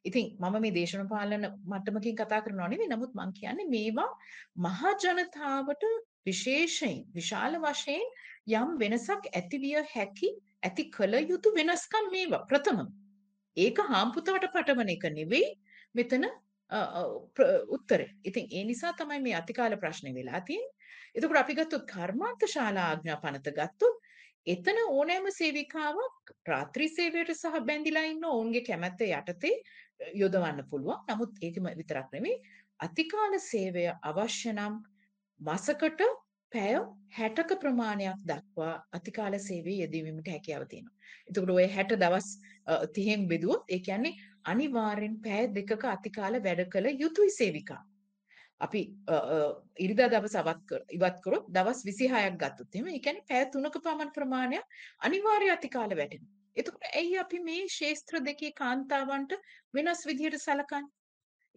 ඉතින් 0.05 0.27
මම 0.39 0.55
මේ 0.61 0.71
දේශනපාලන 0.71 1.45
මට්ටමකින් 1.71 2.15
කතා 2.15 2.41
කරනවා 2.41 2.69
නෙවෙයි. 2.69 2.91
නමුත් 2.93 3.13
මම 3.13 3.31
කියන්නේ 3.33 3.71
මේවා 3.75 4.11
මහා 4.57 4.93
ජනතාවට 5.03 5.83
විශේෂයෙන් 6.25 6.99
විශාල 7.13 7.53
වශයෙන් 7.65 8.05
යම් 8.51 8.69
වෙනසක් 8.81 9.23
ඇතිවිය 9.33 9.83
හැකි 9.95 10.29
ඇති 10.63 10.83
කළ 10.95 11.15
යුතු 11.31 11.49
වෙනස්කම් 11.57 12.05
මේවා 12.11 12.45
ප්‍රථම. 12.49 12.79
ඒක 13.57 13.77
හාම්පුතාට 13.91 14.45
පටවන 14.55 14.89
එක 14.89 15.03
නෙවෙයි 15.17 15.47
මෙතන 15.95 16.23
අ, 16.23 16.29
අ, 16.29 16.31
ප්‍ර- 16.31 16.48
උත්තරේ. 17.69 18.09
ඉතින් 18.25 18.47
ඒ 18.51 18.63
නිසා 18.63 18.93
තමයි 18.93 19.19
මේ 19.21 19.35
අතිකාල 19.35 19.77
ප්‍රශ්නේ 19.77 20.13
වෙලා 20.13 20.41
තියෙන්නේ. 20.41 20.75
එතකොට 21.15 21.37
අපි 21.37 21.53
ගත්තොත් 21.55 21.85
කර්මාන්ත 21.87 22.45
ශාලා 22.47 22.87
ආඥා 22.91 23.17
පනත 23.23 23.53
ගත්තොත් 23.53 23.95
එතන 24.47 24.77
ඕනෑම 24.89 25.27
සේවිකාවක් 25.31 26.31
රාත්‍රී 26.47 26.89
සේවයට 26.89 27.33
සහ 27.33 27.59
බැඳිලා 27.67 28.03
ඉන්න 28.05 28.25
ඔවුන්ගේ 28.25 28.61
කැමැත්ත 28.61 29.01
යටතේ 29.01 29.55
යොදවන්න 30.15 30.63
පුළුවන්. 30.69 31.03
නමුත් 31.09 31.37
ඒකම 31.41 31.65
විතරක් 31.77 32.13
නෙමෙයි 32.13 32.37
අතිකාල 32.79 33.39
සේවය 33.41 33.85
අවශ්‍ය 34.03 34.53
නම් 34.53 34.79
මාසකට 35.39 36.01
පැය 36.51 36.77
60ක 37.17 37.57
ප්‍රමාණයක් 37.61 38.21
දක්වා 38.25 38.73
අතිකාල 38.91 39.35
සේවයේ 39.39 39.81
යෙදවීමට 39.83 40.29
හැකියාව 40.33 40.63
තියෙනවා. 40.67 40.95
එතකොට 41.27 41.49
ඔය 41.51 41.67
60 41.67 41.99
දවස් 42.03 42.29
අ, 42.65 42.73
30න් 42.87 43.27
බෙදුවොත් 43.27 43.63
ඒ 43.69 43.79
කියන්නේ 43.79 44.13
අනිවාර්යෙන් 44.45 45.15
පැය 45.21 45.47
දෙකක 45.57 45.85
අතිකාල 45.93 46.39
වැඩ 46.47 46.65
කළ 46.69 46.87
යුතුයි 47.03 47.31
සේවිකා. 47.31 47.81
අපි 48.59 48.81
අ, 49.07 49.15
අ, 49.35 49.37
ඉරිදා 49.79 50.09
දවස් 50.13 50.35
අවත් 50.35 50.61
කර 50.69 50.81
ඉවත් 50.97 51.17
කරොත් 51.25 51.45
දවස් 51.49 51.81
26ක් 51.85 52.35
ගත්තොත් 52.43 52.75
එහෙම 52.75 52.87
ඒ 52.87 52.99
කියන්නේ 52.99 53.27
පැය 53.29 53.45
3ක 53.55 53.81
පමණ 53.85 54.11
ප්‍රමාණයක් 54.17 54.65
අනිවාර්ය 54.99 55.49
අතිකාල 55.55 55.95
වැඩෙනවා. 56.01 56.35
එතකොට 56.55 56.87
ඇයි 56.93 57.17
අපි 57.23 57.39
මේ 57.49 57.67
ශේස්ත්‍ර 57.79 58.19
දෙකේ 58.29 58.51
කාන්තාවන්ට 58.61 59.35
වෙනස් 59.73 60.01
විදිහට 60.09 60.41
සලකන්නේ? 60.45 60.89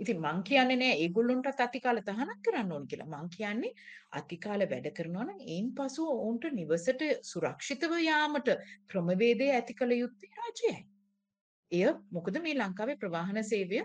ඉතින් 0.01 0.21
මං 0.21 0.43
කියන්නේ 0.49 0.79
නෑ 0.83 0.95
ඒගොල්ලොන්ටත් 1.03 1.61
අතිකාල 1.67 1.99
තහනම් 2.07 2.31
කරන්න 2.47 2.73
ඕන 2.73 2.87
කියලා. 2.93 3.09
මං 3.15 3.29
කියන්නේ 3.37 3.73
අතිකාල 4.21 4.63
වැඩ 4.73 4.89
කරනවා 4.99 5.27
නම් 5.27 5.41
ඒන් 5.57 5.69
පසුව 5.79 6.09
ඔවුන්ට 6.15 6.47
නිවසට 6.61 7.03
සුරක්ෂිතව 7.33 7.99
යාමට 8.07 8.49
ක්‍රමවේදය 8.95 9.51
ඇති 9.59 9.75
කළ 9.75 9.99
යුත්තේ 9.99 10.33
රජයයි. 10.47 10.79
එය 11.73 11.85
මොකද 12.11 12.37
මේ 12.45 12.55
ලංකාවේ 12.55 12.97
ප්‍රවාහන 12.97 13.43
සේවය 13.45 13.83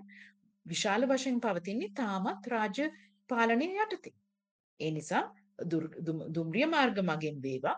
විශාල 0.66 1.06
වශයෙන් 1.10 1.40
පවතින්නේ 1.42 1.94
තාමත් 1.96 2.48
රාජ්‍ය 2.48 2.88
පාලනය 3.30 3.68
යටතේ. 3.76 4.14
ඒ 4.80 4.92
නිසා 4.92 5.24
දුර්- 5.72 5.96
දුම්- 6.06 6.28
දුම්රිය 6.36 6.66
මාර්ග 6.68 6.98
මගින් 7.02 7.38
වේවා 7.44 7.78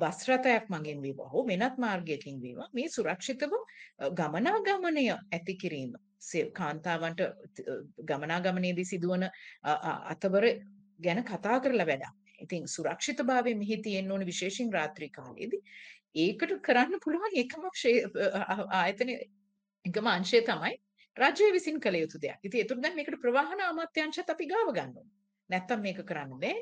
බස්රථයක් 0.00 0.64
මගින් 0.70 1.02
වේවා 1.02 1.28
හෝ 1.28 1.42
වෙනත් 1.46 1.78
මාර්ගයකින් 1.78 2.40
වේවා 2.42 2.68
මේ 2.72 2.88
සුරක්ෂිතව 2.88 3.52
අ, 3.98 4.10
ගමනාගමනය 4.10 5.04
ඇති 5.10 5.54
කිරීම 5.56 5.92
සේ- 6.20 6.50
කාන්තාවන්ට 6.52 7.20
අ, 7.20 7.30
ගමනාගමනයේදී 8.10 8.84
සිදුවන 8.84 9.22
අ, 9.22 9.30
අ, 9.72 9.92
අතවර 10.12 10.44
ගැන 11.00 11.24
කතා 11.24 11.60
කරලා 11.60 11.86
වැඩක්. 11.86 12.12
ඉතින් 12.40 12.66
සුරක්ෂිතභාවය 12.68 13.54
මෙහි 13.54 13.76
තියෙන්න 13.82 14.10
ඕන 14.12 14.26
විශේෂයෙන් 14.26 14.72
රාත්‍රී 14.72 15.10
කාලයේදී. 15.10 15.62
ඒකට 16.14 16.52
කරන්න 16.62 17.00
පුළුවන් 17.04 17.36
එකම 17.42 17.62
ක්ෂේ- 17.70 18.04
අ, 18.32 18.42
අ, 18.52 18.56
ආයතනය 18.80 19.14
එකම 19.84 20.06
අංශය 20.06 20.40
තමයි 20.42 20.76
රජය 21.16 21.52
විසින් 21.52 21.80
කළ 21.80 21.96
යුතු 21.96 22.18
දෙයක්. 22.18 22.38
ඉතින් 22.42 22.60
ඒතර 22.60 22.80
දැන් 22.80 22.96
මේකට 22.96 23.20
ප්‍රවාහන 23.20 23.60
අමාත්‍යාංශත් 23.60 24.30
අපි 24.30 24.46
ගාව 24.46 24.72
ගන්න 24.74 24.96
ඕනේ. 24.96 25.12
නැත්තම් 25.50 25.82
මේක 25.82 26.00
කරන්න 26.06 26.38
බෑ. 26.44 26.56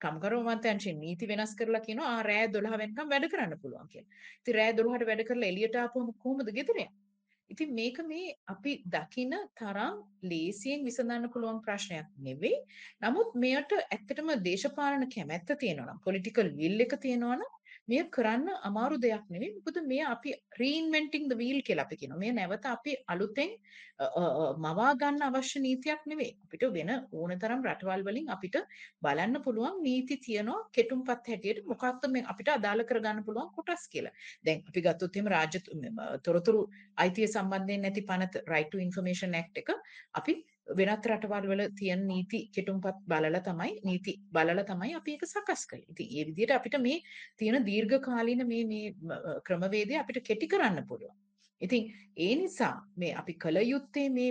කම්කරු 0.00 0.40
අමාත්‍යාංශයෙන් 0.40 1.00
නීති 1.00 1.28
වෙනස් 1.28 1.54
කරලා 1.54 1.80
කියනවා 1.80 2.08
ආ 2.16 2.22
රෑ 2.22 2.46
12 2.48 2.78
වෙනකම් 2.78 3.10
වැඩ 3.12 3.28
කරන්න 3.32 3.58
පුළුවන් 3.62 3.88
කියලා. 3.88 4.10
ඉතින් 4.40 4.54
රෑ 4.54 4.72
12ට 4.72 5.06
වැඩ 5.06 5.24
කරලා 5.28 5.48
එළියට 5.48 5.76
ආපුවම 5.76 6.12
කොහොමද 6.22 6.52
ගෙදර 6.58 6.76
යන්නේ? 6.76 6.90
ඉතින් 7.50 7.74
මේක 7.74 7.98
මේ 8.06 8.34
අපි 8.46 8.72
දකින 8.86 9.32
තරම් 9.60 9.96
ලේසියෙන් 10.22 10.84
විසඳන්න 10.88 11.28
පුළුවන් 11.34 11.60
ප්‍රශ්නයක් 11.66 12.08
නෙවෙයි. 12.26 12.58
නමුත් 13.02 13.34
මෙයට 13.34 13.72
ඇත්තටම 13.76 14.30
දේශපාලන 14.48 15.06
කැමැත්ත 15.14 15.50
තියෙනවා 15.62 15.88
නම් 15.94 16.00
පොලිටිකල් 16.04 16.48
විල් 16.60 16.80
එක 16.80 16.94
තියෙනවා 17.04 17.36
නම් 17.36 17.50
මෙය 17.88 18.02
කරන්න 18.16 18.48
අමාරු 18.64 18.96
දෙයක් 18.96 19.24
නෙවෙයි. 19.30 19.52
මොකද 19.56 19.78
මෙය 19.86 20.00
අපි 20.00 20.34
reinventing 20.60 21.24
the 21.30 21.36
wheel 21.40 21.60
කියලා 21.62 21.82
අපි 21.82 21.96
කියනවා. 21.96 22.18
මෙය 22.18 22.32
නැවත 22.32 22.66
අපි 22.66 22.96
අලුතෙන් 23.08 23.50
අ, 23.98 24.04
අ, 24.04 24.22
අ, 24.22 24.52
මවා 24.58 24.92
ගන්න 24.94 25.22
අවශ්‍ය 25.22 25.60
නීතියක් 25.60 26.02
නෙවෙයි. 26.06 26.36
අපිට 26.44 26.62
වෙන 26.76 26.90
ඕනතරම් 27.12 27.64
රටවල් 27.64 28.02
වලින් 28.02 28.30
අපිට 28.30 28.56
බලන්න 29.02 29.42
පුළුවන් 29.42 29.82
නීති 29.82 30.16
තියෙනවා 30.16 30.68
කෙටුම්පත් 30.72 31.28
හැටියට 31.28 31.64
මොකක්ද 31.66 32.08
මේ 32.08 32.22
අපිට 32.22 32.48
අදාළ 32.48 32.84
කරගන්න 32.84 33.24
පුළුවන් 33.24 33.50
කොටස් 33.56 33.88
කියලා. 33.88 34.12
දැන් 34.44 34.62
අපි 34.68 34.80
ගත්තොත් 34.80 35.16
එහෙම 35.16 35.26
රාජ්‍ය 35.26 35.60
තොරතුරු 36.24 36.68
අයිතිය 36.96 37.26
සම්බන්ධයෙන් 37.26 37.82
නැති 37.82 38.00
පනත 38.00 38.44
right 38.46 38.70
to 38.72 38.78
information 38.78 39.34
act 39.34 39.58
එක 39.58 39.70
අපි 40.14 40.34
වෙනත් 40.76 41.06
රටවල් 41.06 41.46
වල 41.50 41.62
තියෙන 41.78 42.02
නීති 42.06 42.40
කෙටුම්පත් 42.54 42.98
බලලා 43.06 43.40
තමයි 43.40 43.72
නීති 43.84 44.12
බලලා 44.32 44.64
තමයි 44.64 44.94
අපි 44.94 45.16
ඒක 45.16 45.24
සකස් 45.26 45.66
කළේ. 45.66 45.86
ඉතින් 45.88 46.06
ඒ 46.16 46.24
විදිහට 46.28 46.54
අපිට 46.56 46.76
මේ 46.80 46.98
තියෙන 47.36 47.64
දීර්ඝ 47.66 47.98
කාලීන 48.00 48.46
මේ 48.46 48.64
මේ 48.64 48.94
ම, 49.00 49.10
අ, 49.10 49.40
ක්‍රමවේදය 49.46 49.96
අපිට 49.96 50.22
කෙටි 50.26 50.46
කරන්න 50.48 50.86
පුළුවන්. 50.86 51.16
ඉතින් 51.60 51.82
ඒ 52.18 52.34
නිසා 52.36 52.70
මේ 52.96 53.10
අපි 53.14 53.34
කල 53.42 53.56
යුත්තේ 53.62 54.04
මේ 54.10 54.28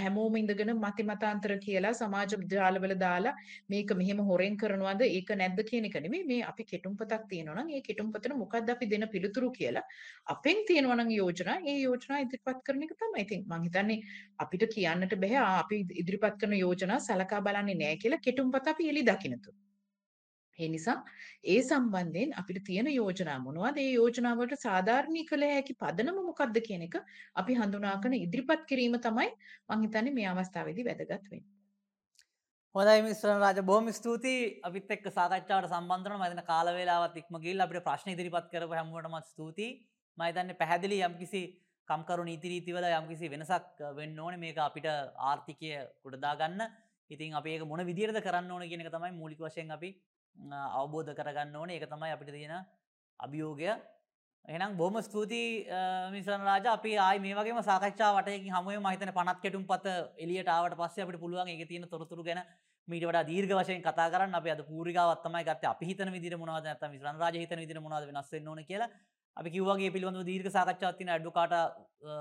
හැමෝම 0.00 0.36
ඉඳගෙන 0.40 0.70
මති 0.76 1.02
මතාන්තර 1.02 1.52
කියලා 1.64 1.92
සමාජ 1.92 2.32
ජාලවල 2.52 2.94
දාලා 3.02 3.34
මේක 3.68 3.90
මෙහෙම 4.00 4.20
හොරෙන් 4.28 4.56
කරනවද 4.56 5.02
ඒක 5.08 5.30
නැද්ද 5.40 5.60
කියන 5.70 5.88
එක 5.90 5.96
නෙමෙයි 6.04 6.24
මේ 6.24 6.40
අපි 6.50 6.64
කෙටුම්පතක් 6.64 7.28
තියෙනවා 7.28 7.56
නම් 7.58 7.70
ඒ 7.70 7.82
කෙටුම්පතට 7.88 8.28
මොකද්ද 8.42 8.72
අපි 8.74 8.90
දෙන 8.92 9.06
පිළිතුරු 9.14 9.50
කියලා 9.50 9.84
අපෙන් 10.26 10.64
තියෙනවා 10.68 10.98
නම් 10.98 11.10
යෝජනා 11.18 11.58
ඒ 11.66 11.78
යෝජනා 11.80 12.20
ඉදිරිපත් 12.26 12.60
කරන 12.66 12.82
එක 12.82 12.94
තමයි. 12.96 13.22
ඉතින් 13.22 13.44
මං 13.46 13.64
හිතන්නේ 13.66 14.00
අපිට 14.38 14.66
කියන්නට 14.74 15.14
බෑ 15.22 15.36
"ආ, 15.36 15.54
අපි 15.62 15.80
ඉදිරිපත් 16.02 16.36
කරන 16.40 16.58
යෝජනා 16.58 17.00
සලකා 17.00 17.40
බලන්නේ 17.42 17.74
නැහැ 17.76 18.02
කියලා 18.04 18.24
කෙටුම්පත 18.26 18.68
අපි 18.68 18.88
එලි 18.88 19.02
දකින්නතු. 19.04 19.50
ඒ 20.58 20.68
නිසා 20.68 20.96
ඒ 21.44 21.58
සම්බන්ධයෙන් 21.62 22.32
අපිට 22.40 22.58
තියෙන 22.64 22.88
යෝජනා 22.90 23.38
මොනවද? 23.40 23.76
ඒ 23.78 23.92
යෝජනා 23.92 24.34
වලට 24.38 24.60
සාධාරණී 24.62 25.24
කළ 25.30 25.44
හැකි 25.50 25.74
පදනම 25.82 26.18
මොකක්ද 26.28 26.58
කියන 26.68 26.82
එක 26.88 26.96
අපි 27.34 27.58
හඳුනාගෙන 27.60 28.16
ඉදිරිපත් 28.16 28.64
කිරීම 28.70 28.96
තමයි 29.00 29.28
මං 29.68 29.84
හිතන්නේ 29.86 30.14
මේ 30.18 30.26
අවස්ථාවේදී 30.32 30.88
වැදගත් 30.88 31.30
වෙන්නේ. 31.30 31.46
හොඳයි 32.74 33.02
මිස්ටර් 33.04 33.30
රාජ 33.42 33.60
බොහොම 33.70 33.86
ස්තුතියි 33.92 34.42
අපිත් 34.62 34.90
එක්ක 34.96 35.06
සාකච්ඡාවට 35.12 35.70
සම්බන්ධ 35.70 36.10
වුණා. 36.10 36.18
මම 36.20 36.26
හිතන 36.28 36.44
කාල 36.50 36.72
වේලාවත් 36.76 37.16
ඉක්ම 37.22 37.38
ගිහිල්ලා 37.44 37.66
අපිට 37.68 37.84
ප්‍රශ්න 37.86 38.10
ඉදිරිපත් 38.14 38.50
කරපු 38.52 38.74
හැමෝටම 38.74 39.16
ස්තුතියි. 39.30 39.70
මම 40.18 40.26
හිතන්නේ 40.28 40.58
පැහැදිලි 40.60 40.98
යම්කිසි 41.06 41.42
කම්කරු 41.88 42.24
නීති 42.24 42.48
රීතිවල 42.52 42.84
යම්කිසි 42.90 43.30
වෙනසක් 43.34 43.80
වෙන්න 43.96 44.18
ඕනේ 44.20 44.40
මේක 44.44 44.58
අපිට 44.60 44.86
ආර්ථිකය 45.30 45.70
ගොඩදා 46.04 46.34
ගන්න. 46.36 46.62
ඉතින් 47.10 47.34
අපි 47.34 47.50
ඒක 47.54 47.62
මොන 47.66 47.80
විදිහටද 47.90 48.20
කරන්න 48.26 48.50
ඕනේ 48.50 48.68
කියන 48.70 48.82
එක 48.84 48.90
තමයි 48.94 49.12
මූලික 49.20 49.40
වශයෙන් 49.40 49.70
අපි 49.72 49.88
අ, 49.90 50.07
අවබෝධ 50.38 51.14
කරගන්න 51.14 51.56
ඕනේ. 51.56 51.76
ඒක 51.76 51.86
තමයි 51.86 52.12
අපිට 52.12 52.30
තියෙන 52.30 52.54
අභියෝගය. 53.20 53.70
එහෙනම් 54.48 54.76
බොහොම 54.76 54.96
ස්තුතියි 55.02 55.66
මිසන් 56.12 56.40
රාජ. 56.42 56.66
අපි 56.68 56.96
ආයි 56.98 57.20
මේ 57.20 57.34
වගේම 57.34 57.60
සාකච්ඡා 57.62 58.14
වටයකින් 58.16 58.52
හමුවේ 58.52 58.78
මම 58.78 58.88
හිතන්නේ 58.88 59.12
50 59.14 59.42
කෙටුම් 59.42 59.66
පත 59.66 59.86
එළියට 60.18 60.48
ආවට 60.48 60.76
පස්සේ 60.76 61.04
අපිට 61.04 61.20
පුළුවන් 61.20 61.48
ඒකේ 61.48 61.66
තියෙන 61.66 61.88
තොරතුරු 61.88 62.24
ගැන 62.24 62.40
මීට 62.88 63.04
වඩා 63.04 63.24
දීර්ඝ 63.24 63.54
වශයෙන් 63.54 63.82
කතා 63.82 64.08
කරන්න. 64.10 64.34
අපි 64.34 64.50
අද 64.50 64.62
පූර්විකාවක් 64.64 65.22
තමයි 65.22 65.44
ගත්තේ. 65.44 65.68
අපි 65.68 65.84
හිතන 65.86 66.12
විදිහට 66.12 66.38
මොනවද 66.38 66.64
නැත්නම් 66.64 66.90
මිසන් 66.90 67.18
රාජ 67.18 67.36
හිතන 67.36 67.58
විදිහට 67.58 67.82
මොනවද 67.82 68.06
වෙනස් 68.08 68.32
වෙන්න 68.32 68.48
ඕන 68.48 68.64
කියලා 68.64 68.88
අපි 69.36 69.50
කිව්වාගේ 69.50 69.90
පිළිබඳව 69.90 70.24
දීර්ඝ 70.24 70.50
සාකච්ඡාවක් 70.50 70.96
තියෙන 70.96 71.10
ඇඩ්වොකාට 71.10 71.52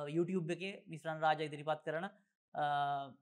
YouTube 0.10 0.52
එකේ 0.54 0.74
මිස්රන් 0.88 1.22
රාජ 1.22 1.46
ඉදිරිපත් 1.46 1.82
කරන 1.86 2.06
අ, 2.54 2.66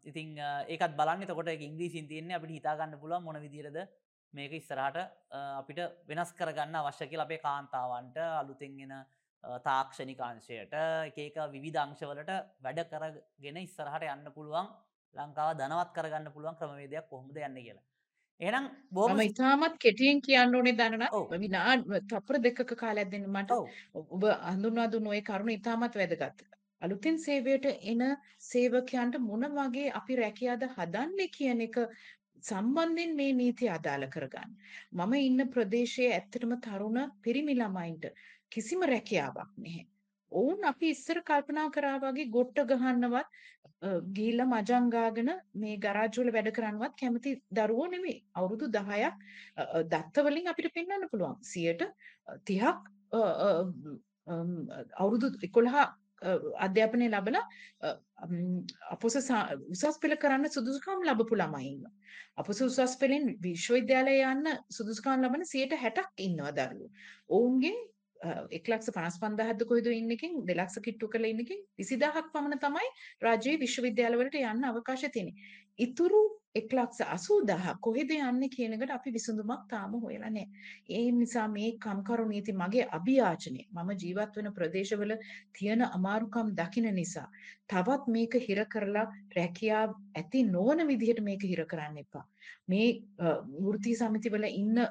ඉතින් 0.04 0.40
අ, 0.40 0.50
ඒකත් 0.66 0.96
බලන්න. 0.98 1.22
එතකොට 1.24 1.48
ඒක 1.48 1.62
ඉංග්‍රීසියෙන් 1.62 2.08
තියෙන්නේ. 2.08 2.36
අපිට 2.36 2.56
හිතා 2.58 2.76
ගන්න 2.76 3.00
පුළුවන් 3.00 3.24
මොන 3.24 3.40
විදිහටද 3.42 3.78
මේක 4.34 4.54
ඉස්සරහට 4.54 4.98
අපිට 5.32 5.80
වෙනස් 6.08 6.32
කරගන්න 6.34 6.76
අවශ්‍ය 6.78 7.08
කියලා 7.08 7.26
අපේ 7.26 7.40
කාන්තාවන්ට 7.40 8.18
අලුතෙන් 8.34 8.80
එන 8.82 8.92
අ, 8.92 9.04
තාක්ෂණික 9.62 10.20
අංශයට 10.22 10.74
එක 11.10 11.18
එක 11.20 11.38
විවිධ 11.52 11.80
අංශවලට 11.80 12.32
වැඩ 12.62 12.82
කරගෙන 12.92 13.58
ඉස්සරහට 13.60 14.08
යන්න 14.10 14.32
පුළුවන් 14.34 14.72
ලංකාව 15.16 15.52
ධනවත් 15.60 15.92
කරගන්න 15.94 16.32
පුළුවන් 16.32 16.58
ක්‍රමවේදයක් 16.58 17.06
කොහොමද 17.10 17.38
යන්නේ 17.40 17.64
කියලා. 17.64 17.84
එහෙනම් 18.40 18.66
බොහොම 18.92 19.22
ඉතාමත් 19.22 19.78
කෙටියෙන් 19.80 20.20
කියන්න 20.22 20.56
ඕනේ 20.56 20.74
දනන 20.74 21.06
ඔව්. 21.12 21.30
විනා 21.38 21.76
තප්පර 22.04 22.40
දෙකක 22.42 22.76
කාලයක් 22.76 23.10
දෙන්න 23.12 23.30
මට. 23.30 23.52
ඔබ 24.12 24.24
හඳුන්වා 24.50 24.88
දුන්න 24.90 25.08
ওই 25.08 25.22
කරුණ 25.22 25.50
ඉතාමත් 25.52 25.96
වැදගත්. 25.96 26.44
අලුතින් 26.82 27.18
සේවයට 27.20 27.66
එන 27.84 28.02
සේවකයන්ට 28.42 29.16
මොන 29.22 29.46
වගේ 29.54 29.88
අපි 29.94 30.16
රැකියාද 30.18 30.66
හදන්නේ 30.74 31.30
කියන 31.30 31.62
එක 31.62 31.78
සම්බන්ධයෙන් 32.46 33.16
මේ 33.20 33.34
නීතිය 33.34 33.70
අදාළ 33.78 34.06
කරගන්න. 34.16 34.52
මම 34.94 35.14
ඉන්න 35.22 35.50
ප්‍රදේශයේ 35.50 36.14
ඇත්තටම 36.14 36.54
තරුණ 36.66 37.00
පිරිමි 37.24 37.56
ළමයින්ට 37.60 38.06
කිසිම 38.52 38.82
රැකියාවක් 38.94 39.52
නැහැ. 39.58 39.86
ඔවුන් 40.32 40.64
අපි 40.72 40.90
ඉස්සර 40.96 41.20
කල්පනා 41.24 41.68
කරා 41.76 41.98
වගේ 42.04 42.30
ගොට්ට 42.30 42.60
ගහන්නවත් 42.72 43.28
අ, 43.82 43.90
ගිහිල්ලා 44.16 44.48
මජං 44.54 44.90
ගාගෙන 44.90 45.30
මේ 45.62 45.76
ගරාජ් 45.78 46.12
වල 46.20 46.32
වැඩ 46.36 46.50
කරන්නවත් 46.58 46.94
කැමති 47.02 47.32
දරුවෝ 47.52 47.88
නෙමෙයි. 47.94 48.18
අවුරුදු 48.34 48.66
10ක් 48.70 49.04
අ, 49.04 49.64
අ, 49.64 49.84
දත්ත 49.94 50.26
වලින් 50.28 50.48
අපිට 50.54 50.74
පෙන්වන්න 50.78 51.10
පුළුවන්. 51.12 51.38
30ක් 51.54 51.82
අවුරුදු 55.04 55.28
11 55.40 55.78
අ, 55.78 55.86
අධ්‍යාපනය 56.60 57.08
ලබලා 57.10 57.44
අ, 57.82 57.94
අම්, 58.18 58.36
අපොස 58.92 59.18
සා- 59.28 59.48
උසස් 59.70 60.00
පෙළ 60.04 60.16
කරන්න 60.18 60.50
සුදුසුකම් 60.50 61.04
ලබපු 61.08 61.36
ළමයි 61.36 61.68
ඉන්නවා. 61.72 61.94
අපොස 62.38 62.62
උසස් 62.62 62.96
පෙළෙන් 62.98 63.26
විශ්වවිද්‍යාලය 63.42 64.16
යන්න 64.32 64.48
සුදුසුකම් 64.70 65.20
ලබන 65.24 65.44
60ක් 65.46 66.08
ඉන්නවා 66.20 66.52
දරුවෝ. 66.52 66.90
ඔවුන්ගෙන් 67.30 67.78
එක් 68.52 68.68
ලක්ෂ 68.68 68.92
පනස් 68.96 69.20
පන්දහද 69.20 69.66
කොයිද 69.66 69.88
ඉන්නකින් 69.92 70.34
දෙලක්ෂ 70.46 70.80
කිට්ටු 70.80 71.10
කළ 71.10 71.26
ඉන්නකින් 71.26 71.62
විසිදහක් 71.78 72.32
පමණ 72.34 72.60
තමයි 72.60 72.88
රජයේ 73.24 73.60
විශ්වවිද්‍යාලවලට 73.60 74.40
යන්න 74.42 74.70
අවකාශ 74.72 75.06
තියෙන. 75.12 75.30
ඉතුරු 75.78 76.22
එක් 76.56 76.74
ලක්ෂ 76.74 77.02
අසූදහ 77.08 77.66
කොහෙද 77.82 78.12
යන්නේ 78.12 78.50
කියනකට 78.50 78.92
අපි 78.96 79.12
විසඳුමක් 79.12 79.64
තාම 79.72 79.96
හොයලා 79.98 80.30
නැහැ. 80.30 80.48
ඒ 80.90 81.12
නිසා 81.12 81.48
මේ 81.50 81.72
කම්කරු 81.78 82.28
නීති 82.28 82.54
මගේ 82.54 82.86
අභියාචනය 82.98 83.60
මම 83.68 83.90
ජීවත් 83.96 84.38
වෙන 84.38 84.52
ප්‍රදේශවල 84.54 85.12
තියෙන 85.54 85.84
අමාරුකම් 85.90 86.54
දකින 86.56 86.88
නිසා 86.96 87.28
තවත් 87.68 88.08
මේක 88.10 88.40
හිර 88.48 88.64
කරලා 88.68 89.06
රැකියා 89.38 89.84
ඇති 90.16 90.44
නොවන 90.46 90.88
විදිහට 90.88 91.22
මේක 91.22 91.44
හිර 91.46 91.66
කරන්න 91.66 91.98
එපා. 91.98 92.26
මේ 92.68 92.88
අ, 93.20 93.34
වෘත්තීය 93.66 93.96
සමිතිවල 94.02 94.46
ඉන්න 94.50 94.78
අ, 94.80 94.88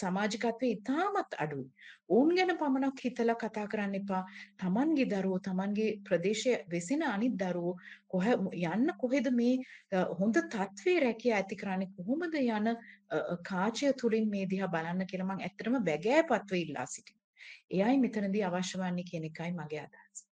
සමාජිකත්වයේ 0.00 0.72
ඉතාමත් 0.76 1.34
අඩුයි. 1.44 1.68
ඔවුන් 2.08 2.34
ගැන 2.36 2.52
පමණක් 2.60 3.00
හිතලා 3.04 3.36
කතා 3.42 3.66
කරන්න 3.72 3.94
එපා. 4.00 4.22
Tamanගේ 4.62 5.06
දරුවෝ 5.12 5.38
Tamanගේ 5.48 5.90
ප්‍රදේශයේ 6.08 6.64
වෙසෙන 6.70 7.02
අනිත් 7.02 7.36
දරුවෝ 7.42 7.76
කොහ 8.08 8.24
යන්න 8.26 8.92
කොහෙද 9.02 9.30
මේ 9.40 9.58
අ, 9.92 10.04
හොඳ 10.20 10.40
තත්ත්වයේ 10.54 11.00
රැකියා 11.06 11.38
ඇති 11.42 11.56
කරන්නේ 11.56 11.90
කොහොමද 11.96 12.34
යන 12.34 12.68
අ, 12.68 12.76
අ, 13.10 13.36
කාචය 13.50 13.92
තුලින් 14.02 14.30
මේ 14.30 14.46
දිහා 14.46 14.68
බලන්න 14.68 15.06
කියලා 15.06 15.28
මම 15.30 15.40
ඇත්තටම 15.40 15.78
බැගෑපත්ව 15.90 16.54
ඉල්ලා 16.64 16.86
සිටිනවා. 16.86 17.24
එයයි 17.70 17.98
මෙතනදී 18.04 18.42
අවශ්‍ය 18.48 18.78
වන්නේ 18.80 19.04
කියන 19.10 19.24
එකයි 19.28 19.52
මගේ 19.52 19.80
අදහස. 19.84 20.24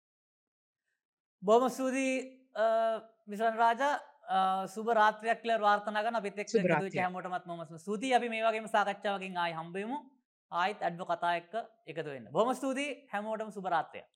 බොහොම 1.42 1.68
ස්තුතියි 1.70 2.14
මිසන් 3.26 3.56
රාජ 3.60 3.82
සුබ 4.74 4.88
රාත්‍රයක් 4.88 5.40
කියලා 5.42 5.60
වාර්තනා 5.60 6.02
කරන 6.02 6.16
අපිත් 6.16 6.38
එක්ක 6.38 6.48
සුබ 6.48 6.60
එකතු 6.60 6.68
වෙච්ච 6.68 6.74
රාත්‍රියක්. 6.74 7.02
හැමෝටමත් 7.02 7.46
මම 7.46 7.78
ස්තුතියි 7.78 8.14
අපි 8.14 8.28
මේ 8.28 8.42
වගේම 8.42 8.68
සාකච්ඡාවකින් 8.68 9.36
ආයි 9.36 9.54
හම්බෙමු 9.54 9.98
ආයිත් 10.52 10.82
අඩ්ව 10.82 11.02
කතා 11.10 11.32
එක්ක 11.36 11.54
එකතු 11.86 12.10
වෙන්න 12.10 12.28
බොහොම 12.32 12.54
ස්තුතියි 12.54 12.90
හැමෝටම 13.12 13.50
සුබ 13.50 13.66
රාත්‍රයක් 13.66 14.06